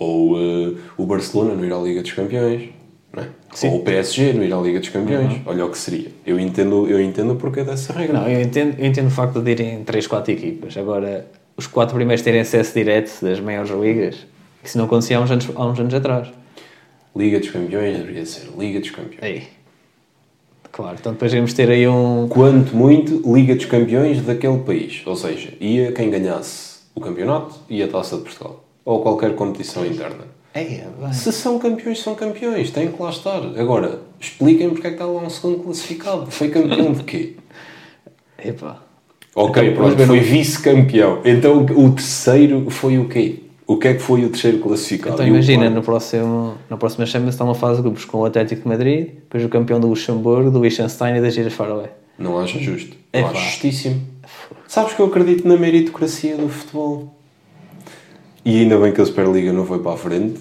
Ou 0.00 0.40
eh, 0.40 0.76
o 0.96 1.04
Barcelona 1.04 1.54
não 1.54 1.62
ir 1.62 1.72
à 1.72 1.76
Liga 1.76 2.00
dos 2.00 2.12
Campeões, 2.12 2.70
não 3.12 3.22
é? 3.22 3.26
Ou 3.64 3.76
o 3.76 3.82
PSG 3.82 4.32
não 4.32 4.42
ir 4.42 4.52
à 4.52 4.56
Liga 4.56 4.80
dos 4.80 4.88
Campeões. 4.88 5.42
Olha 5.44 5.66
o 5.66 5.70
que 5.70 5.76
seria. 5.76 6.08
Eu 6.24 6.40
entendo, 6.40 6.88
eu 6.88 6.98
entendo 6.98 7.34
o 7.34 7.36
porquê 7.36 7.62
dessa 7.62 7.92
regra. 7.92 8.18
Não, 8.18 8.26
eu 8.26 8.40
entendo, 8.40 8.76
eu 8.78 8.86
entendo 8.86 9.08
o 9.08 9.10
facto 9.10 9.42
de 9.42 9.50
irem 9.50 9.84
3, 9.84 10.06
4 10.06 10.32
equipas. 10.32 10.74
Agora, 10.78 11.26
os 11.54 11.66
quatro 11.66 11.94
primeiros 11.94 12.24
terem 12.24 12.40
acesso 12.40 12.72
direto 12.72 13.12
das 13.20 13.38
maiores 13.40 13.70
ligas, 13.70 14.26
isso 14.64 14.78
não 14.78 14.86
acontecia 14.86 15.18
há 15.18 15.20
uns 15.20 15.30
anos, 15.30 15.48
há 15.54 15.66
uns 15.66 15.78
anos 15.78 15.92
atrás. 15.92 16.28
Liga 17.14 17.38
dos 17.38 17.50
Campeões 17.50 17.98
deveria 17.98 18.24
ser 18.24 18.48
Liga 18.58 18.80
dos 18.80 18.90
Campeões. 18.90 19.22
Aí. 19.22 19.48
Claro, 20.72 20.96
então 20.98 21.12
depois 21.12 21.34
íamos 21.34 21.52
ter 21.52 21.68
aí 21.68 21.86
um... 21.86 22.26
Quanto 22.26 22.74
muito, 22.74 23.22
Liga 23.34 23.54
dos 23.54 23.66
Campeões 23.66 24.22
daquele 24.22 24.60
país. 24.60 25.02
Ou 25.04 25.14
seja, 25.14 25.52
ia 25.60 25.92
quem 25.92 26.08
ganhasse 26.08 26.78
o 26.94 27.00
campeonato 27.02 27.54
e 27.68 27.82
a 27.82 27.88
taça 27.88 28.16
de 28.16 28.22
Portugal. 28.22 28.64
Ou 28.90 29.00
qualquer 29.02 29.36
competição 29.36 29.86
interna. 29.86 30.24
Ei, 30.52 30.82
bem. 31.00 31.12
Se 31.12 31.30
são 31.32 31.60
campeões, 31.60 32.00
são 32.00 32.14
campeões. 32.16 32.72
Têm 32.72 32.90
que 32.90 33.00
lá 33.00 33.10
estar. 33.10 33.40
Agora, 33.56 34.00
expliquem 34.18 34.68
porque 34.70 34.88
é 34.88 34.90
que 34.90 34.96
está 34.96 35.06
lá 35.06 35.20
um 35.22 35.30
segundo 35.30 35.62
classificado. 35.62 36.28
Foi 36.28 36.48
campeão 36.48 36.92
de 36.92 37.04
quê? 37.04 37.36
Epá. 38.44 38.82
Ok, 39.36 39.62
Então, 39.62 39.74
pronto, 39.84 40.06
foi 40.06 40.16
no- 40.18 40.22
vice-campeão. 40.24 41.20
Então 41.24 41.64
o 41.64 41.92
terceiro 41.92 42.68
foi 42.68 42.98
o 42.98 43.08
quê? 43.08 43.44
O 43.64 43.76
que 43.76 43.86
é 43.86 43.94
que 43.94 44.00
foi 44.00 44.24
o 44.24 44.28
terceiro 44.28 44.58
classificado? 44.58 45.14
Então 45.14 45.26
imagina, 45.28 45.60
quarto? 45.62 45.74
no 45.76 45.82
próximo, 45.82 46.54
na 46.68 46.76
próxima 46.76 47.06
Champions 47.06 47.34
está 47.34 47.44
uma 47.44 47.54
fase 47.54 47.76
de 47.76 47.82
grupos 47.82 48.04
com 48.04 48.18
o 48.18 48.24
Atlético 48.24 48.62
de 48.62 48.68
Madrid, 48.68 49.06
depois 49.10 49.44
o 49.44 49.48
campeão 49.48 49.78
do 49.78 49.86
Luxemburgo, 49.86 50.50
do 50.50 50.60
Liechtenstein 50.60 51.16
e 51.16 51.20
da 51.20 51.30
Gira 51.30 51.48
Faroé. 51.48 51.90
Não 52.18 52.36
acho 52.40 52.58
justo. 52.58 52.96
É 53.12 53.20
acho 53.22 53.36
justíssimo. 53.40 54.00
Sabes 54.66 54.94
que 54.94 55.00
eu 55.00 55.06
acredito 55.06 55.46
na 55.46 55.56
meritocracia 55.56 56.36
do 56.36 56.48
futebol. 56.48 57.14
E 58.44 58.60
ainda 58.60 58.78
bem 58.78 58.92
que 58.92 59.00
a 59.00 59.06
Superliga 59.06 59.52
não 59.52 59.66
foi 59.66 59.80
para 59.80 59.92
a 59.92 59.96
frente. 59.96 60.40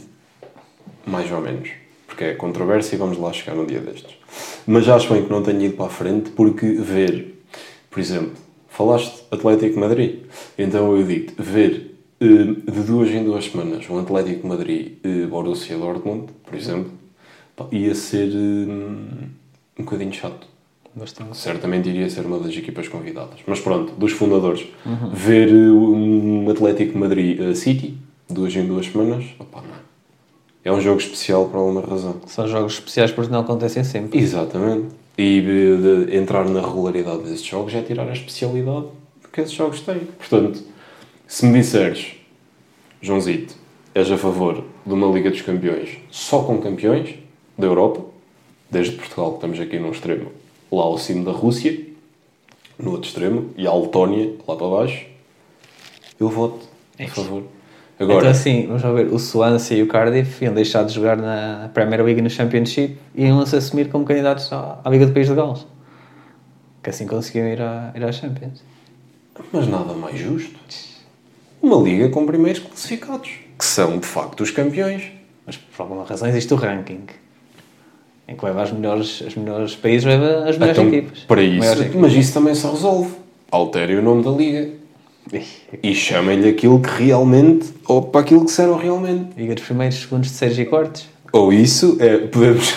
Mais 1.06 1.30
ou 1.32 1.42
menos. 1.42 1.70
Porque 2.08 2.24
é 2.24 2.34
controvérsia 2.34 2.96
e 2.96 2.98
vamos 2.98 3.18
lá 3.18 3.32
chegar 3.34 3.56
num 3.56 3.66
dia 3.66 3.80
destes. 3.80 4.16
Mas 4.66 4.88
acho 4.88 5.14
bem 5.14 5.24
que 5.24 5.32
não 5.32 5.44
tenha 5.44 5.66
ido 5.66 5.76
para 5.76 5.88
a 5.88 5.90
frente 5.90 6.30
porque 6.32 6.66
ver, 6.66 7.42
por 7.90 8.00
exemplo, 8.00 8.34
falaste 8.68 9.24
Atlético 9.32 9.80
Madrid. 9.80 10.24
Então 10.58 10.96
eu 10.96 11.04
digo 11.06 11.34
ver 11.38 11.96
eh, 12.22 12.26
de 12.26 12.82
duas 12.84 13.10
em 13.10 13.24
duas 13.24 13.46
semanas 13.46 13.90
um 13.90 14.00
Atlético 14.00 14.48
Madrid 14.48 14.98
eh, 15.04 15.26
Borussia 15.26 15.78
Dortmund, 15.78 16.32
por 16.44 16.56
exemplo, 16.56 16.92
ia 17.72 17.96
ser 17.96 18.30
eh, 18.30 18.70
um 19.78 19.84
bocadinho 19.84 20.14
chato 20.14 20.48
Bastante. 20.96 21.38
certamente 21.38 21.90
iria 21.90 22.10
ser 22.10 22.26
uma 22.26 22.40
das 22.40 22.56
equipas 22.56 22.88
convidadas. 22.88 23.40
Mas 23.46 23.60
pronto, 23.60 23.94
dos 23.94 24.12
fundadores, 24.12 24.66
ver 25.14 25.50
uh, 25.50 25.94
um 25.94 26.50
Atlético 26.50 26.94
de 26.94 26.98
Madrid 26.98 27.40
uh, 27.40 27.56
City, 27.56 27.98
duas 28.30 28.56
em 28.56 28.66
duas 28.66 28.88
semanas, 28.88 29.26
opá, 29.40 29.62
não. 29.62 29.76
é 30.64 30.72
um 30.72 30.82
jogo 30.82 31.00
especial 31.00 31.48
por 31.48 31.58
alguma 31.58 31.82
razão. 31.82 32.16
São 32.28 32.48
jogos 32.48 32.74
especiais 32.74 33.12
porque 33.12 33.32
não 33.32 33.42
acontecem 33.42 33.84
sempre. 33.84 34.20
Exatamente. 34.20 34.88
E 35.18 35.40
uh, 35.40 36.06
de 36.08 36.18
entrar 36.18 36.48
na 36.48 36.62
regularidade 36.62 37.24
desses 37.24 37.46
jogos 37.46 37.74
é 37.74 37.82
tirar 37.82 38.08
a 38.08 38.14
especialidade 38.14 38.88
que 39.32 39.42
esses 39.42 39.54
jogos 39.54 39.82
têm. 39.82 40.02
Portanto, 40.18 40.64
se 41.28 41.46
me 41.46 41.60
disseres, 41.60 42.16
Joãozito, 43.02 43.56
és 43.94 44.12
a 44.12 44.18
favor 44.18 44.64
de 44.86 44.94
uma 44.94 45.08
Liga 45.08 45.30
dos 45.30 45.42
Campeões 45.42 45.98
só 46.10 46.44
com 46.44 46.60
campeões 46.60 47.16
da 47.58 47.68
Europa, 47.68 48.02
desde 48.70 48.96
Portugal, 48.96 49.32
que 49.32 49.38
estamos 49.38 49.60
aqui 49.60 49.80
num 49.80 49.92
extremo, 49.92 50.32
lá 50.72 50.84
ao 50.84 50.98
cimo 50.98 51.26
da 51.26 51.32
Rússia, 51.32 51.80
no 52.78 52.92
outro 52.92 53.08
extremo, 53.08 53.50
e 53.58 53.68
a 53.68 53.74
Letónia, 53.74 54.34
lá 54.48 54.56
para 54.56 54.68
baixo, 54.68 55.06
eu 56.20 56.30
voto 56.30 56.68
a 57.00 57.08
favor. 57.08 57.44
Agora, 58.00 58.20
Então 58.20 58.32
assim, 58.32 58.66
vamos 58.68 58.82
lá 58.82 58.92
ver, 58.94 59.08
o 59.14 59.20
Swansea 59.20 59.78
e 59.78 59.84
o 59.84 59.88
Cardiff 59.88 60.44
iam 60.44 60.54
deixar 60.54 60.84
de 60.84 60.94
jogar 60.94 61.18
na 61.18 61.70
Premier 61.74 62.02
League 62.04 62.20
e 62.20 62.24
no 62.24 62.30
Championship 62.30 62.98
e 63.14 63.26
iam-se 63.26 63.56
assumir 63.58 63.90
como 63.90 64.06
candidatos 64.06 64.52
à, 64.54 64.80
à 64.84 64.90
Liga 64.90 65.06
do 65.06 65.12
País 65.12 65.28
de 65.28 65.36
Gales. 65.36 65.66
Que 66.82 66.92
assim 66.92 67.06
conseguiam 67.06 67.46
ir, 67.48 67.62
à, 67.62 67.92
ir 67.94 68.04
à 68.04 68.12
Champions. 68.12 68.64
mas 69.52 69.68
nada 69.68 69.94
mais 69.94 70.18
justo. 70.18 70.58
Uma 71.62 71.76
liga 71.76 72.08
com 72.08 72.26
primeiros 72.26 72.62
classificados, 72.62 73.32
que 73.58 73.66
são 73.66 73.98
de 74.00 74.08
facto 74.08 74.42
os 74.42 74.52
campeões. 74.52 75.12
Mas 75.46 75.58
por 75.58 75.84
alguma 75.84 76.06
razão 76.06 76.30
existe 76.30 76.54
o 76.54 76.56
ranking. 76.58 77.02
Em 78.30 78.36
que 78.36 78.46
leva 78.46 78.62
as 78.62 78.72
melhores, 78.72 79.22
os 79.22 79.36
melhores 79.36 79.76
países, 79.76 80.06
leva 80.06 80.48
as 80.48 80.56
melhores 80.56 80.78
Então, 80.78 80.88
equipas. 80.88 81.20
para 81.22 81.42
isso, 81.42 81.98
mas 81.98 82.14
isso 82.14 82.34
também 82.34 82.54
se 82.54 82.68
resolve. 82.68 83.12
Alterem 83.52 83.98
o 83.98 84.02
nome 84.04 84.24
da 84.24 84.30
liga 84.30 84.70
e 85.82 85.96
chamem-lhe 85.96 86.48
aquilo 86.48 86.80
que 86.80 87.04
realmente, 87.06 87.74
ou 87.88 88.04
para 88.04 88.22
aquilo 88.22 88.46
que 88.46 88.52
serão 88.52 88.78
realmente. 88.78 89.30
Liga 89.36 89.56
dos 89.56 89.64
primeiros, 89.64 89.98
segundos, 89.98 90.30
terceiros 90.30 90.60
e 90.60 90.66
quartos. 90.66 91.08
Ou 91.34 91.52
isso, 91.52 91.98
é, 92.00 92.18
podemos. 92.18 92.74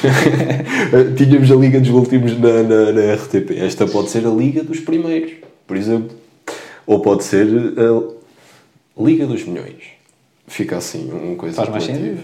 Tínhamos 1.16 1.50
a 1.50 1.54
Liga 1.54 1.80
dos 1.80 1.90
Últimos 1.90 2.38
na, 2.38 2.62
na, 2.62 2.92
na 2.92 3.14
RTP. 3.14 3.50
Esta 3.58 3.86
pode 3.86 4.08
ser 4.10 4.26
a 4.26 4.30
Liga 4.30 4.62
dos 4.62 4.80
Primeiros, 4.80 5.32
por 5.66 5.76
exemplo. 5.76 6.16
Ou 6.86 7.00
pode 7.00 7.24
ser 7.24 7.46
a 7.46 9.02
Liga 9.02 9.26
dos 9.26 9.44
Milhões. 9.44 9.84
Fica 10.46 10.76
assim, 10.76 11.10
uma 11.10 11.36
coisa 11.36 11.56
Faz 11.56 11.68
mais 11.68 11.84
sentido. 11.84 12.20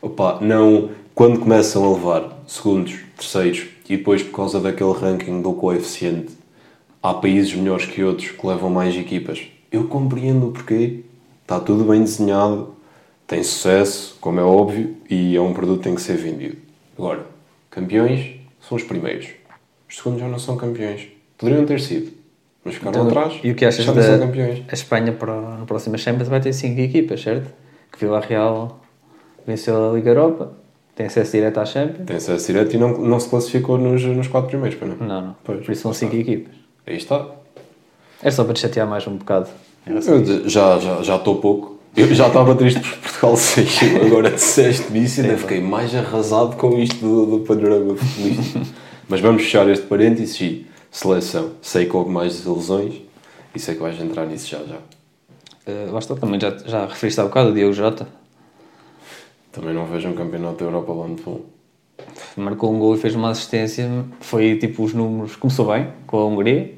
Opa, 0.00 0.38
não. 0.40 0.90
Quando 1.16 1.40
começam 1.40 1.82
a 1.82 1.96
levar 1.96 2.42
segundos, 2.46 3.00
terceiros 3.16 3.68
e 3.88 3.96
depois 3.96 4.22
por 4.22 4.36
causa 4.36 4.60
daquele 4.60 4.92
ranking 4.92 5.40
do 5.40 5.54
coeficiente, 5.54 6.36
há 7.02 7.14
países 7.14 7.54
melhores 7.54 7.86
que 7.86 8.04
outros 8.04 8.32
que 8.32 8.46
levam 8.46 8.68
mais 8.68 8.94
equipas. 8.94 9.48
Eu 9.72 9.88
compreendo 9.88 10.48
o 10.48 10.52
porquê. 10.52 11.04
Está 11.40 11.58
tudo 11.58 11.84
bem 11.84 12.00
desenhado, 12.02 12.74
tem 13.26 13.42
sucesso, 13.42 14.18
como 14.20 14.40
é 14.40 14.42
óbvio, 14.42 14.94
e 15.08 15.34
é 15.34 15.40
um 15.40 15.54
produto 15.54 15.78
que 15.78 15.84
tem 15.84 15.94
que 15.94 16.02
ser 16.02 16.18
vendido. 16.18 16.58
Agora, 16.98 17.24
campeões 17.70 18.38
são 18.60 18.76
os 18.76 18.84
primeiros. 18.84 19.28
Os 19.88 19.96
segundos 19.96 20.20
já 20.20 20.28
não 20.28 20.38
são 20.38 20.58
campeões. 20.58 21.08
Poderiam 21.38 21.64
ter 21.64 21.80
sido, 21.80 22.12
mas 22.62 22.74
ficaram 22.74 23.06
Então, 23.06 23.08
atrás. 23.08 23.40
E 23.42 23.50
o 23.50 23.54
que 23.54 23.64
achas 23.64 23.86
da 23.86 24.18
campeões. 24.18 24.64
a 24.68 24.74
Espanha 24.74 25.12
para 25.14 25.62
a 25.62 25.64
próxima 25.64 25.96
Champions 25.96 26.28
vai 26.28 26.42
ter 26.42 26.52
5 26.52 26.78
equipas, 26.78 27.22
certo? 27.22 27.50
Que 27.90 28.00
Vila 28.00 28.20
Real 28.20 28.82
venceu 29.46 29.92
a 29.92 29.94
Liga 29.94 30.10
Europa, 30.10 30.65
tem 30.96 31.06
acesso 31.06 31.32
direto 31.32 31.58
à 31.58 31.66
Champions. 31.66 32.06
Tem 32.06 32.16
acesso 32.16 32.46
direto 32.46 32.74
e 32.74 32.78
não, 32.78 32.96
não 32.96 33.20
se 33.20 33.28
classificou 33.28 33.76
nos, 33.76 34.02
nos 34.02 34.28
quatro 34.28 34.48
primeiros, 34.48 34.78
para 34.78 34.88
não? 34.88 34.96
Não, 34.96 35.20
não. 35.26 35.36
Pois, 35.44 35.64
Por 35.64 35.70
isso 35.70 35.82
são 35.82 35.90
lá 35.90 35.94
5 35.94 36.16
está. 36.16 36.32
equipas. 36.32 36.54
Aí 36.86 36.96
está. 36.96 37.26
É 38.22 38.30
só 38.30 38.44
para 38.44 38.54
te 38.54 38.60
chatear 38.60 38.88
mais 38.88 39.06
um 39.06 39.16
bocado. 39.16 39.48
Eu 39.86 40.48
já 40.48 40.78
já 40.78 41.02
já 41.02 41.16
estou 41.16 41.36
pouco. 41.36 41.78
Eu 41.94 42.12
já 42.14 42.28
estava 42.28 42.54
triste 42.54 42.80
por 42.80 42.96
Portugal 42.96 43.36
saiu. 43.36 44.06
Agora 44.06 44.30
disseste-me 44.30 45.04
isso 45.04 45.20
e 45.20 45.24
ainda 45.24 45.36
fiquei 45.36 45.60
mais 45.60 45.94
arrasado 45.94 46.56
com 46.56 46.78
isto 46.78 46.96
do, 46.96 47.26
do 47.26 47.44
panorama 47.44 47.94
futebolístico. 47.94 48.66
Mas 49.06 49.20
vamos 49.20 49.42
fechar 49.42 49.68
este 49.68 49.84
parênteses 49.84 50.40
e 50.40 50.66
seleção. 50.90 51.50
Sei 51.60 51.84
que 51.84 51.94
houve 51.94 52.10
mais 52.10 52.36
desilusões 52.36 52.94
e 53.54 53.58
sei 53.58 53.74
que 53.74 53.82
vais 53.82 54.00
entrar 54.00 54.24
nisso 54.24 54.48
já 54.48 54.58
já. 54.64 54.78
Uh, 55.70 55.92
lá 55.92 55.98
está, 55.98 56.14
também 56.14 56.40
já, 56.40 56.56
já 56.64 56.86
referiste 56.86 57.20
há 57.20 57.24
bocado 57.24 57.50
o 57.50 57.54
Diogo 57.54 57.74
Jota. 57.74 58.08
Também 59.56 59.72
não 59.72 59.86
vejo 59.86 60.06
um 60.06 60.12
campeonato 60.12 60.58
da 60.58 60.64
Europa 60.66 60.92
lá 60.92 61.06
muito 61.06 61.22
bom. 61.22 61.40
Marcou 62.36 62.70
um 62.74 62.78
gol 62.78 62.94
e 62.94 62.98
fez 62.98 63.14
uma 63.14 63.30
assistência. 63.30 63.88
Foi 64.20 64.58
tipo 64.58 64.84
os 64.84 64.92
números. 64.92 65.34
Começou 65.34 65.72
bem 65.72 65.88
com 66.06 66.18
a 66.18 66.26
Hungria. 66.26 66.74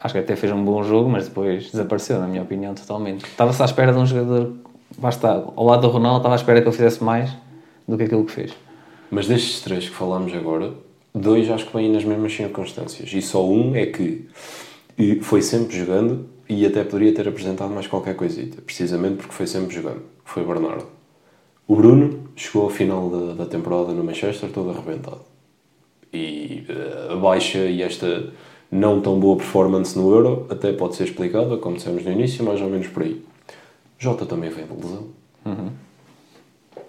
Acho 0.00 0.14
que 0.14 0.18
até 0.18 0.34
fez 0.34 0.52
um 0.52 0.64
bom 0.64 0.82
jogo, 0.82 1.08
mas 1.08 1.28
depois 1.28 1.70
desapareceu, 1.70 2.18
na 2.18 2.26
minha 2.26 2.42
opinião, 2.42 2.74
totalmente. 2.74 3.24
Estava-se 3.24 3.62
à 3.62 3.66
espera 3.66 3.92
de 3.92 3.98
um 3.98 4.04
jogador. 4.04 4.52
Basta, 4.98 5.44
ao 5.54 5.64
lado 5.64 5.82
do 5.82 5.88
Ronaldo, 5.88 6.18
estava 6.18 6.34
à 6.34 6.36
espera 6.36 6.60
que 6.60 6.66
ele 6.66 6.76
fizesse 6.76 7.04
mais 7.04 7.30
do 7.86 7.96
que 7.96 8.02
aquilo 8.02 8.24
que 8.24 8.32
fez. 8.32 8.52
Mas 9.08 9.28
destes 9.28 9.60
três 9.60 9.88
que 9.88 9.94
falámos 9.94 10.34
agora, 10.34 10.72
dois 11.14 11.48
acho 11.48 11.66
que 11.66 11.76
vêm 11.76 11.88
nas 11.88 12.04
mesmas 12.04 12.34
circunstâncias. 12.34 13.12
E 13.12 13.22
só 13.22 13.46
um 13.46 13.76
é 13.76 13.86
que 13.86 14.28
foi 15.22 15.40
sempre 15.40 15.78
jogando 15.78 16.26
e 16.48 16.66
até 16.66 16.82
poderia 16.82 17.14
ter 17.14 17.28
apresentado 17.28 17.70
mais 17.70 17.86
qualquer 17.86 18.16
coisita. 18.16 18.60
Precisamente 18.60 19.18
porque 19.18 19.32
foi 19.32 19.46
sempre 19.46 19.72
jogando. 19.72 20.02
Foi 20.24 20.44
Bernardo. 20.44 21.03
O 21.66 21.76
Bruno 21.76 22.20
chegou 22.36 22.64
ao 22.64 22.70
final 22.70 23.08
da, 23.08 23.34
da 23.34 23.46
temporada 23.46 23.92
no 23.92 24.04
Manchester 24.04 24.50
todo 24.50 24.70
arrebentado. 24.70 25.20
E 26.12 26.64
eh, 26.68 27.12
a 27.12 27.16
baixa 27.16 27.58
e 27.58 27.82
esta 27.82 28.32
não 28.70 29.00
tão 29.00 29.18
boa 29.18 29.36
performance 29.36 29.96
no 29.98 30.10
Euro 30.12 30.46
até 30.50 30.72
pode 30.72 30.94
ser 30.96 31.04
explicada, 31.04 31.56
como 31.56 31.76
dissemos 31.76 32.04
no 32.04 32.12
início, 32.12 32.44
mais 32.44 32.60
ou 32.60 32.68
menos 32.68 32.86
por 32.88 33.02
aí. 33.02 33.24
Jota 33.98 34.26
também 34.26 34.50
vem 34.50 34.66
de 34.66 34.72
lesão. 34.74 35.04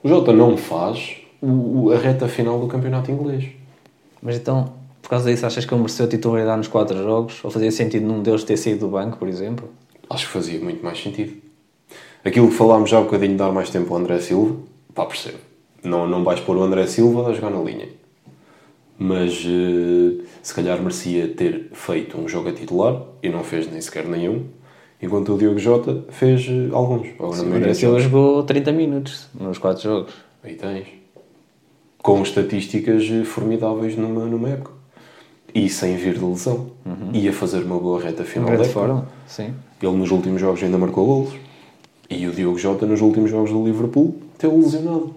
O 0.04 0.10
Jota 0.10 0.34
não 0.34 0.58
faz 0.58 1.18
o- 1.42 1.92
a 1.92 1.98
reta 1.98 2.28
final 2.28 2.60
do 2.60 2.68
campeonato 2.68 3.10
inglês. 3.12 3.46
Mas 4.22 4.36
então, 4.36 4.74
por 5.02 5.10
causa 5.10 5.30
disso, 5.32 5.46
achas 5.46 5.66
que 5.66 5.74
ele 5.74 5.82
mereceu 5.82 6.08
titularidade 6.10 6.58
nos 6.58 6.68
quatro 6.68 6.98
jogos? 6.98 7.44
Ou 7.44 7.50
fazia 7.52 7.72
sentido 7.72 8.06
num 8.06 8.22
deles 8.22 8.44
ter 8.44 8.58
saído 8.58 8.82
do 8.82 8.88
banco, 8.90 9.18
por 9.18 9.28
exemplo? 9.28 9.70
Acho 10.10 10.26
que 10.28 10.34
fazia 10.34 10.60
muito 10.60 10.84
mais 10.84 11.02
sentido. 11.02 11.34
Aquilo 12.26 12.50
que 12.50 12.56
falámos 12.56 12.90
já 12.90 12.98
há 12.98 13.02
um 13.02 13.04
bocadinho 13.04 13.34
de 13.34 13.38
dar 13.38 13.52
mais 13.52 13.70
tempo 13.70 13.94
ao 13.94 14.00
André 14.00 14.18
Silva, 14.20 14.56
pá, 14.96 15.06
percebo. 15.06 15.38
Não, 15.84 16.08
não 16.08 16.24
vais 16.24 16.40
pôr 16.40 16.58
o 16.58 16.64
André 16.64 16.88
Silva 16.88 17.30
a 17.30 17.34
jogar 17.34 17.52
na 17.52 17.62
linha. 17.62 17.88
Mas 18.98 19.46
eh, 19.46 20.24
se 20.42 20.52
calhar 20.52 20.80
merecia 20.80 21.28
ter 21.28 21.70
feito 21.74 22.18
um 22.20 22.28
jogo 22.28 22.50
a 22.50 22.52
titular 22.52 23.00
e 23.22 23.30
não 23.30 23.44
fez 23.44 23.70
nem 23.72 23.80
sequer 23.80 24.08
nenhum, 24.08 24.46
enquanto 25.00 25.36
o 25.36 25.38
Diogo 25.38 25.60
Jota 25.60 26.04
fez 26.10 26.48
eh, 26.50 26.70
alguns. 26.74 27.10
Na 27.20 27.28
O 27.28 27.56
André 27.56 27.76
Silva 27.76 28.00
jogou 28.00 28.42
30 28.42 28.72
minutos 28.72 29.28
nos 29.40 29.60
quatro 29.60 29.84
jogos. 29.84 30.14
Aí 30.44 30.56
tens. 30.56 30.88
Com 32.00 32.24
estatísticas 32.24 33.04
eh, 33.04 33.24
formidáveis 33.24 33.96
numa, 33.96 34.26
numa 34.26 34.50
época. 34.50 34.72
E 35.54 35.70
sem 35.70 35.96
vir 35.96 36.16
de 36.16 36.26
lesão. 36.26 36.72
E 37.14 37.30
a 37.30 37.34
fazer 37.34 37.60
uma 37.64 37.78
boa 37.78 38.02
reta 38.02 38.24
final 38.24 38.50
da 38.50 38.56
grande 38.56 38.70
época. 38.70 38.88
forma, 38.88 39.08
sim. 39.28 39.54
Ele 39.82 39.96
nos 39.96 40.10
últimos 40.10 40.42
jogos 40.42 40.64
ainda 40.64 40.78
marcou 40.80 41.06
golos. 41.06 41.45
E 42.10 42.28
o 42.28 42.32
Diogo 42.32 42.58
Jota 42.58 42.86
nos 42.86 43.02
últimos 43.02 43.32
jogos 43.32 43.52
do 43.52 43.66
Liverpool 43.66 44.16
teve 44.38 44.56
lesionado. 44.56 45.16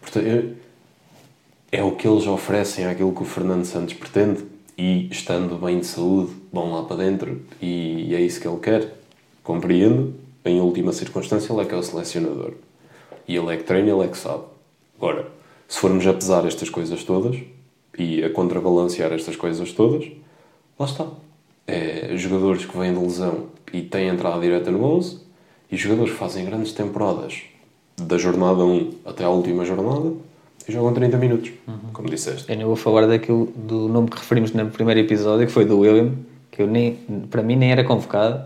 Portanto, 0.00 0.26
é, 0.26 1.78
é 1.78 1.82
o 1.82 1.92
que 1.92 2.08
eles 2.08 2.26
oferecem 2.26 2.86
àquilo 2.86 3.12
que 3.12 3.22
o 3.22 3.26
Fernando 3.26 3.64
Santos 3.64 3.94
pretende. 3.94 4.44
E 4.76 5.08
estando 5.10 5.56
bem 5.56 5.78
de 5.78 5.86
saúde, 5.86 6.32
vão 6.52 6.72
lá 6.72 6.82
para 6.82 6.96
dentro. 6.96 7.42
E 7.60 8.14
é 8.14 8.20
isso 8.20 8.40
que 8.40 8.48
ele 8.48 8.58
quer. 8.58 8.94
Compreendo. 9.42 10.14
Em 10.44 10.60
última 10.60 10.92
circunstância, 10.92 11.52
ele 11.52 11.62
é 11.62 11.64
que 11.64 11.74
é 11.74 11.76
o 11.76 11.82
selecionador. 11.82 12.52
E 13.26 13.34
ele 13.34 13.54
é 13.54 13.56
que 13.56 13.64
treina, 13.64 13.90
ele 13.90 14.04
é 14.04 14.08
que 14.08 14.18
sabe. 14.18 14.44
Agora, 14.96 15.28
se 15.66 15.78
formos 15.78 16.06
a 16.06 16.12
pesar 16.12 16.46
estas 16.46 16.68
coisas 16.68 17.02
todas 17.02 17.36
e 17.98 18.22
a 18.22 18.30
contrabalancear 18.30 19.12
estas 19.12 19.36
coisas 19.36 19.72
todas, 19.72 20.06
lá 20.78 20.84
está. 20.86 21.06
É, 21.66 22.14
jogadores 22.16 22.66
que 22.66 22.76
vêm 22.76 22.92
de 22.92 23.00
lesão 23.00 23.46
e 23.72 23.80
têm 23.80 24.08
entrada 24.08 24.38
direta 24.38 24.70
no 24.70 24.84
11 24.84 25.23
E 25.74 25.76
jogadores 25.76 26.12
fazem 26.14 26.44
grandes 26.44 26.70
temporadas 26.70 27.42
da 28.00 28.16
jornada 28.16 28.62
1 28.64 28.92
até 29.04 29.24
à 29.24 29.28
última 29.28 29.64
jornada 29.64 30.12
e 30.68 30.72
jogam 30.72 30.94
30 30.94 31.16
minutos, 31.18 31.50
como 31.92 32.08
disseste. 32.08 32.44
Eu 32.48 32.56
não 32.58 32.66
vou 32.66 32.76
falar 32.76 33.06
daquilo, 33.08 33.46
do 33.56 33.88
nome 33.88 34.08
que 34.08 34.16
referimos 34.16 34.52
no 34.52 34.66
primeiro 34.66 35.00
episódio, 35.00 35.44
que 35.48 35.52
foi 35.52 35.64
do 35.64 35.80
William, 35.80 36.12
que 36.52 36.62
eu 36.62 36.68
nem, 36.68 36.92
para 37.28 37.42
mim 37.42 37.56
nem 37.56 37.72
era 37.72 37.82
convocado 37.82 38.44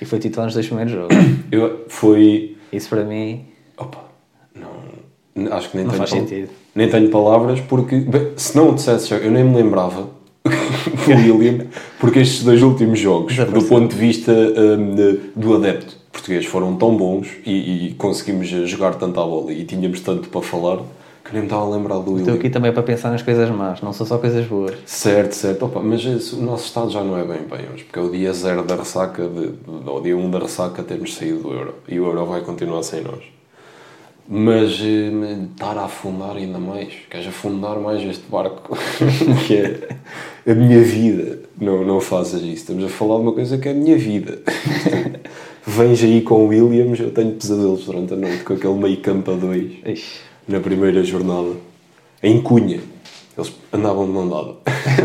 e 0.00 0.04
foi 0.04 0.20
titular 0.20 0.44
nos 0.46 0.54
dois 0.54 0.66
primeiros 0.66 0.92
jogos. 0.92 1.16
Eu, 1.50 1.84
foi. 1.88 2.56
Isso 2.72 2.88
para 2.90 3.02
mim 3.02 3.44
Opa, 3.76 4.04
não. 4.54 5.52
Acho 5.56 5.70
que 5.70 5.78
nem 5.78 5.84
Não 5.86 5.92
tenho 5.92 5.98
faz 6.06 6.10
pal- 6.10 6.20
sentido. 6.20 6.50
Nem 6.76 6.88
tenho 6.88 7.10
palavras, 7.10 7.60
porque 7.60 7.96
bem, 7.98 8.28
se 8.36 8.56
não 8.56 8.70
o 8.70 8.74
dissesse 8.76 9.12
eu 9.12 9.30
nem 9.32 9.42
me 9.42 9.56
lembrava 9.56 10.08
do 10.46 11.10
William, 11.38 11.66
porque 11.98 12.20
estes 12.20 12.44
dois 12.44 12.62
últimos 12.62 13.00
jogos, 13.00 13.34
do 13.36 13.62
ponto 13.64 13.92
de 13.92 14.00
vista 14.00 14.32
de- 14.32 15.18
do 15.34 15.56
adepto 15.56 15.97
português, 16.18 16.44
foram 16.46 16.76
tão 16.76 16.96
bons 16.96 17.28
e, 17.46 17.86
e 17.88 17.94
conseguimos 17.94 18.48
jogar 18.48 18.94
tanta 18.96 19.20
bola 19.22 19.52
e 19.52 19.64
tínhamos 19.64 20.00
tanto 20.00 20.28
para 20.28 20.42
falar 20.42 20.78
que 21.24 21.32
nem 21.34 21.42
me 21.42 21.46
estava 21.46 21.66
a 21.66 21.68
lembrar 21.76 21.96
do 21.98 22.12
William. 22.12 22.20
estou 22.20 22.34
aqui 22.36 22.48
também 22.48 22.72
para 22.72 22.82
pensar 22.82 23.10
nas 23.10 23.20
coisas 23.20 23.50
más, 23.50 23.82
não 23.82 23.92
são 23.92 24.06
só 24.06 24.16
coisas 24.16 24.46
boas. 24.46 24.74
Certo, 24.86 25.32
certo. 25.34 25.66
Opa, 25.66 25.80
mas 25.80 26.02
esse- 26.04 26.34
o 26.34 26.40
nosso 26.40 26.64
estado 26.64 26.90
já 26.90 27.04
não 27.04 27.18
é 27.18 27.22
bem 27.24 27.42
bem 27.42 27.66
hoje, 27.72 27.84
porque 27.84 27.98
é 27.98 28.02
o 28.02 28.10
dia 28.10 28.32
zero 28.32 28.62
da 28.62 28.74
ressaca, 28.76 29.28
de, 29.28 29.50
ou 29.86 30.00
dia 30.00 30.16
1 30.16 30.24
um 30.24 30.30
da 30.30 30.38
ressaca 30.38 30.82
termos 30.82 31.14
saído 31.14 31.40
do 31.40 31.52
Euro. 31.52 31.74
E 31.86 32.00
o 32.00 32.06
Euro 32.06 32.24
vai 32.24 32.40
continuar 32.40 32.82
sem 32.82 33.02
nós. 33.02 33.22
Mas 34.30 34.78
eh, 34.82 35.10
estar 35.52 35.76
a 35.78 35.84
afundar 35.84 36.36
ainda 36.36 36.58
mais, 36.58 36.92
queres 37.10 37.26
afundar 37.28 37.78
mais 37.78 38.02
este 38.02 38.24
barco, 38.30 38.76
que 39.46 39.54
é 39.54 40.50
a 40.50 40.54
minha 40.54 40.82
vida. 40.82 41.40
Não, 41.60 41.84
não 41.84 42.00
faças 42.00 42.40
isso. 42.42 42.54
Estamos 42.56 42.84
a 42.84 42.88
falar 42.88 43.16
de 43.16 43.22
uma 43.22 43.32
coisa 43.32 43.56
que 43.58 43.68
é 43.68 43.72
a 43.72 43.74
minha 43.74 43.96
vida. 43.98 44.38
Vens 45.68 46.02
aí 46.02 46.22
com 46.22 46.46
o 46.46 46.48
Williams, 46.48 46.98
eu 46.98 47.10
tenho 47.10 47.32
pesadelos 47.32 47.84
durante 47.84 48.14
a 48.14 48.16
noite 48.16 48.42
com 48.42 48.54
aquele 48.54 48.72
meio 48.72 48.96
campo 49.02 49.30
a 49.30 49.34
dois 49.34 49.70
Ixi, 49.84 50.20
na 50.48 50.60
primeira 50.60 51.04
jornada, 51.04 51.50
em 52.22 52.40
Cunha. 52.40 52.80
Eles 53.36 53.52
andavam 53.70 54.06
de 54.06 54.12
mão 54.12 54.28
dada. 54.28 54.54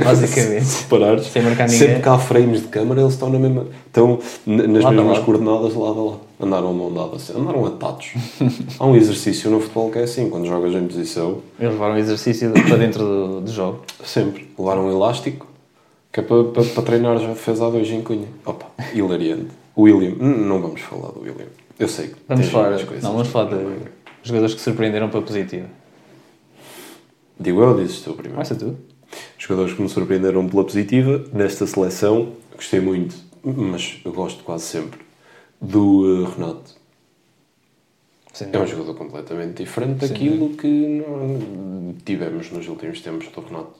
Basicamente. 0.03 0.63
Se 0.65 0.83
reparares, 0.83 1.25
Sem 1.25 1.41
marcar 1.43 1.65
ninguém. 1.67 1.79
sempre 1.79 2.01
que 2.01 2.07
há 2.09 2.17
frames 2.17 2.61
de 2.61 2.67
câmara, 2.69 3.01
eles 3.01 3.13
estão 3.13 3.29
na 3.29 3.37
mesma. 3.37 3.67
Estão 3.85 4.19
nas 4.47 4.83
Lado 4.85 4.95
mesmas 4.95 5.19
coordenadas 5.19 5.75
lado 5.75 5.99
a 5.99 6.03
lado. 6.03 6.19
Andaram 6.39 6.71
de 6.71 6.79
mão 6.79 6.93
dada, 6.93 7.17
assim, 7.17 7.33
andaram 7.37 7.65
atados. 7.65 8.13
há 8.79 8.85
um 8.87 8.95
exercício 8.95 9.51
no 9.51 9.59
futebol 9.59 9.91
que 9.91 9.99
é 9.99 10.03
assim, 10.03 10.29
quando 10.29 10.47
jogas 10.47 10.73
em 10.73 10.87
posição, 10.87 11.39
eles 11.59 11.73
levaram 11.73 11.95
o 11.95 11.97
exercício 11.97 12.51
para 12.51 12.77
dentro 12.77 13.03
do, 13.03 13.41
do 13.41 13.51
jogo. 13.51 13.81
sempre 14.03 14.47
levaram 14.57 14.87
um 14.87 14.91
elástico, 14.91 15.45
que 16.11 16.21
é 16.21 16.23
para, 16.23 16.43
para, 16.45 16.63
para 16.63 16.83
treinar 16.83 17.19
já 17.19 17.35
fez 17.35 17.61
há 17.61 17.69
dois 17.69 17.87
em 17.91 18.01
Cunha. 18.01 18.27
Opa, 18.45 18.65
hilariante. 18.95 19.62
William, 19.77 20.15
não 20.15 20.61
vamos 20.61 20.81
falar 20.81 21.11
do 21.11 21.21
William. 21.21 21.47
Eu 21.79 21.87
sei 21.87 22.09
que 22.09 22.15
Vamos 22.27 22.47
falar, 22.47 22.85
coisas. 22.85 23.03
não, 23.03 23.13
vamos 23.13 23.27
falar 23.29 23.55
de 23.55 23.79
jogadores 24.21 24.55
que 24.55 24.61
surpreenderam 24.61 25.09
para 25.09 25.21
positivo. 25.21 25.67
Digo 27.39 27.61
eu 27.61 27.69
ou 27.69 27.77
dizes 27.77 28.01
tu 28.01 28.13
primeiro? 28.13 28.33
Começa 28.33 28.55
tu. 28.55 28.77
Jogadores 29.37 29.73
que 29.73 29.81
me 29.81 29.89
surpreenderam 29.89 30.47
pela 30.47 30.63
positiva 30.63 31.25
nesta 31.33 31.65
seleção, 31.67 32.33
gostei 32.55 32.79
muito, 32.79 33.15
mas 33.43 33.99
eu 34.05 34.13
gosto 34.13 34.43
quase 34.43 34.65
sempre, 34.65 34.99
do 35.59 36.25
eh, 36.25 36.35
Renato. 36.35 36.75
Sem 38.31 38.49
É 38.51 38.59
um 38.59 38.65
jogador 38.65 38.95
completamente 38.95 39.63
diferente 39.63 39.99
Sem 39.99 40.09
daquilo 40.09 40.49
que 40.55 40.67
não 40.67 41.95
tivemos 42.03 42.51
nos 42.51 42.67
últimos 42.67 43.01
tempos 43.01 43.27
do 43.27 43.41
Renato. 43.41 43.73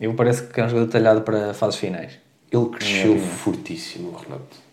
Eu 0.00 0.14
parece 0.14 0.46
que 0.46 0.60
é 0.60 0.64
um 0.64 0.68
jogador 0.68 0.90
talhado 0.90 1.22
para 1.22 1.52
fases 1.52 1.78
finais. 1.78 2.12
Ele 2.50 2.66
cresceu 2.66 3.18
fortíssimo, 3.18 4.10
o 4.10 4.16
Renato. 4.16 4.67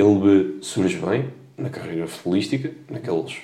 Ele 0.00 0.58
surge 0.62 0.96
bem 0.96 1.26
na 1.56 1.68
carreira 1.68 2.06
futebolística, 2.06 2.70
naqueles 2.88 3.36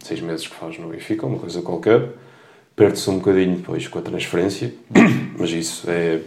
seis 0.00 0.20
meses 0.20 0.46
que 0.46 0.54
faz 0.54 0.78
no 0.78 0.88
Benfica, 0.88 1.26
uma 1.26 1.38
coisa 1.38 1.60
qualquer. 1.60 2.10
Perde-se 2.76 3.10
um 3.10 3.18
bocadinho 3.18 3.56
depois 3.56 3.88
com 3.88 3.98
a 3.98 4.02
transferência, 4.02 4.72
mas 5.36 5.50
isso 5.50 5.90
é 5.90 6.20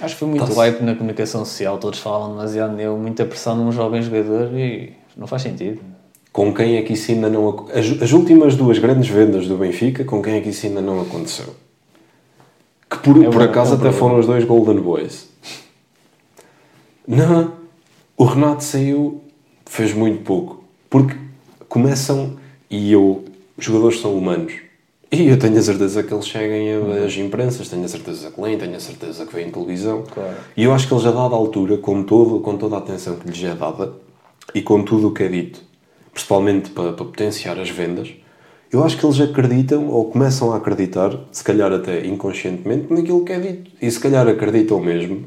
Acho 0.00 0.14
que 0.14 0.20
foi 0.20 0.28
muito 0.28 0.52
hype 0.54 0.80
na 0.80 0.94
comunicação 0.94 1.44
social, 1.44 1.78
todos 1.78 1.98
falavam 1.98 2.30
demasiado 2.30 2.72
nele, 2.74 2.90
muita 2.90 3.24
pressão 3.24 3.56
num 3.56 3.70
jovem 3.72 4.02
jogador 4.02 4.52
e 4.54 4.92
não 5.16 5.26
faz 5.26 5.42
sentido. 5.42 5.80
Com 6.32 6.54
quem 6.54 6.76
é 6.76 6.82
que 6.82 6.94
isso 6.94 7.12
ainda 7.12 7.28
não 7.28 7.66
as, 7.74 8.02
as 8.02 8.12
últimas 8.12 8.56
duas 8.56 8.78
grandes 8.78 9.08
vendas 9.08 9.46
do 9.46 9.56
Benfica, 9.56 10.04
com 10.04 10.22
quem 10.22 10.36
é 10.36 10.40
que 10.40 10.48
isso 10.48 10.66
ainda 10.66 10.80
não 10.80 11.00
aconteceu? 11.00 11.54
Que 12.90 12.98
por, 12.98 13.22
É 13.22 13.28
por 13.28 13.42
acaso 13.42 13.74
até 13.74 13.82
problema. 13.82 13.98
foram 13.98 14.18
os 14.18 14.26
dois 14.26 14.44
Golden 14.44 14.80
Boys. 14.80 15.28
Não, 17.06 17.52
o 18.22 18.24
Renato 18.24 18.62
saiu, 18.62 19.20
fez 19.66 19.92
muito 19.92 20.22
pouco. 20.22 20.62
Porque 20.88 21.16
começam, 21.68 22.36
e 22.70 22.92
eu, 22.92 23.24
os 23.58 23.64
jogadores 23.64 23.98
são 23.98 24.16
humanos. 24.16 24.52
E 25.10 25.26
eu 25.26 25.36
tenho 25.36 25.58
a 25.58 25.62
certeza 25.62 26.04
que 26.04 26.14
eles 26.14 26.28
cheguem 26.28 26.68
às 27.04 27.16
imprensas, 27.16 27.68
tenho 27.68 27.84
a 27.84 27.88
certeza 27.88 28.30
que 28.30 28.40
leem, 28.40 28.56
tenho 28.56 28.76
a 28.76 28.80
certeza 28.80 29.26
que 29.26 29.34
veem 29.34 29.50
televisão. 29.50 30.04
Claro. 30.08 30.36
E 30.56 30.62
eu 30.62 30.72
acho 30.72 30.86
que 30.86 30.94
eles, 30.94 31.04
a 31.04 31.10
dada 31.10 31.34
altura, 31.34 31.76
com, 31.78 32.04
todo, 32.04 32.38
com 32.38 32.56
toda 32.56 32.76
a 32.76 32.78
atenção 32.78 33.16
que 33.16 33.28
lhes 33.28 33.42
é 33.42 33.56
dada 33.56 33.92
e 34.54 34.62
com 34.62 34.84
tudo 34.84 35.08
o 35.08 35.12
que 35.12 35.24
é 35.24 35.28
dito, 35.28 35.60
principalmente 36.12 36.70
para, 36.70 36.92
para 36.92 37.04
potenciar 37.04 37.58
as 37.58 37.70
vendas, 37.70 38.14
eu 38.70 38.84
acho 38.84 38.96
que 38.96 39.04
eles 39.04 39.20
acreditam 39.20 39.88
ou 39.88 40.04
começam 40.04 40.52
a 40.52 40.58
acreditar, 40.58 41.18
se 41.32 41.42
calhar 41.42 41.72
até 41.72 42.06
inconscientemente, 42.06 42.86
naquilo 42.88 43.24
que 43.24 43.32
é 43.32 43.40
dito. 43.40 43.70
E 43.82 43.90
se 43.90 43.98
calhar 43.98 44.28
acreditam 44.28 44.78
mesmo 44.78 45.24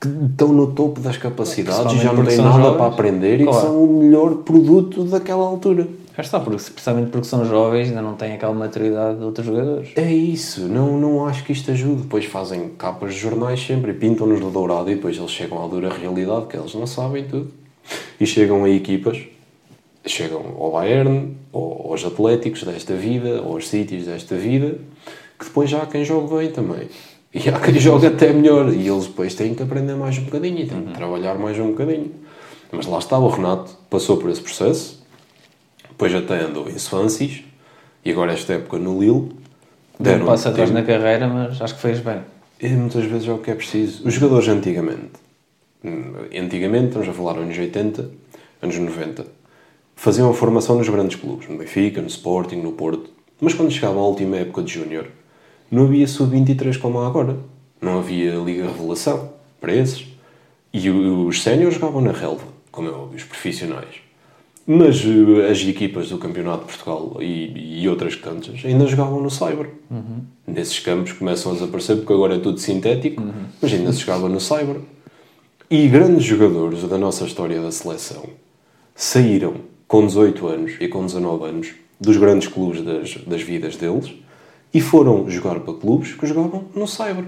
que 0.00 0.08
estão 0.08 0.48
no 0.52 0.68
topo 0.72 1.00
das 1.00 1.16
capacidades 1.16 1.92
e 1.94 1.98
já 1.98 2.12
não 2.12 2.24
têm 2.24 2.36
nada 2.36 2.56
jovens. 2.58 2.76
para 2.76 2.86
aprender 2.86 3.34
e 3.34 3.38
que 3.38 3.44
Claro. 3.50 3.66
são 3.66 3.84
o 3.84 3.98
melhor 4.02 4.34
produto 4.36 5.04
daquela 5.04 5.44
altura. 5.44 5.88
Já 6.16 6.22
está, 6.22 6.40
porque, 6.40 6.56
precisamente 6.70 7.10
porque 7.10 7.26
são 7.26 7.44
jovens 7.44 7.88
ainda 7.88 8.02
não 8.02 8.14
têm 8.14 8.32
aquela 8.34 8.52
maturidade 8.52 9.18
de 9.18 9.24
outros 9.24 9.46
jogadores. 9.46 9.90
É 9.96 10.12
isso, 10.12 10.62
não, 10.68 10.98
não 10.98 11.26
acho 11.26 11.44
que 11.44 11.52
isto 11.52 11.70
ajude. 11.70 12.02
Depois 12.02 12.24
fazem 12.24 12.70
capas 12.76 13.14
de 13.14 13.20
jornais 13.20 13.60
sempre 13.64 13.92
e 13.92 13.94
pintam-nos 13.94 14.40
de 14.40 14.50
dourado 14.50 14.90
e 14.90 14.96
depois 14.96 15.16
eles 15.16 15.30
chegam 15.30 15.64
à 15.64 15.68
dura 15.68 15.88
realidade 15.92 16.46
que 16.46 16.56
eles 16.56 16.74
não 16.74 16.86
sabem 16.86 17.24
tudo. 17.24 17.50
E 18.20 18.26
chegam 18.26 18.64
a 18.64 18.68
equipas, 18.70 19.18
chegam 20.06 20.42
ao 20.58 20.72
Bayern, 20.72 21.36
ou 21.52 21.90
aos 21.92 22.04
Atléticos 22.04 22.62
desta 22.64 22.94
vida, 22.94 23.42
ou 23.42 23.52
aos 23.54 23.68
Cities 23.68 24.06
desta 24.06 24.34
vida, 24.36 24.78
que 25.38 25.44
depois 25.44 25.70
já 25.70 25.82
há 25.82 25.86
quem 25.86 26.04
jogue 26.04 26.34
bem 26.36 26.50
também. 26.50 26.88
E 27.32 27.48
há 27.48 27.60
quem 27.60 27.78
jogue 27.78 28.06
até 28.06 28.32
melhor. 28.32 28.72
E 28.72 28.88
eles 28.88 29.06
depois 29.06 29.34
têm 29.34 29.54
que 29.54 29.62
aprender 29.62 29.94
mais 29.94 30.18
um 30.18 30.24
bocadinho 30.24 30.58
e 30.58 30.66
têm 30.66 30.82
que 30.82 30.94
trabalhar 30.94 31.38
mais 31.38 31.58
um 31.58 31.68
bocadinho. 31.68 32.10
Mas 32.72 32.86
lá 32.86 32.98
está, 32.98 33.18
o 33.18 33.28
Renato 33.28 33.72
passou 33.88 34.18
por 34.18 34.30
esse 34.30 34.42
processo, 34.42 35.02
depois 35.88 36.14
até 36.14 36.42
andou 36.42 36.68
em 36.68 36.78
Swanseas, 36.78 37.42
e 38.04 38.10
agora 38.10 38.32
esta 38.32 38.54
época 38.54 38.78
no 38.78 39.00
Lille, 39.00 39.30
Deram 39.98 40.24
um 40.24 40.26
passo 40.26 40.48
atrás 40.48 40.70
na 40.70 40.82
carreira, 40.82 41.26
mas 41.26 41.60
acho 41.60 41.74
que 41.74 41.80
fez 41.80 41.98
bem. 41.98 42.20
E 42.60 42.68
muitas 42.68 43.04
vezes 43.04 43.26
é 43.26 43.32
o 43.32 43.38
que 43.38 43.50
é 43.50 43.54
preciso. 43.54 44.06
Os 44.06 44.14
jogadores 44.14 44.48
antigamente, 44.48 45.12
antigamente, 45.84 46.88
estamos 46.88 47.08
a 47.08 47.12
falar 47.12 47.38
anos 47.38 47.58
80, 47.58 48.10
anos 48.62 48.78
90, 48.78 49.26
faziam 49.96 50.30
a 50.30 50.34
formação 50.34 50.76
nos 50.76 50.88
grandes 50.88 51.16
clubes, 51.16 51.48
no 51.48 51.56
Benfica, 51.56 52.00
no 52.00 52.06
Sporting, 52.06 52.56
no 52.56 52.72
Porto. 52.72 53.10
Mas 53.40 53.54
quando 53.54 53.72
chegava 53.72 53.98
à 53.98 54.02
última 54.02 54.36
época 54.36 54.62
de 54.62 54.74
Júnior, 54.74 55.06
não 55.70 55.84
havia 55.84 56.06
sub-23 56.06 56.78
como 56.78 56.98
há 57.00 57.06
agora. 57.06 57.36
Não 57.80 57.98
havia 57.98 58.34
Liga 58.36 58.66
Revelação 58.66 59.30
para 59.60 59.74
esses. 59.74 60.06
E 60.72 60.90
os 60.90 61.42
séniores 61.42 61.74
jogavam 61.74 62.00
na 62.00 62.12
relva, 62.12 62.44
como 62.70 62.88
é 62.88 62.90
óbvio, 62.90 63.16
os 63.16 63.24
profissionais. 63.24 63.96
Mas 64.66 65.02
eh, 65.02 65.50
as 65.50 65.60
equipas 65.62 66.10
do 66.10 66.18
Campeonato 66.18 66.66
de 66.66 66.72
Portugal 66.72 67.16
e, 67.20 67.80
e 67.82 67.88
outras 67.88 68.14
cantas 68.14 68.60
ainda 68.64 68.86
jogavam 68.86 69.20
no 69.20 69.30
Cyber. 69.30 69.70
Nesses 70.46 70.78
campos 70.80 71.12
começam 71.12 71.52
a 71.52 71.54
desaparecer 71.54 71.96
porque 71.96 72.12
agora 72.12 72.36
é 72.36 72.38
tudo 72.38 72.58
sintético, 72.58 73.22
mas 73.62 73.72
ainda 73.72 73.92
se 73.92 74.00
jogava 74.00 74.28
no 74.28 74.40
Cyber. 74.40 74.76
E 75.70 75.88
grandes 75.88 76.24
jogadores 76.24 76.82
da 76.82 76.98
nossa 76.98 77.24
história 77.24 77.60
da 77.60 77.70
seleção 77.70 78.24
saíram 78.94 79.54
com 79.86 80.06
18 80.06 80.46
anos 80.46 80.72
e 80.80 80.88
com 80.88 81.04
19 81.04 81.44
anos 81.44 81.74
dos 82.00 82.16
grandes 82.16 82.48
clubes 82.48 82.82
das, 82.82 83.16
das 83.26 83.42
vidas 83.42 83.76
deles 83.76 84.14
e 84.72 84.80
foram 84.80 85.28
jogar 85.30 85.60
para 85.60 85.74
clubes 85.74 86.12
que 86.12 86.26
jogavam 86.26 86.64
no 86.74 86.86
Cyber. 86.86 87.24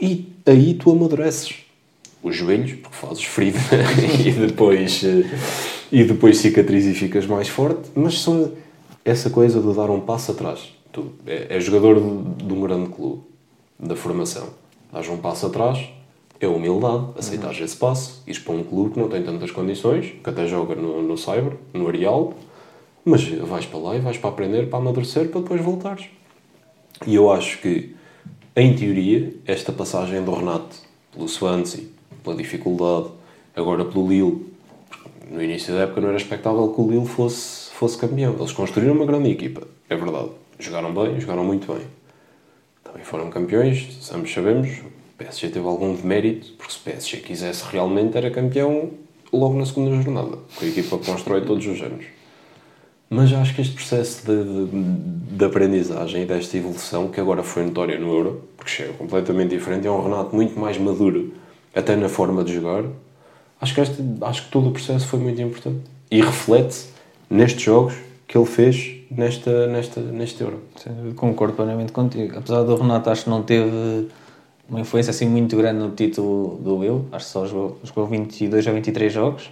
E 0.00 0.32
aí 0.46 0.74
tu 0.74 0.90
amadureces 0.90 1.54
os 2.22 2.36
joelhos, 2.36 2.72
porque 2.72 2.96
fazes 2.96 3.24
ferida 3.24 3.58
e 4.24 4.30
depois, 4.32 5.02
eh, 5.04 5.24
e 5.90 6.04
depois 6.04 6.38
cicatrizas 6.38 6.92
e 6.92 6.98
ficas 6.98 7.26
mais 7.26 7.48
forte, 7.48 7.90
mas 7.94 8.20
são 8.20 8.52
essa 9.04 9.30
coisa 9.30 9.60
de 9.60 9.74
dar 9.74 9.90
um 9.90 10.00
passo 10.00 10.32
atrás. 10.32 10.74
Tu 10.92 11.06
é, 11.26 11.56
é 11.56 11.60
jogador 11.60 11.98
de, 11.98 12.44
de 12.44 12.52
um 12.52 12.60
grande 12.60 12.90
clube, 12.90 13.22
da 13.78 13.96
formação. 13.96 14.48
Dás 14.92 15.08
um 15.08 15.16
passo 15.16 15.46
atrás, 15.46 15.88
é 16.38 16.46
humildade, 16.46 17.06
aceitas 17.16 17.58
esse 17.60 17.76
passo, 17.76 18.22
ires 18.26 18.38
para 18.38 18.54
um 18.54 18.62
clube 18.62 18.94
que 18.94 19.00
não 19.00 19.08
tem 19.08 19.22
tantas 19.22 19.50
condições, 19.50 20.12
que 20.22 20.30
até 20.30 20.46
joga 20.46 20.74
no, 20.74 21.02
no 21.02 21.16
Cyber, 21.16 21.56
no 21.72 21.88
Areal, 21.88 22.34
mas 23.04 23.24
vais 23.24 23.66
para 23.66 23.78
lá 23.78 23.96
e 23.96 24.00
vais 24.00 24.18
para 24.18 24.30
aprender, 24.30 24.68
para 24.68 24.78
amadurecer, 24.78 25.28
para 25.28 25.40
depois 25.40 25.60
voltares. 25.60 26.06
E 27.06 27.14
eu 27.14 27.30
acho 27.32 27.60
que, 27.60 27.94
em 28.54 28.74
teoria, 28.74 29.32
esta 29.46 29.72
passagem 29.72 30.22
do 30.22 30.32
Renato 30.34 30.76
pelo 31.12 31.28
Swansea, 31.28 31.84
pela 32.22 32.36
dificuldade, 32.36 33.08
agora 33.56 33.84
pelo 33.84 34.08
Lille, 34.08 34.46
no 35.30 35.42
início 35.42 35.72
da 35.72 35.82
época 35.82 36.00
não 36.00 36.08
era 36.08 36.18
expectável 36.18 36.68
que 36.68 36.80
o 36.80 36.90
Lille 36.90 37.06
fosse, 37.06 37.70
fosse 37.70 37.96
campeão. 37.96 38.34
Eles 38.38 38.52
construíram 38.52 38.94
uma 38.94 39.06
grande 39.06 39.30
equipa, 39.30 39.66
é 39.88 39.96
verdade. 39.96 40.30
Jogaram 40.58 40.92
bem, 40.92 41.20
jogaram 41.20 41.44
muito 41.44 41.72
bem. 41.72 41.86
Também 42.84 43.04
foram 43.04 43.30
campeões, 43.30 44.10
ambos 44.12 44.32
sabemos. 44.32 44.68
O 44.68 45.16
PSG 45.18 45.48
teve 45.48 45.66
algum 45.66 45.94
demérito, 45.94 46.52
porque 46.58 46.72
se 46.72 46.78
o 46.78 46.82
PSG 46.82 47.16
quisesse 47.18 47.64
realmente 47.70 48.16
era 48.16 48.30
campeão 48.30 48.90
logo 49.32 49.56
na 49.56 49.64
segunda 49.64 49.94
jornada, 50.02 50.38
com 50.56 50.64
a 50.64 50.68
equipa 50.68 50.98
que 50.98 51.06
constrói 51.06 51.42
todos 51.42 51.66
os 51.66 51.80
anos. 51.80 52.04
Mas 53.12 53.32
acho 53.32 53.56
que 53.56 53.60
este 53.60 53.74
processo 53.74 54.24
de, 54.24 54.44
de, 54.44 55.36
de, 55.36 55.44
aprendizagem 55.44 56.22
e 56.22 56.26
desta 56.26 56.56
evolução, 56.56 57.08
que 57.08 57.20
agora 57.20 57.42
foi 57.42 57.64
notória 57.64 57.98
no 57.98 58.14
Euro, 58.14 58.44
porque 58.56 58.70
chega 58.70 58.92
completamente 58.92 59.50
diferente, 59.50 59.84
é 59.84 59.90
um 59.90 60.00
Renato 60.00 60.34
muito 60.34 60.56
mais 60.58 60.78
maduro, 60.78 61.34
até 61.74 61.96
na 61.96 62.08
forma 62.08 62.44
de 62.44 62.54
jogar. 62.54 62.84
Acho 63.60 63.74
que, 63.74 63.80
este, 63.80 64.00
acho 64.20 64.44
que 64.44 64.52
todo 64.52 64.68
o 64.68 64.72
processo 64.72 65.08
foi 65.08 65.18
muito 65.18 65.42
importante. 65.42 65.80
E 66.08 66.20
reflete 66.20 66.86
nestes 67.28 67.60
jogos 67.60 67.94
que 68.28 68.38
ele 68.38 68.46
fez 68.46 68.98
nesta, 69.10 69.66
nesta, 69.66 70.00
neste 70.00 70.40
Euro. 70.40 70.62
Sim, 70.76 71.12
concordo 71.16 71.54
plenamente 71.54 71.90
contigo. 71.90 72.38
Apesar 72.38 72.62
do 72.62 72.76
Renato, 72.76 73.10
acho 73.10 73.24
que 73.24 73.30
não 73.30 73.42
teve 73.42 74.06
uma 74.68 74.78
influência 74.78 75.10
assim 75.10 75.28
muito 75.28 75.56
grande 75.56 75.80
no 75.80 75.90
título 75.90 76.58
do 76.62 76.76
Will. 76.76 77.06
Acho 77.10 77.26
que 77.26 77.32
só 77.32 77.44
jogou, 77.44 77.80
jogou 77.82 78.06
22 78.06 78.68
ou 78.68 78.72
23 78.72 79.12
jogos. 79.12 79.50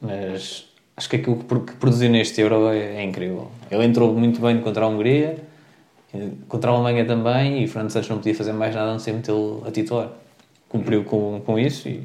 Mas 0.00 0.67
acho 0.98 1.08
que 1.08 1.14
aquilo 1.14 1.36
que 1.36 1.74
produziu 1.76 2.10
neste 2.10 2.40
Euro 2.40 2.68
é, 2.68 2.96
é, 2.96 3.04
incrível. 3.04 3.48
Ele 3.70 3.84
entrou 3.84 4.12
muito 4.12 4.40
bem 4.40 4.60
contra 4.60 4.84
a 4.84 4.88
Hungria, 4.88 5.38
contra 6.48 6.72
a 6.72 6.74
Alemanha 6.74 7.04
também, 7.04 7.62
e 7.62 7.66
o 7.66 7.68
Fernando 7.68 7.92
Santos 7.92 8.08
não 8.08 8.16
podia 8.16 8.34
fazer 8.34 8.52
mais 8.52 8.74
nada 8.74 8.88
a 8.88 8.92
não 8.94 8.98
ser 8.98 9.12
metê-lo 9.12 9.62
a 9.64 9.70
titular. 9.70 10.10
Cumpriu 10.68 11.04
com, 11.04 11.40
com 11.46 11.56
isso 11.56 11.88
e 11.88 12.02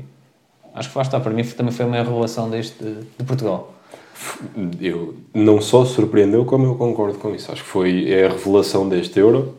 acho 0.76 0.92
que 0.92 1.00
estar. 1.00 1.20
Para 1.20 1.34
mim 1.34 1.44
também 1.44 1.74
foi 1.74 1.86
uma 1.86 1.98
revelação 1.98 2.52
deste 2.52 2.84
de 2.84 3.26
Portugal. 3.26 3.74
Eu 4.80 5.16
não 5.34 5.60
só 5.60 5.84
surpreendeu, 5.86 6.46
como 6.46 6.66
eu 6.66 6.76
concordo 6.76 7.18
com 7.18 7.34
isso. 7.34 7.52
Acho 7.52 7.64
que 7.64 7.70
foi 7.70 8.12
é 8.12 8.28
a 8.28 8.30
revelação 8.30 8.88
deste 8.88 9.20
Euro. 9.20 9.56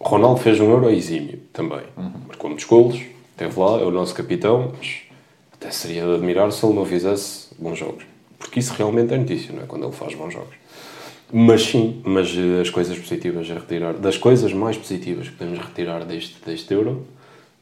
Ronaldo 0.00 0.40
fez 0.40 0.58
um 0.58 0.70
Euro 0.70 0.88
exímio 0.88 1.38
também. 1.52 1.82
Uhum. 1.98 2.12
Marcou 2.26 2.48
muitos 2.48 2.64
golos, 2.64 2.98
esteve 3.32 3.60
lá, 3.60 3.78
é 3.78 3.84
o 3.84 3.90
nosso 3.90 4.14
capitão, 4.14 4.72
mas 4.78 5.02
até 5.52 5.70
seria 5.70 6.06
de 6.06 6.14
admirar 6.14 6.50
se 6.50 6.64
ele 6.64 6.74
não 6.74 6.86
fizesse 6.86 7.48
bons 7.58 7.78
jogos 7.78 8.09
porque 8.40 8.58
isso 8.58 8.72
realmente 8.72 9.12
é 9.12 9.18
notícia, 9.18 9.52
não 9.52 9.62
é? 9.62 9.66
Quando 9.66 9.84
ele 9.84 9.92
faz 9.92 10.14
bons 10.14 10.32
jogos. 10.32 10.54
Mas 11.32 11.62
sim, 11.62 12.02
mas 12.04 12.34
eh, 12.36 12.62
as 12.62 12.70
coisas 12.70 12.98
positivas 12.98 13.48
a 13.50 13.54
retirar, 13.54 13.92
das 13.94 14.16
coisas 14.16 14.52
mais 14.52 14.76
positivas 14.76 15.28
que 15.28 15.36
podemos 15.36 15.60
retirar 15.60 16.04
deste, 16.04 16.36
deste 16.44 16.72
Euro, 16.74 17.06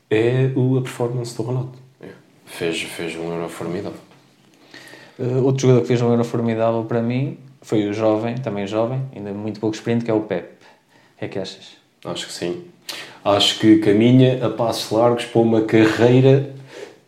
é 0.08 0.46
a 0.46 0.80
performance 0.80 1.36
do 1.36 1.42
Ronaldo. 1.42 1.72
É. 2.00 2.06
Fez, 2.46 2.80
fez 2.80 3.14
um 3.16 3.30
Euro 3.30 3.48
formidável. 3.48 3.98
Uh, 5.18 5.44
outro 5.44 5.62
jogador 5.62 5.82
que 5.82 5.88
fez 5.88 6.00
um 6.00 6.10
Euro 6.10 6.24
formidável 6.24 6.84
para 6.84 7.02
mim 7.02 7.36
foi 7.60 7.86
o 7.88 7.92
jovem, 7.92 8.36
também 8.36 8.66
jovem, 8.66 9.02
ainda 9.14 9.32
muito 9.32 9.60
pouco 9.60 9.74
experiente, 9.74 10.04
que 10.04 10.10
é 10.10 10.14
o 10.14 10.20
Pep. 10.20 10.46
O 10.46 11.18
que 11.18 11.24
é 11.24 11.28
que 11.28 11.38
achas? 11.38 11.76
Acho 12.04 12.28
que 12.28 12.32
sim. 12.32 12.64
Acho 13.24 13.58
que 13.58 13.78
caminha 13.78 14.46
a 14.46 14.48
passos 14.48 14.90
largos 14.92 15.24
para 15.24 15.40
uma 15.40 15.62
carreira 15.62 16.54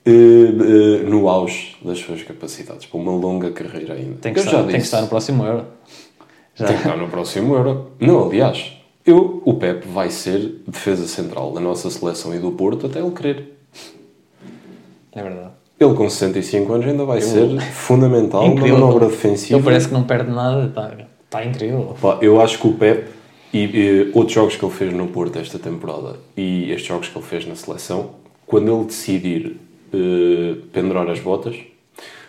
uh, 0.06 0.10
uh, 0.10 1.10
no 1.10 1.28
auge 1.28 1.76
das 1.84 1.98
suas 1.98 2.22
capacidades, 2.22 2.86
para 2.86 3.00
uma 3.00 3.12
longa 3.12 3.50
carreira 3.50 3.94
ainda. 3.94 4.16
Tem 4.20 4.32
que, 4.32 4.40
estar, 4.40 4.62
tem 4.64 4.76
que 4.76 4.82
estar 4.82 5.00
no 5.02 5.08
próximo 5.08 5.44
Euro. 5.44 5.64
Já. 6.54 6.66
Tem 6.66 6.76
que 6.76 6.82
estar 6.82 6.96
no 6.96 7.08
próximo 7.08 7.54
Euro. 7.54 7.92
Não, 8.00 8.28
aliás, 8.28 8.72
eu, 9.04 9.42
o 9.44 9.54
Pep 9.54 9.86
vai 9.88 10.10
ser 10.10 10.62
defesa 10.66 11.06
central 11.06 11.52
da 11.52 11.60
nossa 11.60 11.88
seleção 11.90 12.34
e 12.34 12.38
do 12.38 12.52
Porto 12.52 12.86
até 12.86 13.00
ele 13.00 13.10
querer. 13.12 13.56
É 15.12 15.22
verdade. 15.22 15.50
Ele 15.78 15.94
com 15.94 16.10
65 16.10 16.72
anos 16.72 16.86
ainda 16.86 17.04
vai 17.04 17.18
eu... 17.18 17.22
ser 17.22 17.60
fundamental 17.72 18.44
incrível. 18.44 18.78
na 18.78 18.86
manobra 18.86 19.08
defensiva. 19.08 19.56
Ele 19.56 19.64
parece 19.64 19.88
que 19.88 19.94
não 19.94 20.04
perde 20.04 20.30
nada, 20.30 20.66
está, 20.66 20.92
está 21.24 21.44
incrível. 21.44 21.96
Eu 22.20 22.40
acho 22.40 22.58
que 22.58 22.68
o 22.68 22.74
Pep 22.74 23.08
e, 23.52 23.58
e, 23.58 24.10
outros 24.14 24.32
jogos 24.32 24.56
que 24.56 24.64
ele 24.64 24.74
fez 24.74 24.92
no 24.92 25.08
Porto 25.08 25.38
esta 25.38 25.58
temporada 25.58 26.16
e 26.36 26.70
estes 26.70 26.86
jogos 26.86 27.08
que 27.08 27.18
ele 27.18 27.26
fez 27.26 27.46
na 27.46 27.56
seleção, 27.56 28.10
quando 28.46 28.72
ele 28.72 28.84
decidir 28.84 29.56
uh, 29.92 30.56
pendurar 30.72 31.08
as 31.08 31.20
botas, 31.20 31.56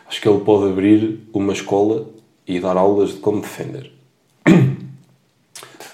acho 0.07 0.21
que 0.21 0.27
ele 0.27 0.39
pode 0.41 0.71
abrir 0.71 1.19
uma 1.33 1.53
escola 1.53 2.07
e 2.47 2.59
dar 2.59 2.77
aulas 2.77 3.11
de 3.11 3.17
como 3.17 3.41
defender. 3.41 3.91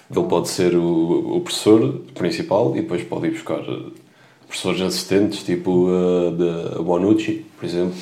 Ele 0.10 0.26
pode 0.30 0.48
ser 0.48 0.74
o, 0.76 1.38
o 1.38 1.42
professor 1.42 2.02
principal 2.14 2.72
e 2.78 2.82
depois 2.82 3.04
pode 3.04 3.28
ir 3.28 3.32
buscar 3.32 3.60
eh, 3.60 3.92
professores 4.48 4.80
assistentes, 4.82 5.44
tipo 5.44 5.90
uh, 5.90 6.32
de 6.32 6.82
Bonucci, 6.82 7.46
por 7.60 7.66
exemplo, 7.66 7.96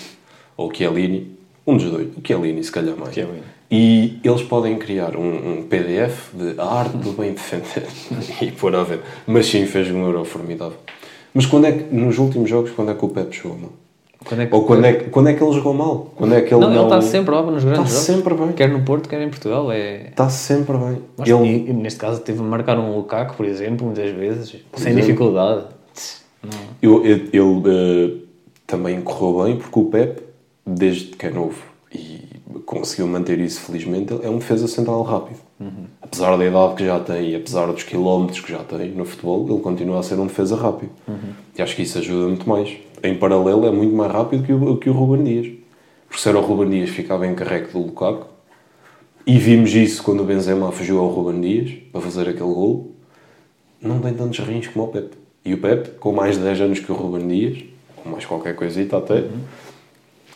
ou 0.56 0.72
Chiellini, 0.72 1.36
um 1.66 1.76
dos 1.76 1.90
dois, 1.90 2.08
o 2.16 2.22
Chiellini 2.24 2.64
se 2.64 2.72
calhar 2.72 2.96
mais. 2.96 3.14
Chiellini. 3.14 3.56
E 3.72 4.20
eles 4.24 4.44
podem 4.44 4.78
criar 4.78 5.18
um, 5.18 5.60
um, 5.60 5.64
PDF 5.64 6.32
de 6.34 6.60
a 6.62 6.66
arte 6.66 6.98
do 6.98 7.12
bem 7.14 7.34
defender 7.34 7.88
e 8.40 8.52
pôr 8.52 8.76
a 8.76 8.84
ver. 8.84 9.02
Mas 9.26 9.48
sim, 9.48 9.66
fez 9.66 9.90
um 9.90 10.04
euro 10.04 10.24
formidável. 10.24 10.78
Mas 11.36 11.46
quando 11.46 11.66
é 11.66 11.74
que, 11.74 11.94
nos 11.94 12.18
últimos 12.18 12.50
jogos, 12.50 12.72
quando 12.72 12.92
é 12.92 12.96
que 12.96 13.04
o 13.04 13.10
Pep 13.10 13.36
jogou 13.36 13.58
mal? 13.58 13.72
Quando 14.24 14.42
é 14.42 14.46
que, 14.46 14.56
Ou 14.56 14.64
quando 14.64 14.86
é, 14.86 14.94
que, 14.94 15.10
quando 15.10 15.30
é 15.30 15.34
que 15.34 15.44
ele 15.44 15.52
jogou 15.52 15.74
mal? 15.74 16.14
Quando 16.16 16.34
é 16.34 16.42
que 16.42 16.54
ele 16.54 16.62
não, 16.62 16.70
não... 16.70 16.76
ele 16.76 16.84
está 16.86 17.02
sempre 17.02 17.36
óbvio 17.36 17.54
nos 17.54 17.64
grandes 17.66 17.92
está 17.92 18.14
sempre 18.14 18.34
bem. 18.34 18.54
Quer 18.54 18.70
no 18.70 18.82
Porto, 18.84 19.10
quer 19.10 19.22
em 19.22 19.30
Portugal. 19.30 19.70
É... 19.70 20.08
Está 20.08 20.30
sempre 20.30 20.78
bem. 20.78 20.98
Mas, 21.18 21.28
ele... 21.28 21.70
e, 21.70 21.74
neste 21.74 22.00
caso 22.00 22.22
teve 22.22 22.40
de 22.40 22.46
marcar 22.46 22.80
um 22.80 22.96
Lukaku, 22.96 23.36
por 23.36 23.46
exemplo, 23.46 23.86
muitas 23.86 24.10
vezes, 24.12 24.52
por 24.72 24.80
sem 24.80 24.94
exemplo. 24.94 25.08
dificuldade. 25.08 25.66
Não. 26.42 27.04
Ele, 27.04 27.30
ele 27.34 27.40
uh, 27.42 28.22
também 28.66 29.02
correu 29.02 29.44
bem 29.44 29.58
porque 29.58 29.80
o 29.80 29.86
Pep, 29.86 30.24
desde 30.66 31.08
que 31.18 31.26
é 31.26 31.32
novo, 31.32 31.62
e 31.94 32.22
conseguiu 32.66 33.08
manter 33.08 33.40
isso 33.40 33.62
felizmente, 33.62 34.14
é 34.22 34.30
um 34.30 34.38
defesa 34.38 34.68
central 34.68 35.02
rápido. 35.02 35.40
Uhum. 35.60 35.86
Apesar 36.02 36.38
da 36.38 36.46
idade 36.46 36.76
que 36.76 36.86
já 36.86 37.00
tem 37.00 37.32
e 37.32 37.36
apesar 37.36 37.68
dos 37.68 37.84
quilómetros 37.84 38.40
que 38.42 38.52
já 38.52 38.64
tem 38.64 38.92
no 38.92 39.06
futebol, 39.06 39.48
ele 39.50 39.60
continua 39.62 40.00
a 40.00 40.04
ser 40.04 40.20
um 40.20 40.28
defesa 40.28 40.56
rápido. 40.56 40.92
Uhum. 41.08 41.34
E 41.58 41.62
acho 41.62 41.76
que 41.76 41.82
isso 41.82 41.98
ajuda 41.98 42.28
muito 42.28 42.48
mais. 42.48 42.76
Em 43.04 43.16
paralelo, 43.16 43.66
é 43.66 43.72
muito 43.72 43.96
mais 43.96 44.12
rápido 44.12 44.44
que 44.44 44.54
o, 44.54 44.78
que 44.78 44.90
o 44.90 44.94
Ruben 44.94 45.24
Dias. 45.24 45.54
Porque 46.08 46.22
se 46.22 46.30
era 46.30 46.38
o 46.38 46.42
Ruben 46.42 46.70
Dias, 46.70 46.90
ficava 46.90 47.26
encarregue 47.26 47.72
do 47.72 47.80
Lukaku. 47.80 48.28
E 49.26 49.40
vimos 49.40 49.74
isso 49.74 50.04
quando 50.04 50.22
o 50.22 50.24
Benzema 50.24 50.72
fugiu 50.72 51.00
ao 51.00 51.08
Ruben 51.08 51.42
Dias 51.42 51.72
para 51.92 52.02
fazer 52.02 52.30
aquele 52.30 52.54
gol. 52.54 52.92
Não 53.82 54.00
tem 54.00 54.14
tantos 54.14 54.40
rins 54.40 54.68
como 54.68 54.86
o 54.86 54.88
Pepe. 54.90 55.18
E 55.44 55.54
o 55.54 55.58
Pepe, 55.58 55.92
com 56.00 56.12
mais 56.12 56.38
de 56.38 56.44
10 56.44 56.62
anos 56.62 56.80
que 56.80 56.92
o 56.92 56.96
Ruben 56.96 57.28
Dias, 57.28 57.64
com 57.96 58.10
mais 58.10 58.26
qualquer 58.26 58.56
coisita 58.56 58.98
até, 58.98 59.16
uhum 59.16 59.42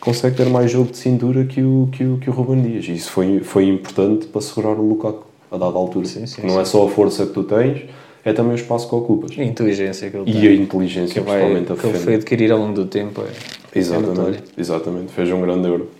consegue 0.00 0.36
ter 0.36 0.48
mais 0.48 0.70
jogo 0.70 0.90
de 0.90 0.96
cintura 0.96 1.44
que 1.44 1.62
o, 1.62 1.88
que 1.92 2.04
o, 2.04 2.18
que 2.18 2.30
o 2.30 2.32
Ruben 2.32 2.62
Dias. 2.62 2.86
E 2.88 2.94
isso 2.94 3.12
foi, 3.12 3.40
foi 3.40 3.68
importante 3.68 4.26
para 4.26 4.40
segurar 4.40 4.72
o 4.72 4.82
Lukaku 4.82 5.26
a 5.50 5.58
dada 5.58 5.76
altura. 5.76 6.06
Sim, 6.06 6.26
sim, 6.26 6.42
não 6.42 6.50
sim. 6.50 6.60
é 6.60 6.64
só 6.64 6.86
a 6.86 6.88
força 6.88 7.26
que 7.26 7.32
tu 7.32 7.44
tens, 7.44 7.82
é 8.24 8.32
também 8.32 8.52
o 8.52 8.54
espaço 8.54 8.88
que 8.88 8.94
ocupas. 8.94 9.32
E 9.36 9.40
a 9.40 9.44
inteligência 9.44 10.10
que 10.10 10.16
ele 10.16 10.32
tem. 10.32 10.42
E 10.42 10.48
a 10.48 10.54
inteligência, 10.54 11.20
que 11.20 11.28
vai, 11.28 11.40
principalmente 11.40 11.72
a 11.72 11.76
que 11.76 11.86
ele 11.86 11.98
foi 11.98 12.14
adquirir 12.14 12.52
ao 12.52 12.58
longo 12.58 12.74
do 12.74 12.86
tempo. 12.86 13.22
É, 13.22 13.78
exatamente, 13.78 14.42
é 14.56 14.60
exatamente. 14.60 15.12
Fez 15.12 15.30
um 15.30 15.40
grande 15.40 15.68
euro. 15.68 15.90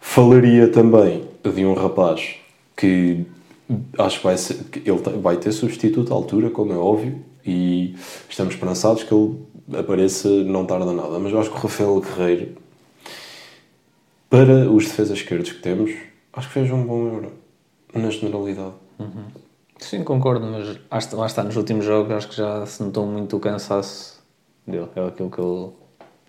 Falaria 0.00 0.68
também 0.68 1.24
de 1.42 1.64
um 1.64 1.74
rapaz 1.74 2.36
que 2.76 3.24
acho 3.98 4.18
que 4.18 4.24
vai, 4.24 4.36
ser, 4.36 4.54
que 4.70 4.88
ele 4.88 5.00
vai 5.20 5.36
ter 5.36 5.50
substituto 5.52 6.12
à 6.12 6.16
altura, 6.16 6.50
como 6.50 6.72
é 6.72 6.76
óbvio, 6.76 7.16
e 7.44 7.96
estamos 8.28 8.54
esperançados 8.54 9.02
que 9.02 9.12
ele 9.12 9.34
apareça 9.76 10.28
não 10.28 10.64
tarda 10.64 10.92
nada. 10.92 11.18
Mas 11.18 11.32
eu 11.32 11.40
acho 11.40 11.50
que 11.50 11.56
o 11.56 11.60
Rafael 11.60 12.00
Guerreiro 12.00 12.48
para 14.28 14.70
os 14.70 14.84
defesas 14.84 15.18
esquerdos 15.18 15.52
que 15.52 15.60
temos, 15.60 15.92
acho 16.32 16.48
que 16.48 16.54
fez 16.54 16.70
um 16.70 16.84
bom 16.84 17.06
Euro, 17.06 17.32
na 17.94 18.10
generalidade. 18.10 18.74
Uhum. 18.98 19.24
Sim, 19.78 20.04
concordo, 20.04 20.46
mas 20.46 20.78
lá 21.12 21.26
está, 21.26 21.44
nos 21.44 21.56
últimos 21.56 21.84
jogos 21.84 22.12
acho 22.12 22.28
que 22.28 22.36
já 22.36 22.64
se 22.66 22.82
notou 22.82 23.06
muito 23.06 23.36
o 23.36 23.40
cansaço 23.40 24.22
dele. 24.66 24.88
É 24.96 25.06
aquilo 25.06 25.30
que 25.30 25.38
eu, 25.38 25.74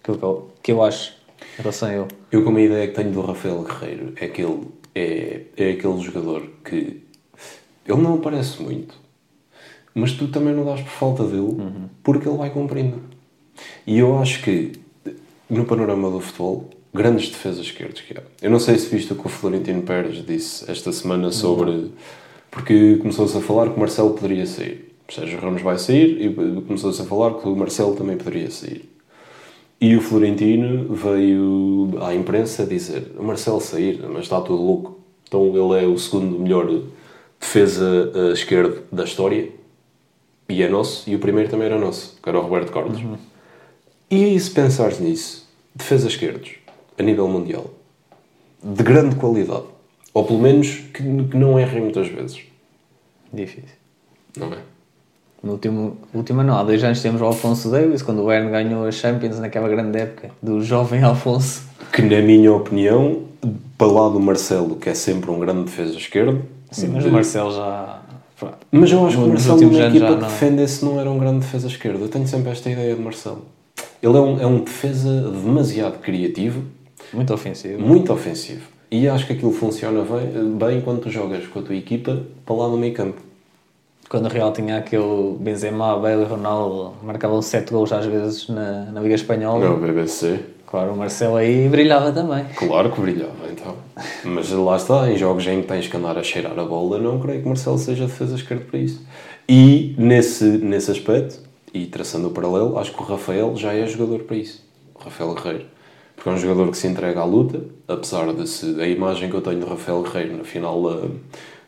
aquilo 0.02 0.18
que 0.18 0.24
eu, 0.24 0.52
que 0.64 0.72
eu 0.72 0.84
acho 0.84 1.14
em 1.58 1.62
relação 1.62 1.90
a 1.90 1.94
ele. 1.94 2.08
Eu, 2.32 2.44
como 2.44 2.58
a 2.58 2.62
ideia 2.62 2.88
que 2.88 2.94
tenho 2.94 3.12
do 3.12 3.22
Rafael 3.22 3.64
Guerreiro, 3.64 4.14
é 4.18 4.28
que 4.28 4.42
ele 4.42 4.68
é, 4.94 5.42
é 5.56 5.72
aquele 5.72 6.00
jogador 6.02 6.44
que 6.64 7.04
ele 7.86 8.02
não 8.02 8.16
aparece 8.16 8.62
muito, 8.62 8.96
mas 9.94 10.12
tu 10.12 10.28
também 10.28 10.54
não 10.54 10.66
dás 10.66 10.82
por 10.82 10.90
falta 10.90 11.24
dele 11.24 11.40
uhum. 11.40 11.90
porque 12.04 12.28
ele 12.28 12.38
vai 12.38 12.50
cumprindo. 12.50 13.02
E 13.86 13.98
eu 13.98 14.20
acho 14.20 14.44
que 14.44 14.74
no 15.50 15.66
panorama 15.66 16.12
do 16.12 16.20
futebol 16.20 16.70
grandes 16.98 17.30
defesas 17.30 17.66
esquerdos 17.66 18.02
que 18.02 18.18
há. 18.18 18.22
Eu 18.42 18.50
não 18.50 18.60
sei 18.60 18.78
se 18.78 18.94
viste 18.94 19.14
o 19.14 19.16
que 19.16 19.26
o 19.26 19.30
Florentino 19.30 19.82
Pérez 19.84 20.26
disse 20.26 20.70
esta 20.70 20.92
semana 20.92 21.32
sobre. 21.32 21.92
Porque 22.52 22.98
começou-se 22.98 23.38
a 23.38 23.42
falar 23.42 23.70
que 23.70 23.78
o 23.78 23.80
Marcelo 23.80 24.14
poderia 24.14 24.46
sair. 24.46 24.94
O 25.08 25.14
Sérgio 25.14 25.40
Ramos 25.40 25.62
vai 25.62 25.78
sair 25.78 26.22
e 26.26 26.34
começou-se 26.62 27.02
a 27.02 27.06
falar 27.06 27.36
que 27.36 27.48
o 27.48 27.56
Marcelo 27.56 27.96
também 27.96 28.18
poderia 28.18 28.50
sair. 28.50 28.90
E 29.80 29.96
o 29.96 30.02
Florentino 30.02 30.94
veio 30.94 31.94
à 32.02 32.14
imprensa 32.14 32.66
dizer: 32.66 33.12
o 33.18 33.24
Marcelo 33.24 33.62
sair, 33.62 34.04
mas 34.10 34.24
está 34.24 34.42
tudo 34.42 34.62
louco. 34.62 35.00
Então 35.28 35.48
ele 35.48 35.84
é 35.84 35.88
o 35.88 35.98
segundo 35.98 36.40
melhor 36.40 36.68
defesa 37.40 38.12
uh, 38.16 38.32
esquerdo 38.32 38.84
da 38.92 39.04
história 39.04 39.50
e 40.50 40.64
é 40.64 40.70
nosso. 40.70 41.10
E 41.10 41.16
o 41.16 41.20
primeiro 41.20 41.50
também 41.50 41.68
era 41.68 41.78
nosso, 41.78 42.18
que 42.22 42.28
era 42.28 42.40
o 42.40 42.42
Roberto 42.42 42.72
Carlos. 42.72 43.00
Uhum. 43.00 43.18
E 44.10 44.40
se 44.40 44.50
pensares 44.52 45.00
nisso, 45.00 45.48
defesa 45.76 46.08
esquerdos, 46.08 46.56
a 46.98 47.04
nível 47.04 47.28
mundial. 47.28 47.66
de 48.64 48.84
grande 48.84 49.16
qualidade. 49.16 49.66
Ou 50.14 50.26
pelo 50.26 50.40
menos 50.40 50.68
que, 50.94 51.04
que 51.04 51.38
não 51.38 51.60
errem 51.60 51.84
muitas 51.84 52.08
vezes. 52.08 52.42
Difícil. 53.32 53.78
Não 54.36 54.48
é? 54.48 54.58
No 55.44 55.54
último, 55.54 55.98
último 56.14 56.42
ano, 56.42 56.56
há 56.56 56.64
dois 56.64 56.84
anos 56.84 57.02
temos 57.02 57.22
o 57.22 57.26
Alfonso 57.26 57.70
Davis, 57.70 58.02
quando 58.02 58.24
o 58.24 58.26
Bayern 58.26 58.50
ganhou 58.50 58.86
a 58.86 58.92
Champions 58.92 59.40
naquela 59.40 59.70
grande 59.70 60.00
época, 60.00 60.32
do 60.42 60.62
jovem 60.62 61.04
Alfonso. 61.04 61.62
Que, 61.94 62.02
na 62.02 62.22
minha 62.22 62.52
opinião, 62.52 63.24
para 63.78 63.88
lá 63.88 64.10
do 64.10 64.20
Marcelo, 64.20 64.76
que 64.76 64.90
é 64.90 64.94
sempre 64.94 65.30
um 65.30 65.40
grande 65.40 65.66
defesa 65.66 65.96
esquerdo. 65.96 66.44
Sim, 66.72 66.88
mas 66.88 67.06
o 67.06 67.12
Marcelo 67.12 67.54
já. 67.54 68.02
Mas 68.72 68.92
eu 68.92 69.06
acho 69.06 69.18
que 69.18 69.24
o 69.24 69.28
Marcelo, 69.28 69.72
na 69.72 69.88
equipa 69.88 70.06
que 70.08 70.12
não. 70.12 70.20
defende-se, 70.20 70.84
não 70.84 71.00
era 71.00 71.10
um 71.10 71.18
grande 71.18 71.40
defesa 71.40 71.68
esquerdo. 71.68 72.02
Eu 72.02 72.10
tenho 72.10 72.28
sempre 72.28 72.52
esta 72.52 72.70
ideia 72.70 72.96
de 72.96 73.02
Marcelo. 73.02 73.46
Ele 74.02 74.18
é 74.18 74.20
um, 74.20 74.42
é 74.42 74.46
um 74.46 74.64
defesa 74.64 75.32
demasiado 75.32 76.00
criativo, 76.00 76.64
Muito 77.14 77.34
ofensivo. 77.34 77.82
muito 77.82 78.12
ofensivo. 78.14 78.68
E 78.90 79.08
acho 79.08 79.28
que 79.28 79.34
aquilo 79.34 79.52
funciona 79.52 80.02
bem, 80.02 80.58
bem 80.58 80.82
quando 80.82 81.02
tu 81.02 81.10
jogas 81.10 81.46
com 81.48 81.60
a 81.60 81.62
tua 81.62 81.76
equipa 81.76 82.24
para 82.46 82.56
lá 82.56 82.70
no 82.70 82.78
meio 82.78 82.94
campo. 82.94 83.22
Quando 84.10 84.28
o 84.28 84.30
Real 84.30 84.54
tinha 84.54 84.78
aquele 84.78 85.36
Benzema, 85.40 85.98
Bale 86.00 86.22
e 86.22 86.26
Ronaldo, 86.26 86.94
marcavam 87.04 87.42
7 87.42 87.72
gols 87.72 87.92
às 87.92 88.06
vezes 88.06 88.48
na, 88.48 88.86
na 88.86 89.02
Liga 89.02 89.16
Espanhola. 89.16 89.68
Não, 89.68 89.78
BBC. 89.78 90.40
Claro, 90.66 90.94
o 90.94 90.98
Marcelo 90.98 91.36
aí 91.36 91.68
brilhava 91.68 92.12
também. 92.12 92.46
Claro 92.56 92.92
que 92.92 93.02
brilhava, 93.02 93.50
então. 93.52 93.76
Mas 94.24 94.50
lá 94.52 94.76
está, 94.78 95.10
em 95.10 95.18
jogos 95.18 95.46
em 95.48 95.62
que 95.62 95.68
tens 95.68 95.88
que 95.88 95.96
andar 95.98 96.18
a 96.18 96.24
cheirar 96.24 96.58
a 96.58 96.64
bola, 96.64 97.00
não 97.00 97.20
creio 97.20 97.42
que 97.42 97.48
Marcelo 97.48 97.78
seja 97.78 98.06
defesa 98.06 98.36
esquerda 98.36 98.66
para 98.70 98.80
isso. 98.80 99.02
E 99.48 99.96
nesse, 99.98 100.44
nesse 100.44 100.92
aspecto, 100.92 101.40
e 101.74 101.86
traçando 101.86 102.28
o 102.28 102.32
paralelo, 102.32 102.78
acho 102.78 102.94
que 102.94 103.02
o 103.02 103.06
Rafael 103.06 103.56
já 103.56 103.74
é 103.74 103.86
jogador 103.88 104.20
para 104.24 104.36
isso. 104.36 104.62
O 104.96 105.04
Rafael 105.04 105.34
Guerreiro. 105.34 105.66
Porque 106.18 106.28
é 106.30 106.32
um 106.34 106.38
jogador 106.38 106.70
que 106.72 106.78
se 106.78 106.88
entrega 106.88 107.22
à 107.22 107.24
luta, 107.24 107.62
apesar 107.88 108.34
de 108.34 108.46
se, 108.50 108.82
a 108.82 108.88
imagem 108.88 109.30
que 109.30 109.36
eu 109.36 109.42
tenho 109.42 109.60
de 109.62 109.66
Rafael 109.66 110.02
Guerreiro 110.02 110.36
na 110.38 110.44
final 110.44 110.82
de 111.02 111.10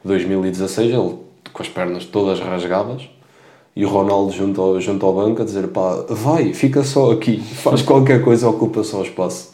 2016, 0.04 0.91
ele 0.91 1.16
com 1.54 1.62
as 1.64 1.70
pernas 1.70 2.04
todas 2.06 2.39
rasgadas, 2.39 3.08
e 3.76 3.86
o 3.86 3.89
Ronaldo 3.89 4.32
junto 4.34 4.60
ao, 4.62 4.82
junto 4.82 5.06
ao 5.06 5.14
banco 5.14 5.41
a 5.41 5.45
dizer 5.45 5.68
pá, 5.70 6.04
vai, 6.10 6.54
fica 6.54 6.84
só 6.84 7.12
aqui, 7.12 7.38
faz 7.64 7.82
qualquer 7.82 8.22
coisa, 8.24 8.50
ocupa 8.50 8.84
só 8.84 9.00
o 9.00 9.04
espaço. 9.04 9.54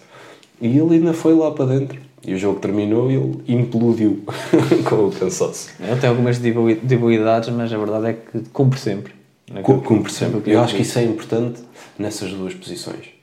E 0.61 0.67
ele 0.79 0.95
ainda 0.95 1.13
foi 1.13 1.35
lá 1.35 1.51
para 1.51 1.65
dentro. 1.65 1.99
E 2.25 2.33
o 2.33 2.37
jogo 2.39 2.59
terminou 2.59 3.11
e 3.11 3.15
ele 3.15 3.43
implodiu 3.47 4.23
com 4.89 4.95
o 5.07 5.11
cansaço. 5.11 5.69
Ele 5.79 5.99
tem 5.99 6.09
algumas 6.09 6.39
debilidades, 6.39 7.49
mas 7.49 7.71
a 7.71 7.77
verdade 7.77 8.07
é 8.07 8.13
que 8.13 8.49
cumpre 8.49 8.79
sempre. 8.79 9.13
Cu- 9.61 9.81
Cumpre 9.81 10.11
sempre. 10.11 10.41
Eu 10.51 10.59
acho 10.61 10.73
que 10.75 10.81
isso 10.81 10.97
é 10.97 11.03
importante 11.03 11.61
nessas 11.99 12.31
duas 12.31 12.53
posições. 12.55 13.13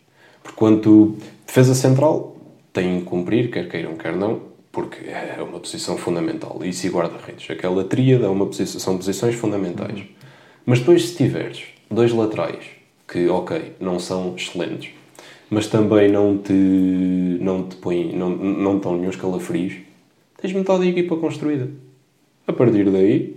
Tu, 0.82 1.16
defesa 1.46 1.74
central, 1.74 2.36
tem 2.72 3.00
que 3.00 3.04
cumprir, 3.04 3.50
quer 3.50 3.68
queiram, 3.68 3.96
quer 3.96 4.16
não, 4.16 4.40
porque 4.70 5.08
é 5.08 5.42
uma 5.42 5.60
posição 5.60 5.96
fundamental. 5.96 6.60
Isso 6.64 6.86
e 6.86 6.90
guarda-redes. 6.90 7.50
Aquela 7.50 7.84
tríade 7.84 8.24
é 8.24 8.28
uma 8.28 8.46
posição, 8.46 8.80
são 8.80 8.96
posições 8.96 9.34
fundamentais. 9.34 10.02
Mas 10.64 10.78
depois, 10.78 11.08
se 11.08 11.16
tiveres 11.16 11.64
dois 11.90 12.12
laterais, 12.12 12.64
que, 13.06 13.28
ok, 13.28 13.74
não 13.78 13.98
são 13.98 14.34
excelentes, 14.36 14.90
mas 15.50 15.66
também 15.66 16.10
não 16.10 16.38
te, 16.38 16.52
não 16.52 17.64
te 17.64 17.76
põem, 17.76 18.16
não, 18.16 18.30
não 18.30 18.76
estão 18.76 18.96
nenhum 18.96 19.10
calafrios, 19.10 19.74
tens 20.40 20.52
metade 20.54 20.80
da 20.80 20.86
equipa 20.86 21.16
construída. 21.16 21.68
A 22.46 22.52
partir 22.52 22.90
daí, 22.90 23.36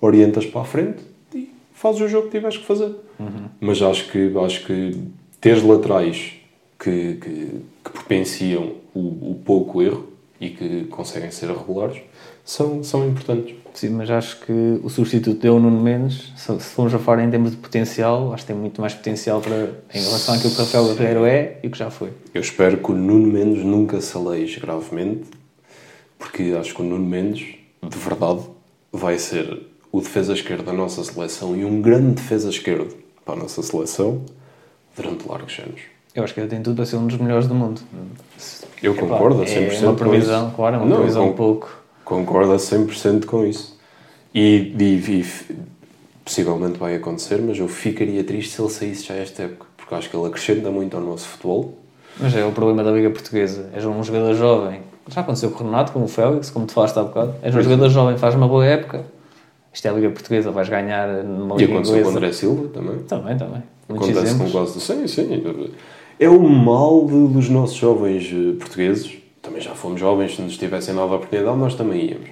orientas 0.00 0.44
para 0.44 0.62
a 0.62 0.64
frente 0.64 1.02
e 1.32 1.50
fazes 1.72 2.00
o 2.00 2.08
jogo 2.08 2.26
que 2.26 2.32
tiveres 2.32 2.56
que 2.56 2.64
fazer. 2.64 2.92
Mas 3.60 3.80
acho 3.80 4.10
que, 4.10 4.32
acho 4.44 4.66
que 4.66 4.98
teres 5.40 5.62
laterais 5.62 6.34
que, 6.82 7.14
que, 7.14 7.60
que 7.84 7.90
propenseiam 7.92 8.74
o, 8.92 9.30
o 9.30 9.40
pouco 9.44 9.80
erro 9.80 10.08
e 10.40 10.50
que 10.50 10.84
conseguem 10.86 11.30
ser 11.30 11.46
regulares 11.46 12.02
são, 12.44 12.82
são 12.82 13.08
importantes. 13.08 13.54
Sim, 13.72 13.90
mas 13.90 14.10
acho 14.10 14.40
que 14.40 14.80
o 14.82 14.90
substituto 14.90 15.40
deu 15.40 15.56
o 15.56 15.60
Nuno 15.60 15.80
Mendes, 15.80 16.32
se 16.36 16.60
se 16.60 16.74
formos 16.74 16.92
a 16.92 16.98
falar 16.98 17.22
em 17.22 17.30
termos 17.30 17.52
de 17.52 17.56
potencial, 17.56 18.34
acho 18.34 18.42
que 18.42 18.52
tem 18.52 18.60
muito 18.60 18.80
mais 18.80 18.92
potencial 18.92 19.40
para, 19.40 19.70
em 19.94 20.02
relação 20.02 20.34
àquilo 20.34 20.52
que 20.52 20.60
o 20.60 20.64
Rafael 20.64 20.94
Guerreiro 20.94 21.24
é 21.24 21.58
e 21.62 21.68
o 21.68 21.70
que 21.70 21.78
já 21.78 21.88
foi. 21.88 22.10
Eu 22.34 22.40
espero 22.40 22.76
que 22.78 22.90
o 22.90 22.94
Nuno 22.94 23.28
Mendes 23.28 23.64
nunca 23.64 24.00
se 24.00 24.14
aleije 24.16 24.60
gravemente, 24.60 25.30
porque 26.18 26.54
acho 26.58 26.74
que 26.74 26.82
o 26.82 26.84
Nuno 26.84 27.06
Mendes, 27.06 27.54
de 27.80 27.96
verdade, 27.96 28.42
vai 28.92 29.18
ser 29.18 29.62
o 29.92 30.00
defesa 30.00 30.32
esquerdo 30.32 30.64
da 30.64 30.72
nossa 30.72 31.02
seleção 31.04 31.56
e 31.56 31.64
um 31.64 31.80
grande 31.80 32.16
defesa 32.16 32.50
esquerdo 32.50 32.94
para 33.24 33.34
a 33.34 33.36
nossa 33.36 33.62
seleção 33.62 34.22
durante 34.96 35.26
largos 35.26 35.58
anos. 35.60 35.91
Eu 36.14 36.24
acho 36.24 36.34
que 36.34 36.40
ele 36.40 36.48
tem 36.48 36.62
tudo 36.62 36.76
para 36.76 36.84
ser 36.86 36.96
um 36.96 37.06
dos 37.06 37.16
melhores 37.18 37.46
do 37.46 37.54
mundo. 37.54 37.80
Eu 38.82 38.92
Epá, 38.92 39.02
concordo 39.02 39.40
a 39.40 39.44
É 39.44 39.68
100% 39.70 39.82
uma 39.82 39.90
com 39.92 39.96
previsão, 39.96 40.50
claro, 40.54 40.76
é 40.76 40.78
uma 40.78 40.86
Não, 40.86 40.96
previsão 40.96 41.24
con- 41.24 41.30
um 41.30 41.34
pouco. 41.34 41.76
Concordo 42.04 42.52
a 42.52 42.56
100% 42.58 43.24
com 43.26 43.46
isso. 43.46 43.78
E, 44.34 44.74
e- 44.78 45.20
e 45.20 45.26
possivelmente 46.24 46.78
vai 46.78 46.94
acontecer, 46.96 47.40
mas 47.40 47.58
eu 47.58 47.68
ficaria 47.68 48.22
triste 48.24 48.54
se 48.54 48.60
ele 48.60 48.70
saísse 48.70 49.04
já 49.06 49.14
esta 49.14 49.44
época, 49.44 49.66
porque 49.76 49.94
acho 49.94 50.10
que 50.10 50.16
ele 50.16 50.26
acrescenta 50.26 50.70
muito 50.70 50.96
ao 50.96 51.02
nosso 51.02 51.26
futebol. 51.28 51.74
Mas 52.20 52.34
é 52.36 52.44
o 52.44 52.52
problema 52.52 52.84
da 52.84 52.90
Liga 52.90 53.08
Portuguesa. 53.10 53.70
És 53.74 53.84
um 53.86 54.02
jogador 54.02 54.34
jovem. 54.34 54.80
Já 55.08 55.22
aconteceu 55.22 55.50
com 55.50 55.64
o 55.64 55.66
Renato, 55.66 55.92
com 55.92 56.02
o 56.02 56.08
Félix, 56.08 56.50
como 56.50 56.66
te 56.66 56.72
falaste 56.74 56.96
há 56.98 57.02
bocado. 57.04 57.34
És 57.42 57.54
um 57.54 57.58
é. 57.58 57.62
jogador 57.62 57.88
jovem, 57.88 58.18
faz 58.18 58.34
uma 58.34 58.46
boa 58.46 58.64
época. 58.66 59.04
Isto 59.72 59.86
é 59.86 59.90
a 59.90 59.94
Liga 59.94 60.10
Portuguesa, 60.10 60.50
vais 60.50 60.68
ganhar 60.68 61.08
numa 61.24 61.54
E 61.56 61.60
Liga 61.60 61.72
aconteceu 61.72 61.94
com 62.02 62.08
o 62.08 62.10
inglesa. 62.10 62.18
André 62.18 62.32
Silva 62.32 62.68
também. 62.68 62.98
Também, 63.04 63.36
também. 63.38 63.62
Muitos 63.88 64.08
Acontece 64.10 64.36
com 64.38 64.44
exemplos. 64.44 64.52
quase. 64.52 64.80
Sim, 64.80 65.06
sim. 65.08 65.70
É 66.18 66.28
o 66.28 66.40
mal 66.48 67.06
de- 67.06 67.28
dos 67.32 67.48
nossos 67.48 67.76
jovens 67.76 68.30
eh, 68.32 68.56
portugueses. 68.58 69.18
Também 69.40 69.60
já 69.60 69.74
fomos 69.74 69.98
jovens, 70.00 70.36
se 70.36 70.42
nos 70.42 70.56
tivessem 70.56 70.94
nova 70.94 71.16
oportunidade, 71.16 71.58
nós 71.58 71.74
também 71.74 72.10
íamos. 72.10 72.28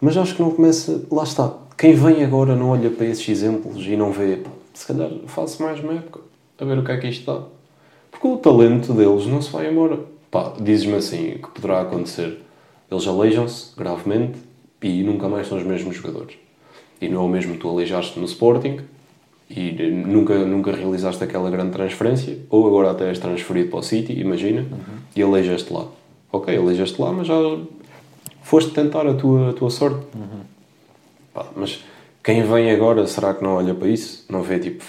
Mas 0.00 0.16
acho 0.16 0.34
que 0.34 0.42
não 0.42 0.50
começa. 0.50 1.04
Lá 1.10 1.22
está. 1.22 1.52
Quem 1.78 1.94
vem 1.94 2.24
agora 2.24 2.56
não 2.56 2.70
olha 2.70 2.90
para 2.90 3.06
esses 3.06 3.28
exemplos 3.28 3.84
e 3.86 3.96
não 3.96 4.10
vê. 4.12 4.36
pá, 4.36 4.50
se 4.72 4.86
calhar 4.86 5.10
faço 5.26 5.62
mais 5.62 5.78
uma 5.80 5.94
época 5.94 6.20
a 6.58 6.64
ver 6.64 6.78
o 6.78 6.84
que 6.84 6.92
é 6.92 6.96
que 6.96 7.08
isto 7.08 7.24
dá. 7.32 7.42
Porque 8.10 8.26
o 8.26 8.36
talento 8.36 8.92
deles 8.92 9.26
não 9.26 9.40
se 9.40 9.50
vai 9.52 9.70
embora. 9.70 10.00
Pá, 10.30 10.52
dizes-me 10.60 10.94
assim 10.94 11.38
que 11.42 11.48
poderá 11.54 11.80
acontecer. 11.82 12.40
Eles 12.90 13.06
aleijam-se 13.06 13.72
gravemente 13.76 14.38
e 14.82 15.02
nunca 15.02 15.28
mais 15.28 15.46
são 15.48 15.56
os 15.58 15.64
mesmos 15.64 15.96
jogadores. 15.96 16.36
E 17.00 17.08
não 17.08 17.22
é 17.22 17.24
o 17.24 17.28
mesmo 17.28 17.56
tu 17.56 17.68
aleijaste 17.68 18.18
no 18.18 18.24
Sporting 18.26 18.80
e 19.48 19.76
eh, 19.78 19.90
nunca, 19.90 20.38
nunca 20.44 20.72
realizaste 20.72 21.22
aquela 21.22 21.50
grande 21.50 21.72
transferência, 21.72 22.38
ou 22.48 22.66
agora 22.66 22.90
até 22.90 23.08
és 23.08 23.18
transferido 23.18 23.70
para 23.70 23.78
o 23.78 23.82
City, 23.82 24.12
imagina, 24.18 24.66
e 25.14 25.22
aleijas-te 25.22 25.72
lá. 25.72 25.86
Ok, 26.32 26.56
aleijas-te 26.56 27.00
lá, 27.00 27.12
mas 27.12 27.26
já 27.26 27.34
foste 28.42 28.70
tentar 28.72 29.06
a 29.06 29.14
tua, 29.14 29.50
a 29.50 29.52
tua 29.52 29.70
sorte. 29.70 30.04
Pá, 31.32 31.46
mas 31.56 31.84
quem 32.22 32.42
vem 32.42 32.70
agora, 32.70 33.06
será 33.06 33.34
que 33.34 33.42
não 33.42 33.54
olha 33.54 33.74
para 33.74 33.88
isso? 33.88 34.24
Não 34.28 34.42
vê 34.42 34.58
tipo, 34.58 34.84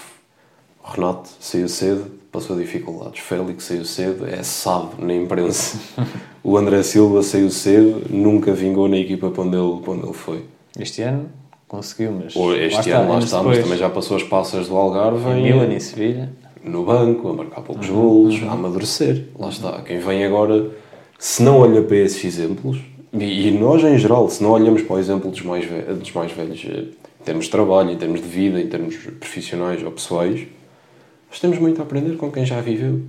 Renato 0.82 1.28
saiu 1.40 1.68
cedo, 1.68 2.10
passou 2.32 2.56
dificuldades. 2.56 3.20
Félix 3.20 3.64
saiu 3.64 3.84
cedo, 3.84 4.26
é 4.26 4.42
sábio 4.42 5.04
na 5.04 5.14
imprensa. 5.14 5.78
o 6.42 6.56
André 6.56 6.82
Silva 6.82 7.22
saiu 7.22 7.50
cedo, 7.50 8.02
nunca 8.10 8.52
vingou 8.52 8.88
na 8.88 8.96
equipa 8.96 9.30
para 9.30 9.42
onde 9.42 9.56
ele, 9.56 9.80
para 9.80 9.92
onde 9.92 10.04
ele 10.04 10.12
foi. 10.12 10.44
Este 10.78 11.02
ano 11.02 11.28
conseguiu, 11.68 12.12
mas. 12.12 12.34
Este 12.36 12.80
está, 12.80 12.98
ano 12.98 13.12
lá 13.12 13.18
está, 13.18 13.42
mas 13.42 13.58
também 13.58 13.78
já 13.78 13.88
passou 13.90 14.16
as 14.16 14.22
passas 14.22 14.68
do 14.68 14.76
Algarve 14.76 15.28
Em 15.30 15.42
Milan 15.42 15.72
e 15.74 15.80
Sevilha. 15.80 16.32
no 16.64 16.84
banco, 16.84 17.28
a 17.28 17.32
marcar 17.32 17.60
poucos 17.62 17.88
golos, 17.88 18.42
a 18.42 18.52
amadurecer. 18.52 19.24
Lá 19.38 19.48
está. 19.48 19.82
Quem 19.82 19.98
vem 19.98 20.24
agora, 20.24 20.70
se 21.18 21.42
não 21.42 21.58
olha 21.60 21.82
para 21.82 21.96
esses 21.96 22.24
exemplos, 22.24 22.78
e, 23.12 23.48
e 23.48 23.50
nós 23.52 23.82
em 23.84 23.96
geral, 23.98 24.28
se 24.28 24.42
não 24.42 24.50
olhamos 24.50 24.82
para 24.82 24.96
o 24.96 24.98
exemplo 24.98 25.30
dos 25.30 25.42
mais, 25.42 25.64
ve- 25.64 25.82
dos 25.94 26.12
mais 26.12 26.32
velhos, 26.32 26.64
eh, 26.68 26.84
em 27.20 27.24
termos 27.24 27.46
de 27.46 27.50
trabalho, 27.50 27.90
em 27.90 27.96
termos 27.96 28.20
de 28.20 28.26
vida, 28.28 28.60
em 28.60 28.66
termos 28.66 28.96
profissionais 28.96 29.82
ou 29.82 29.90
pessoais, 29.90 30.46
nós 31.30 31.40
temos 31.40 31.58
muito 31.58 31.80
a 31.80 31.84
aprender 31.84 32.16
com 32.16 32.30
quem 32.30 32.44
já 32.46 32.60
viveu. 32.60 33.00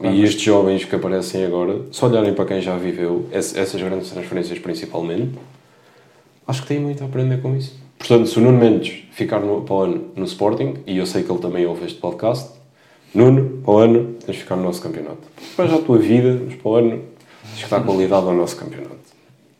e 0.00 0.22
estes 0.22 0.42
jovens 0.42 0.84
que 0.84 0.94
aparecem 0.94 1.44
agora, 1.44 1.80
se 1.90 2.04
olharem 2.04 2.32
para 2.32 2.44
quem 2.44 2.60
já 2.62 2.76
viveu, 2.76 3.26
ess- 3.32 3.56
essas 3.56 3.80
grandes 3.82 4.10
transferências 4.10 4.58
principalmente, 4.60 5.32
acho 6.46 6.62
que 6.62 6.68
têm 6.68 6.78
muito 6.78 7.02
a 7.02 7.06
aprender 7.06 7.42
com 7.42 7.56
isso. 7.56 7.76
Portanto, 7.98 8.26
se 8.28 8.38
o 8.38 8.42
Nuno 8.42 8.58
Mendes 8.58 9.04
ficar 9.12 9.40
no, 9.40 9.62
para 9.62 9.74
o 9.74 9.82
ano 9.82 10.04
no 10.14 10.24
Sporting, 10.24 10.74
e 10.86 10.98
eu 10.98 11.06
sei 11.06 11.22
que 11.22 11.30
ele 11.30 11.40
também 11.40 11.66
ouve 11.66 11.84
este 11.84 11.98
podcast, 11.98 12.50
Nuno, 13.14 13.60
para 13.64 13.72
o 13.72 13.78
ano, 13.78 14.14
tens 14.24 14.36
de 14.36 14.42
ficar 14.42 14.56
no 14.56 14.62
nosso 14.62 14.80
campeonato. 14.82 15.18
Depois 15.50 15.72
a 15.72 15.78
tua 15.78 15.98
vida, 15.98 16.40
mas 16.44 16.54
para 16.54 16.68
o 16.70 16.74
ano, 16.76 17.02
tens 17.42 17.64
que 17.64 17.70
dar 17.70 17.82
qualidade 17.82 18.26
ao 18.26 18.34
nosso 18.34 18.56
campeonato. 18.56 18.96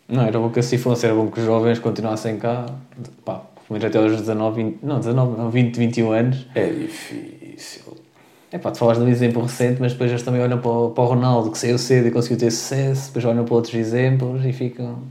Não, 0.08 0.22
era 0.22 0.38
bom 0.38 0.50
que 0.50 0.60
assim 0.60 0.78
fosse, 0.78 1.04
era 1.04 1.14
bom 1.14 1.28
que 1.28 1.40
os 1.40 1.44
jovens 1.44 1.78
continuassem 1.78 2.38
cá, 2.38 2.66
pá, 3.24 3.42
pelo 3.66 3.78
menos 3.78 3.84
até 3.84 3.98
aos 3.98 4.12
19, 4.18 4.62
20, 4.62 4.78
não, 4.82 4.98
19, 4.98 5.38
não, 5.38 5.50
20, 5.50 5.76
21 5.76 6.12
anos. 6.12 6.46
É 6.54 6.66
difícil. 6.66 7.96
É 8.50 8.56
pá, 8.56 8.70
tu 8.70 8.78
falas 8.78 8.96
de 8.96 9.04
um 9.04 9.08
exemplo 9.08 9.42
recente, 9.42 9.78
mas 9.80 9.92
depois 9.92 10.10
eles 10.10 10.22
também 10.22 10.40
olham 10.40 10.58
para 10.58 10.70
o, 10.70 10.90
para 10.90 11.04
o 11.04 11.06
Ronaldo, 11.08 11.50
que 11.50 11.58
saiu 11.58 11.76
cedo 11.76 12.08
e 12.08 12.10
conseguiu 12.10 12.38
ter 12.38 12.50
sucesso, 12.50 13.08
depois 13.08 13.24
olham 13.26 13.44
para 13.44 13.54
outros 13.54 13.74
exemplos 13.74 14.44
e 14.44 14.52
ficam. 14.52 15.02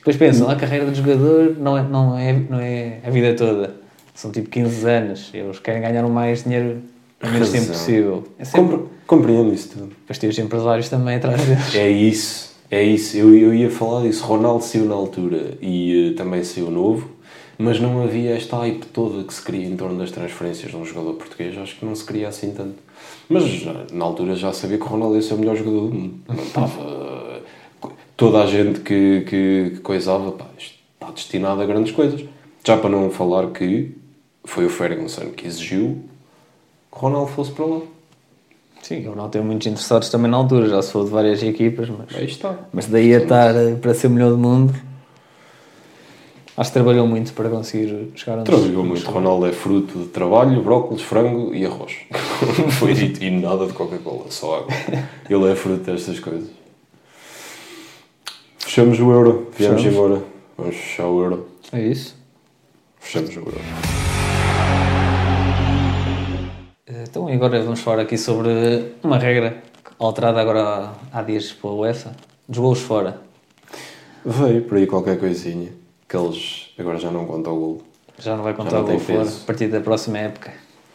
Depois 0.00 0.16
pensam, 0.16 0.48
a 0.50 0.56
carreira 0.56 0.86
do 0.86 0.94
jogador 0.94 1.56
não 1.58 1.76
é, 1.78 1.82
não 1.82 2.18
é, 2.18 2.32
não 2.48 2.58
é 2.60 2.98
a 3.04 3.10
vida 3.10 3.34
toda. 3.34 3.74
São 4.14 4.30
tipo 4.32 4.48
15 4.50 4.88
anos, 4.88 5.30
eles 5.32 5.58
querem 5.58 5.80
ganhar 5.82 6.04
o 6.04 6.10
mais 6.10 6.42
dinheiro 6.44 6.78
no 7.22 7.30
menos 7.30 7.50
tempo 7.50 7.66
possível. 7.68 8.24
É 8.38 8.44
sempre... 8.44 8.60
Compre- 8.76 8.88
compreendo 9.06 9.52
isso 9.52 9.70
tudo. 9.70 9.88
Depois 9.88 10.18
tem 10.18 10.28
os 10.30 10.38
empresários 10.38 10.88
também 10.88 11.16
atrás 11.16 11.42
deles. 11.44 11.74
É 11.74 11.88
isso. 11.88 12.50
É 12.70 12.82
isso, 12.82 13.16
eu, 13.16 13.34
eu 13.36 13.52
ia 13.52 13.68
falar 13.70 14.02
disso. 14.02 14.24
Ronaldo 14.24 14.62
saiu 14.62 14.84
na 14.84 14.94
altura 14.94 15.54
e 15.60 16.12
uh, 16.12 16.16
também 16.16 16.44
saiu 16.44 16.70
novo, 16.70 17.10
mas 17.58 17.80
não 17.80 18.00
havia 18.02 18.36
esta 18.36 18.56
hype 18.58 18.84
toda 18.92 19.24
que 19.24 19.34
se 19.34 19.42
cria 19.42 19.66
em 19.66 19.76
torno 19.76 19.98
das 19.98 20.12
transferências 20.12 20.70
de 20.70 20.76
um 20.76 20.84
jogador 20.84 21.14
português. 21.14 21.58
Acho 21.58 21.76
que 21.76 21.84
não 21.84 21.94
se 21.96 22.04
queria 22.04 22.28
assim 22.28 22.52
tanto. 22.52 22.76
Mas 23.28 23.64
na 23.92 24.04
altura 24.04 24.36
já 24.36 24.52
sabia 24.52 24.78
que 24.78 24.84
o 24.84 24.86
Ronaldo 24.86 25.16
ia 25.16 25.22
ser 25.22 25.34
o 25.34 25.38
melhor 25.38 25.56
jogador 25.56 25.88
do 25.88 25.94
mundo. 25.94 26.14
Não 26.28 26.36
estava. 26.44 27.09
Toda 28.20 28.42
a 28.42 28.46
gente 28.46 28.80
que, 28.80 29.22
que, 29.22 29.70
que 29.76 29.80
coisava, 29.80 30.30
pá, 30.32 30.44
isto 30.58 30.74
está 30.92 31.10
destinado 31.10 31.62
a 31.62 31.64
grandes 31.64 31.90
coisas. 31.90 32.22
Já 32.62 32.76
para 32.76 32.90
não 32.90 33.10
falar 33.10 33.46
que 33.46 33.96
foi 34.44 34.66
o 34.66 34.68
Ferguson 34.68 35.30
que 35.30 35.46
exigiu 35.46 36.04
que 36.92 36.98
o 36.98 37.00
Ronaldo 37.00 37.30
fosse 37.30 37.50
para 37.52 37.64
lá. 37.64 37.80
Sim, 38.82 39.06
o 39.06 39.10
Ronaldo 39.10 39.32
tem 39.32 39.42
muitos 39.42 39.66
interessados 39.66 40.10
também 40.10 40.30
na 40.30 40.36
altura, 40.36 40.68
já 40.68 40.82
se 40.82 40.92
for 40.92 41.04
de 41.06 41.10
várias 41.10 41.42
equipas, 41.42 41.88
mas, 41.88 42.14
Aí 42.14 42.26
está. 42.26 42.58
mas 42.70 42.86
daí 42.86 43.14
a 43.14 43.20
estar 43.20 43.54
eh, 43.56 43.74
para 43.76 43.94
ser 43.94 44.08
o 44.08 44.10
melhor 44.10 44.30
do 44.32 44.38
mundo, 44.38 44.74
acho 46.58 46.70
que 46.70 46.74
trabalhou 46.74 47.06
muito 47.06 47.32
para 47.32 47.48
conseguir 47.48 48.10
chegar 48.16 48.36
onde 48.36 48.44
Trabalhou 48.44 48.84
muito. 48.84 49.10
Ronaldo 49.10 49.46
é 49.46 49.52
fruto 49.52 49.98
de 49.98 50.08
trabalho, 50.08 50.62
brócolis, 50.62 51.00
frango 51.00 51.54
e 51.54 51.64
arroz. 51.64 51.94
Foi 52.78 52.92
dito 52.92 53.24
e 53.24 53.30
nada 53.30 53.64
de 53.66 53.72
Coca-Cola, 53.72 54.26
só 54.28 54.58
água. 54.58 54.74
Ele 55.30 55.50
é 55.50 55.54
fruto 55.54 55.90
destas 55.90 56.20
coisas. 56.20 56.59
Fechamos 58.70 59.00
o 59.00 59.10
euro, 59.10 59.48
viemos 59.58 59.82
Fechamos. 59.82 59.84
embora. 59.98 60.22
Vamos 60.56 60.76
fechar 60.76 61.08
o 61.08 61.20
euro. 61.20 61.48
É 61.72 61.82
isso? 61.82 62.14
Fechamos 63.00 63.36
o 63.36 63.40
euro. 63.40 63.58
Então 66.86 67.28
e 67.28 67.32
agora 67.32 67.60
vamos 67.64 67.80
falar 67.80 68.02
aqui 68.02 68.16
sobre 68.16 68.92
uma 69.02 69.18
regra 69.18 69.60
alterada 69.98 70.40
agora 70.40 70.92
há 71.12 71.22
dias 71.22 71.50
pela 71.50 71.74
UEFA, 71.74 72.14
dos 72.48 72.58
golos 72.58 72.78
fora. 72.78 73.20
Veio 74.24 74.62
por 74.62 74.78
aí 74.78 74.86
qualquer 74.86 75.18
coisinha 75.18 75.72
que 76.08 76.16
eles 76.16 76.70
agora 76.78 76.98
já 76.98 77.10
não 77.10 77.26
contam 77.26 77.52
o 77.52 77.58
golo. 77.58 77.82
Já 78.20 78.36
não 78.36 78.44
vai 78.44 78.54
contar 78.54 78.76
não 78.76 78.82
o 78.82 78.86
gol 78.86 78.96
tem 78.98 79.00
fora 79.00 79.28
a 79.28 79.46
partir 79.46 79.66
da 79.66 79.80
próxima 79.80 80.18
época. 80.18 80.52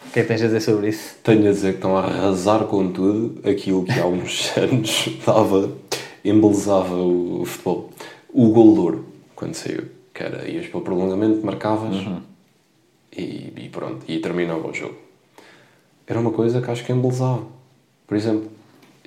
O 0.07 0.11
que 0.13 0.19
é 0.19 0.21
que 0.21 0.29
tens 0.29 0.41
a 0.41 0.45
dizer 0.45 0.61
sobre 0.61 0.87
isso? 0.87 1.15
Tenho 1.21 1.49
a 1.49 1.51
dizer 1.51 1.71
que 1.71 1.79
estão 1.79 1.97
a 1.97 2.05
arrasar 2.05 2.63
com 2.67 2.89
tudo 2.89 3.45
aquilo 3.45 3.83
que 3.83 3.99
há 3.99 4.05
uns 4.05 4.55
anos 4.55 5.09
dava, 5.25 5.71
embelezava 6.29 6.95
o 6.95 7.43
futebol. 7.45 7.89
O 8.33 8.49
gol 8.49 8.73
de 8.73 8.79
ouro, 8.79 9.05
quando 9.35 9.53
saiu, 9.55 9.83
que 10.13 10.23
era 10.23 10.47
ias 10.49 10.67
para 10.67 10.79
o 10.79 10.81
prolongamento, 10.81 11.45
marcavas 11.45 11.95
e, 13.15 13.53
e 13.55 13.69
pronto, 13.71 14.03
e 14.07 14.19
terminava 14.19 14.67
o 14.67 14.73
jogo. 14.73 14.95
Era 16.07 16.19
uma 16.19 16.31
coisa 16.31 16.61
que 16.61 16.69
acho 16.69 16.83
que 16.85 16.91
embelezava. 16.91 17.43
Por 18.07 18.15
exemplo, 18.15 18.49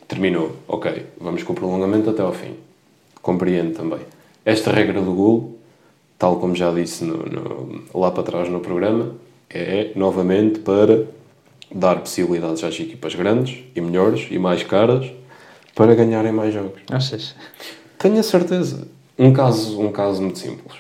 terminou, 0.07 0.53
ok, 0.67 1.07
vamos 1.21 1.43
com 1.43 1.53
o 1.53 1.57
prolongamento 1.57 2.11
até 2.11 2.23
ao 2.23 2.33
fim. 2.33 2.55
Compreendo 3.23 3.75
também. 3.77 4.01
Esta 4.45 4.73
regra 4.73 5.01
do 5.01 5.13
gol, 5.13 5.59
tal 6.19 6.37
como 6.41 6.55
já 6.57 6.73
disse 6.73 7.05
no- 7.05 7.25
no- 7.25 7.83
lá 7.95 8.11
para 8.11 8.23
trás 8.23 8.49
no 8.49 8.61
programa, 8.61 9.15
é 9.51 9.93
novamente 9.95 10.61
para 10.61 11.05
dar 11.73 12.01
possibilidades 12.01 12.65
às 12.65 12.79
equipas 12.81 13.15
grandes 13.15 13.63
e 13.77 13.81
melhores 13.81 14.27
e 14.31 14.39
mais 14.39 14.63
caras 14.63 15.11
para 15.79 15.95
ganharem 15.95 16.33
mais 16.33 16.53
jogos. 16.53 16.81
Achas? 16.91 17.37
Tenho 18.01 18.19
a 18.19 18.23
certeza. 18.25 18.89
Um 19.17 19.33
caso, 19.33 19.81
um 19.81 19.93
caso 19.93 20.21
muito 20.21 20.41
simples. 20.41 20.77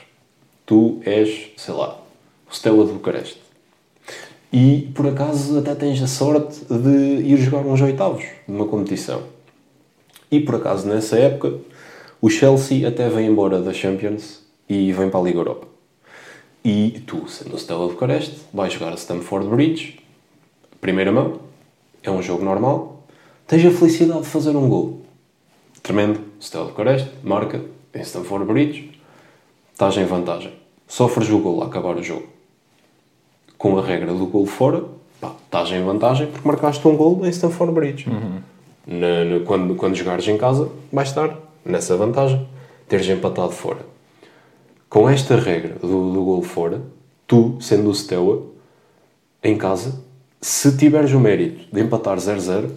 Tu 0.66 1.00
és, 1.04 1.52
sei 1.56 1.72
lá, 1.72 2.00
o 2.50 2.52
Stella 2.52 2.84
de 2.84 2.94
Bucareste. 2.94 3.40
E 4.52 4.90
por 4.96 5.06
acaso 5.06 5.56
até 5.56 5.76
tens 5.76 6.02
a 6.02 6.08
sorte 6.08 6.64
de 6.64 7.22
ir 7.22 7.36
jogar 7.36 7.60
uns 7.60 7.80
oitavos 7.80 8.24
de 8.24 8.52
uma 8.52 8.66
competição. 8.66 9.22
E 10.32 10.40
por 10.40 10.56
acaso 10.56 10.88
nessa 10.88 11.16
época 11.16 11.54
o 12.20 12.28
Chelsea 12.28 12.88
até 12.88 13.08
vem 13.08 13.28
embora 13.28 13.62
da 13.62 13.72
Champions 13.72 14.42
e 14.68 14.92
vem 14.92 15.08
para 15.10 15.20
a 15.20 15.22
Liga 15.22 15.38
Europa. 15.38 15.68
E 16.64 17.04
tu, 17.06 17.28
sendo 17.28 17.54
o 17.54 17.56
Stella 17.56 17.86
de 17.86 17.92
Bucareste, 17.92 18.36
vais 18.52 18.72
jogar 18.72 18.92
a 18.92 18.96
Stamford 18.96 19.46
Bridge, 19.46 20.00
primeira 20.80 21.12
mão, 21.12 21.38
é 22.02 22.10
um 22.10 22.20
jogo 22.20 22.44
normal, 22.44 22.97
tens 23.48 23.64
a 23.66 23.70
felicidade 23.76 24.20
de 24.20 24.26
fazer 24.28 24.50
um 24.56 24.68
gol. 24.68 25.02
Tremendo, 25.82 26.20
Stella 26.40 26.66
Bucareste, 26.66 27.10
marca 27.24 27.60
em 27.94 28.00
Stamford 28.02 28.44
Bridge, 28.46 28.92
estás 29.72 29.96
em 29.96 30.04
vantagem. 30.04 30.52
Sofres 30.86 31.28
o 31.30 31.38
gol 31.40 31.62
a 31.62 31.66
acabar 31.66 31.96
o 31.96 32.02
jogo. 32.02 32.26
Com 33.56 33.76
a 33.78 33.82
regra 33.82 34.12
do 34.14 34.26
gol 34.26 34.46
fora, 34.46 34.84
pá, 35.20 35.32
estás 35.44 35.70
em 35.72 35.82
vantagem 35.82 36.28
porque 36.28 36.46
marcaste 36.46 36.86
um 36.86 36.96
gol 36.96 37.26
em 37.26 37.30
Stamford 37.30 37.72
Bridge. 37.72 38.06
Na- 38.86 39.24
na- 39.24 39.44
quando, 39.44 39.74
quando 39.74 39.94
jogares 39.96 40.26
em 40.28 40.38
casa, 40.38 40.70
vais 40.92 41.08
estar 41.08 41.36
nessa 41.64 41.96
vantagem. 41.96 42.46
Teres 42.88 43.08
empatado 43.08 43.50
fora. 43.52 43.80
Com 44.88 45.08
esta 45.08 45.36
regra 45.36 45.74
do, 45.80 46.12
do 46.12 46.24
gol 46.24 46.42
fora, 46.42 46.80
tu, 47.26 47.58
sendo 47.60 47.90
o 47.90 47.94
Steaua, 47.94 48.46
em 49.42 49.56
casa, 49.58 50.00
se 50.40 50.74
tiveres 50.76 51.12
o 51.12 51.20
mérito 51.20 51.66
de 51.74 51.82
empatar 51.82 52.16
0-0 52.16 52.70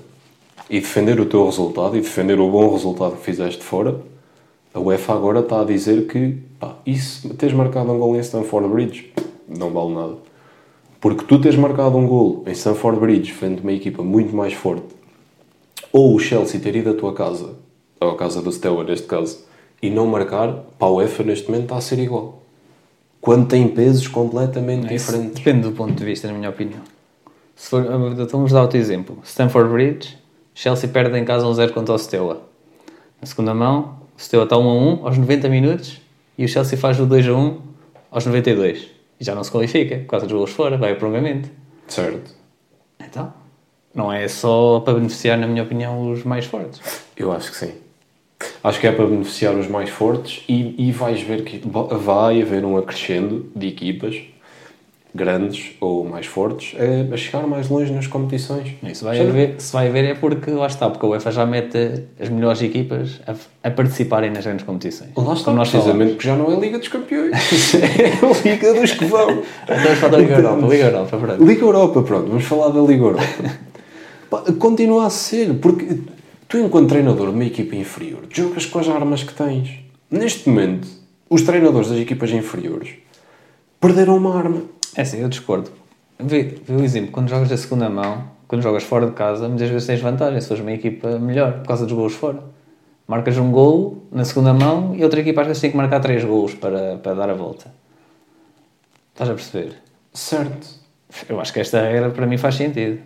e 0.72 0.80
defender 0.80 1.20
o 1.20 1.26
teu 1.26 1.46
resultado 1.46 1.98
e 1.98 2.02
defender 2.02 2.40
o 2.40 2.50
bom 2.50 2.72
resultado 2.72 3.18
que 3.18 3.24
fizeste 3.24 3.62
fora, 3.62 4.00
a 4.74 4.80
UEFA 4.80 5.14
agora 5.14 5.42
está 5.42 5.60
a 5.60 5.66
dizer 5.66 6.08
que, 6.08 6.38
pá, 6.58 6.78
isso, 6.86 7.28
teres 7.34 7.54
marcado 7.54 7.92
um 7.92 8.00
gol 8.00 8.16
em 8.16 8.20
Stamford 8.20 8.70
Bridge, 8.70 9.14
não 9.50 9.70
vale 9.70 9.94
nada. 9.94 10.16
Porque 11.02 11.26
tu 11.26 11.42
teres 11.42 11.60
marcado 11.60 11.98
um 11.98 12.08
gol 12.08 12.46
em 12.48 12.54
Stamford 12.54 13.02
Bridge 13.02 13.34
frente 13.34 13.60
a 13.60 13.64
uma 13.64 13.74
equipa 13.74 14.02
muito 14.02 14.34
mais 14.34 14.54
forte, 14.54 14.96
ou 15.92 16.16
o 16.16 16.20
Chelsea 16.20 16.58
ter 16.62 16.74
ido 16.74 16.92
à 16.92 16.94
tua 16.94 17.14
casa, 17.14 17.56
ou 18.00 18.12
à 18.12 18.16
casa 18.16 18.42
do 18.42 18.50
Steaua 18.50 18.86
neste 18.86 19.08
caso, 19.08 19.44
e 19.82 19.90
não 19.90 20.08
marcar, 20.08 20.54
para 20.80 20.88
a 20.88 20.92
UEFA 20.92 21.24
neste 21.24 21.50
momento 21.50 21.64
está 21.64 21.76
a 21.76 21.82
ser 21.82 22.00
igual. 22.00 22.44
Quando 23.20 23.46
tem 23.46 23.68
pesos 23.68 24.08
completamente 24.08 24.86
Isso 24.94 25.12
diferentes. 25.12 25.44
depende 25.44 25.68
do 25.68 25.74
ponto 25.74 25.94
de 25.94 26.06
vista, 26.06 26.30
na 26.30 26.34
minha 26.34 26.50
opinião. 26.50 26.80
Se 27.58 27.70
for, 27.70 27.84
então 27.84 28.26
vamos 28.40 28.54
dar 28.54 28.62
outro 28.62 28.78
exemplo. 28.78 29.20
Stanford 29.24 29.70
Bridge, 29.70 30.21
Chelsea 30.54 30.90
perde 30.90 31.18
em 31.18 31.26
casa 31.26 31.46
1-0 31.46 31.72
contra 31.72 31.94
o 31.94 31.98
Steaua. 31.98 32.42
Na 33.20 33.28
segunda 33.28 33.54
mão, 33.54 33.98
o 34.18 34.22
Steaua 34.22 34.44
está 34.46 34.56
1-1 34.58 35.00
aos 35.04 35.18
90 35.18 35.50
minutos 35.50 36.02
e 36.38 36.46
o 36.46 36.48
Chelsea 36.48 36.78
faz 36.78 37.00
o 37.00 37.08
2-1 37.08 37.58
aos 38.10 38.26
92. 38.26 38.88
E 39.20 39.24
já 39.24 39.36
não 39.36 39.44
se 39.44 39.52
qualifica, 39.52 39.98
dos 40.20 40.32
gols 40.32 40.52
fora, 40.52 40.78
vai 40.78 40.92
a 40.94 40.96
prolongamento. 40.96 41.50
Certo. 41.88 42.32
Então, 43.00 43.32
não 43.94 44.12
é 44.12 44.28
só 44.28 44.80
para 44.80 44.96
beneficiar, 44.96 45.38
na 45.38 45.48
minha 45.48 45.64
opinião, 45.64 46.12
os 46.12 46.24
mais 46.24 46.46
fortes. 46.46 46.82
Eu 47.16 47.32
acho 47.32 47.52
que 47.52 47.58
sim. 47.58 47.74
Acho 48.64 48.80
que 48.80 48.88
é 48.88 48.92
para 48.92 49.06
beneficiar 49.06 49.54
os 49.56 49.68
mais 49.68 49.90
fortes 49.90 50.44
e, 50.50 50.88
e 50.88 50.92
vais 50.92 51.22
ver 51.22 51.44
que 51.44 51.62
va- 51.68 51.84
vai 51.84 52.42
haver 52.42 52.66
um 52.66 52.76
acrescendo 52.78 53.52
de 53.56 53.68
equipas 53.68 54.20
grandes 55.14 55.74
ou 55.82 56.06
mais 56.06 56.26
fortes 56.26 56.76
a, 56.80 57.14
a 57.14 57.18
chegar 57.18 57.46
mais 57.46 57.70
longe 57.70 57.92
nas 57.92 58.08
competições. 58.08 58.74
Isso 58.84 59.04
vai 59.04 59.20
haver, 59.20 59.56
se 59.58 59.74
vai 59.74 59.88
haver 59.88 60.06
é 60.06 60.14
porque 60.16 60.52
lá 60.52 60.68
está, 60.68 60.90
porque 60.90 61.06
a 61.06 61.10
UEFA 61.10 61.32
já 61.32 61.46
mete 61.46 62.04
as 62.20 62.30
melhores 62.30 62.62
equipas 62.62 63.20
a, 63.28 63.36
a 63.68 63.72
participarem 63.72 64.32
nas 64.32 64.46
grandes 64.46 64.66
competições. 64.66 65.12
Lá 65.16 65.34
está, 65.34 65.52
nós 65.52 65.70
precisamente 65.70 66.12
porque 66.12 66.28
já 66.28 66.36
não 66.36 66.52
é 66.52 66.56
a 66.56 66.60
Liga 66.60 66.80
dos 66.80 66.88
Campeões. 66.88 67.32
é 67.76 68.26
a 68.26 68.50
Liga 68.50 68.74
dos 68.74 68.92
que 68.92 69.06
vão. 69.06 69.44
Estamos 69.62 69.92
a 69.92 69.96
falar 69.96 70.12
da 70.12 70.18
Liga 70.18 70.36
Europa, 70.36 70.68
Liga 70.68 70.86
Europa, 70.86 71.18
pronto. 71.18 71.44
Liga 71.44 71.62
Europa, 71.62 72.02
pronto, 72.04 72.28
vamos 72.28 72.46
falar 72.46 72.70
da 72.70 72.82
Liga 72.82 73.04
Europa. 73.04 73.24
Continua 74.60 75.08
a 75.08 75.10
ser, 75.10 75.54
porque 75.56 76.00
tu, 76.48 76.58
enquanto 76.58 76.90
treinador 76.90 77.28
de 77.28 77.34
uma 77.34 77.44
equipa 77.46 77.76
inferior, 77.76 78.22
jogas 78.30 78.66
com 78.66 78.80
as 78.80 78.88
armas 78.88 79.24
que 79.24 79.34
tens. 79.34 79.80
Neste 80.10 80.48
momento, 80.48 80.88
os 81.30 81.42
treinadores 81.42 81.90
das 81.90 82.00
equipas 82.00 82.32
inferiores 82.32 82.90
perderam 83.80 84.16
uma 84.16 84.38
arma. 84.38 84.62
É 84.96 85.02
assim, 85.02 85.20
eu 85.20 85.30
discordo. 85.30 85.72
Vê, 86.20 86.44
vê 86.44 86.76
o 86.76 86.84
exemplo, 86.84 87.12
quando 87.12 87.30
jogas 87.30 87.52
a 87.52 87.58
segunda 87.58 87.90
mão, 87.90 88.24
quando 88.48 88.62
jogas 88.62 88.84
fora 88.84 89.08
de 89.08 89.14
casa, 89.14 89.48
muitas 89.48 89.70
vezes 89.70 89.88
tens 89.88 90.02
vantagem 90.02 90.40
se 90.40 90.48
fores 90.48 90.62
uma 90.62 90.72
equipa 90.72 91.18
melhor, 91.18 91.60
por 91.60 91.68
causa 91.68 91.86
dos 91.86 91.94
golos 91.94 92.14
fora. 92.14 92.44
Marcas 93.08 93.38
um 93.38 93.52
gol 93.52 94.04
na 94.12 94.24
segunda 94.24 94.54
mão 94.54 94.96
e 94.96 95.04
outra 95.04 95.20
equipa 95.20 95.42
às 95.42 95.48
vezes 95.48 95.62
tem 95.62 95.72
que 95.72 95.78
marcar 95.78 96.00
três 96.00 96.24
golos 96.24 96.54
para, 96.54 96.98
para 96.98 97.14
dar 97.14 97.30
a 97.30 97.34
volta. 97.34 97.74
Estás 99.14 99.30
a 99.30 99.34
perceber? 99.34 99.76
Certo. 100.14 100.68
Eu 101.28 101.40
acho 101.40 101.52
que 101.52 101.60
esta 101.60 101.82
regra 101.82 102.10
para 102.10 102.26
mim 102.26 102.38
faz 102.38 102.56
sentido. 102.56 103.02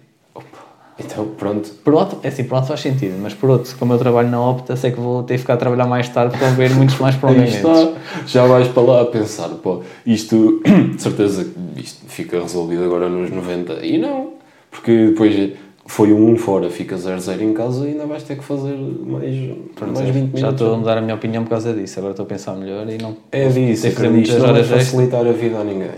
Então, 0.98 1.28
pronto. 1.38 1.70
Por 1.84 1.94
outro, 1.94 2.20
é 2.24 2.30
assim, 2.30 2.46
por 2.46 2.56
outro 2.56 2.70
faz 2.70 2.80
sentido, 2.80 3.18
mas 3.22 3.34
por 3.34 3.50
outro, 3.50 3.76
como 3.78 3.94
eu 3.94 3.98
trabalho 3.98 4.30
na 4.30 4.42
Opta, 4.42 4.76
sei 4.78 4.92
que 4.92 5.00
vou 5.00 5.24
ter 5.24 5.34
que 5.34 5.40
ficar 5.42 5.56
a 5.56 5.58
trabalhar 5.58 5.86
mais 5.88 6.08
tarde 6.08 6.38
para 6.38 6.48
haver 6.48 6.72
muitos 6.72 6.98
mais 7.00 7.16
está. 7.16 7.92
Já 8.26 8.46
vais 8.46 8.68
para 8.70 8.84
lá 8.84 9.02
a 9.02 9.06
pensar, 9.06 9.50
pô, 9.50 9.82
isto, 10.06 10.62
de 10.96 11.02
certeza 11.02 11.46
isto 11.76 12.06
fica 12.08 12.42
resolvido 12.42 12.86
agora 12.86 13.10
nos 13.10 13.30
90. 13.30 13.86
E 13.86 13.98
não, 13.98 14.34
porque 14.72 15.08
depois 15.08 15.52
foi 15.86 16.14
um 16.14 16.32
1 16.32 16.38
fora, 16.38 16.70
fica 16.70 16.96
0-0 16.96 17.42
em 17.42 17.54
casa 17.54 17.86
e 17.86 17.92
ainda 17.92 18.06
vais 18.06 18.24
ter 18.24 18.38
que 18.38 18.44
fazer 18.44 18.76
mais, 18.76 19.36
mais 19.82 20.00
20 20.00 20.16
minutos. 20.16 20.40
Já 20.40 20.50
estou 20.52 20.74
a 20.74 20.78
mudar 20.78 20.98
a 20.98 21.02
minha 21.02 21.16
opinião 21.16 21.44
por 21.44 21.50
causa 21.50 21.74
disso. 21.74 22.00
Agora 22.00 22.14
estou 22.14 22.26
a 22.26 22.28
pensar 22.30 22.54
melhor 22.56 22.90
e 22.90 22.98
não. 22.98 23.18
É 23.32 23.48
disso, 23.50 23.84
Tem 23.84 23.92
que 23.92 23.98
fazer 23.98 24.10
muitas 24.10 24.38
não 24.38 24.50
horas 24.50 24.62
extra. 24.62 24.80
facilitar 24.80 25.28
a 25.28 25.32
vida 25.32 25.60
a 25.60 25.64
ninguém. 25.64 25.90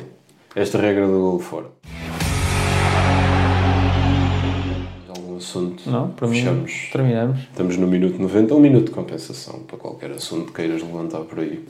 Esta 0.56 0.80
regra 0.80 1.06
do 1.06 1.20
gol 1.20 1.40
fora. 1.40 1.66
Assunto. 5.58 5.90
Não, 5.90 6.10
para 6.10 6.28
mim, 6.28 6.40
Fechamos. 6.40 6.90
terminamos. 6.92 7.40
Estamos 7.40 7.78
no 7.78 7.88
minuto 7.88 8.22
90, 8.22 8.54
um 8.54 8.60
minuto 8.60 8.86
de 8.86 8.92
compensação 8.92 9.60
para 9.60 9.78
qualquer 9.78 10.12
assunto 10.12 10.48
que 10.48 10.54
queiras 10.54 10.82
levantar 10.82 11.22
por 11.22 11.40
aí. 11.40 11.66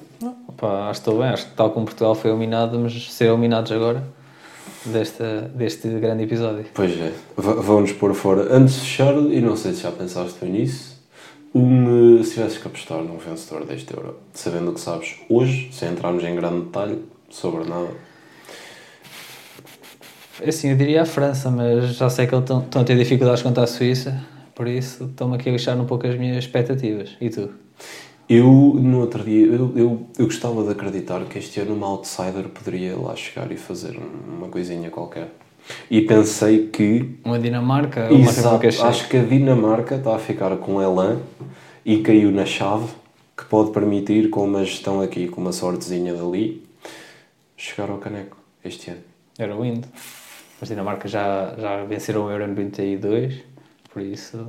Opa, 0.48 0.90
acho 0.90 1.02
que 1.02 1.10
estou 1.10 1.22
bem, 1.22 1.30
acho 1.30 1.48
que 1.48 1.56
tal 1.56 1.72
como 1.72 1.86
Portugal 1.86 2.16
foi 2.16 2.32
eliminado, 2.32 2.78
mas 2.80 3.14
ser 3.14 3.26
eliminados 3.26 3.72
agora 3.72 4.04
desta, 4.86 5.52
deste 5.54 5.88
grande 5.88 6.24
episódio. 6.24 6.66
Pois 6.74 6.92
é, 7.00 7.14
vão-nos 7.36 7.92
pôr 7.94 8.14
fora. 8.14 8.56
Antes 8.56 8.76
de 8.76 8.82
fechar, 8.82 9.14
e 9.16 9.42
não 9.42 9.56
sei 9.56 9.74
se 9.74 9.84
já 9.84 9.92
pensaste 9.92 10.38
bem 10.42 10.52
nisso, 10.52 10.98
um, 11.54 12.20
eh, 12.20 12.24
se 12.24 12.34
tivesses 12.34 12.58
que 12.58 12.68
apostar 12.68 13.00
num 13.00 13.18
vencedor 13.18 13.66
deste 13.66 13.94
Euro, 13.94 14.18
sabendo 14.34 14.72
o 14.72 14.74
que 14.74 14.80
sabes 14.80 15.16
hoje, 15.30 15.70
sem 15.72 15.92
entrarmos 15.92 16.24
em 16.24 16.36
grande 16.36 16.66
detalhe 16.66 17.00
sobre 17.30 17.64
nada. 17.68 17.90
Assim, 20.46 20.70
eu 20.70 20.78
diria 20.78 21.02
a 21.02 21.06
França, 21.06 21.50
mas 21.50 21.96
já 21.96 22.10
sei 22.10 22.28
que 22.28 22.36
eles 22.36 22.44
estão, 22.50 22.82
a 22.82 22.84
ter 22.84 22.98
dificuldades 22.98 23.42
contra 23.42 23.64
a 23.64 23.68
Suíça, 23.68 24.20
por 24.54 24.68
isso 24.68 25.06
estou-me 25.06 25.36
aqui 25.36 25.50
a 25.50 25.52
lixar 25.52 25.80
um 25.80 25.86
pouco 25.86 26.06
as 26.08 26.18
minhas 26.18 26.38
expectativas. 26.38 27.16
E 27.20 27.30
tu? 27.30 27.50
Eu, 28.30 28.46
no 28.46 29.00
outro 29.00 29.24
dia, 29.24 29.46
eu, 29.46 29.74
eu, 29.78 30.08
eu 30.18 30.26
gostava 30.26 30.64
de 30.64 30.72
acreditar 30.72 31.24
que 31.26 31.40
este 31.40 31.62
ano 31.62 31.74
uma 31.74 31.88
outsider 31.88 32.50
poderia 32.50 32.96
lá 32.98 33.16
chegar 33.16 33.52
e 33.52 33.58
fazer 33.58 33.98
uma 34.28 34.48
coisinha 34.50 34.90
qualquer. 34.90 35.30
E 35.90 36.02
pensei 36.02 36.68
que 36.68 37.18
Uma 37.24 37.40
Dinamarca 37.40 38.12
uma 38.12 38.30
Exato, 38.30 38.72
Checa? 38.72 38.88
acho 38.88 39.08
que 39.08 39.18
a 39.18 39.24
Dinamarca 39.24 39.96
está 39.96 40.16
a 40.16 40.20
ficar 40.20 40.56
com 40.58 40.82
elan 40.82 41.20
e 41.86 42.00
caiu 42.00 42.32
na 42.32 42.46
chave 42.46 42.88
que 43.38 43.46
pode 43.46 43.72
permitir, 43.72 44.30
com 44.30 44.44
uma 44.44 44.66
gestão 44.66 45.00
aqui, 45.00 45.28
com 45.28 45.40
uma 45.40 45.52
sortezinha 45.52 46.14
dali, 46.14 46.66
chegar 47.56 47.90
ao 47.90 47.98
caneco 47.98 48.36
este 48.66 48.90
ano. 48.90 49.02
Era 49.38 49.56
o 49.56 49.64
Indo. 49.64 49.88
Mas 50.60 50.70
Dinamarca 50.70 51.08
já, 51.08 51.54
já 51.58 51.84
venceram 51.84 52.26
o 52.26 52.32
Euro 52.32 52.44
em 52.46 52.48
92, 52.48 53.36
por 53.94 54.02
isso... 54.02 54.48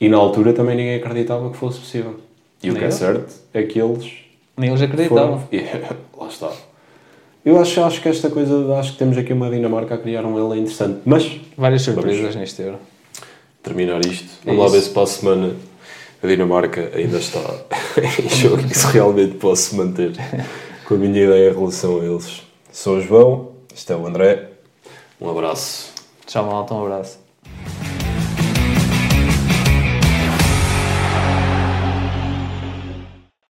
E 0.00 0.08
na 0.08 0.16
altura 0.16 0.52
também 0.52 0.76
ninguém 0.76 0.94
acreditava 0.96 1.50
que 1.50 1.56
fosse 1.56 1.80
possível. 1.80 2.20
E 2.62 2.70
o 2.70 2.72
Nem 2.72 2.80
que 2.82 2.86
é 2.86 2.90
certo 2.90 3.34
é 3.52 3.62
que 3.64 3.80
eles 3.80 4.12
Nem 4.56 4.70
eles 4.70 4.80
acreditavam. 4.82 5.40
foram. 5.40 5.48
Yeah, 5.52 5.96
lá 6.16 6.28
está. 6.28 6.52
Eu 7.44 7.58
acho, 7.60 7.80
acho 7.82 8.00
que 8.00 8.08
esta 8.08 8.30
coisa, 8.30 8.74
acho 8.76 8.92
que 8.92 8.98
temos 8.98 9.16
aqui 9.18 9.32
uma 9.32 9.50
Dinamarca 9.50 9.94
a 9.94 9.98
criar 9.98 10.24
um 10.24 10.38
elan 10.38 10.56
interessante. 10.58 11.00
Mas, 11.04 11.40
Várias 11.56 11.82
surpresas 11.82 12.36
neste 12.36 12.62
Euro. 12.62 12.78
terminar 13.62 14.04
isto, 14.06 14.28
É 14.44 14.50
vamos 14.54 14.64
lá 14.64 14.70
ver 14.70 14.82
se 14.82 14.90
para 14.90 15.02
a 15.02 15.06
semana 15.06 15.56
a 16.22 16.26
Dinamarca 16.26 16.90
ainda 16.94 17.18
está 17.18 17.40
em 18.22 18.28
jogo 18.30 18.62
e 18.64 18.74
se 18.74 18.86
realmente 18.92 19.34
posso 19.36 19.76
manter 19.76 20.12
com 20.86 20.94
a 20.94 20.98
minha 20.98 21.24
ideia 21.24 21.50
em 21.50 21.54
relação 21.54 22.00
a 22.00 22.04
eles. 22.04 22.42
Sou 22.72 22.98
o 22.98 23.00
João, 23.00 23.52
este 23.74 23.92
é 23.92 23.96
o 23.96 24.06
André. 24.06 24.48
Um 25.20 25.30
abraço. 25.30 25.92
Tchau, 26.26 26.44
malta, 26.46 26.74
um 26.74 26.84
abraço. 26.84 27.27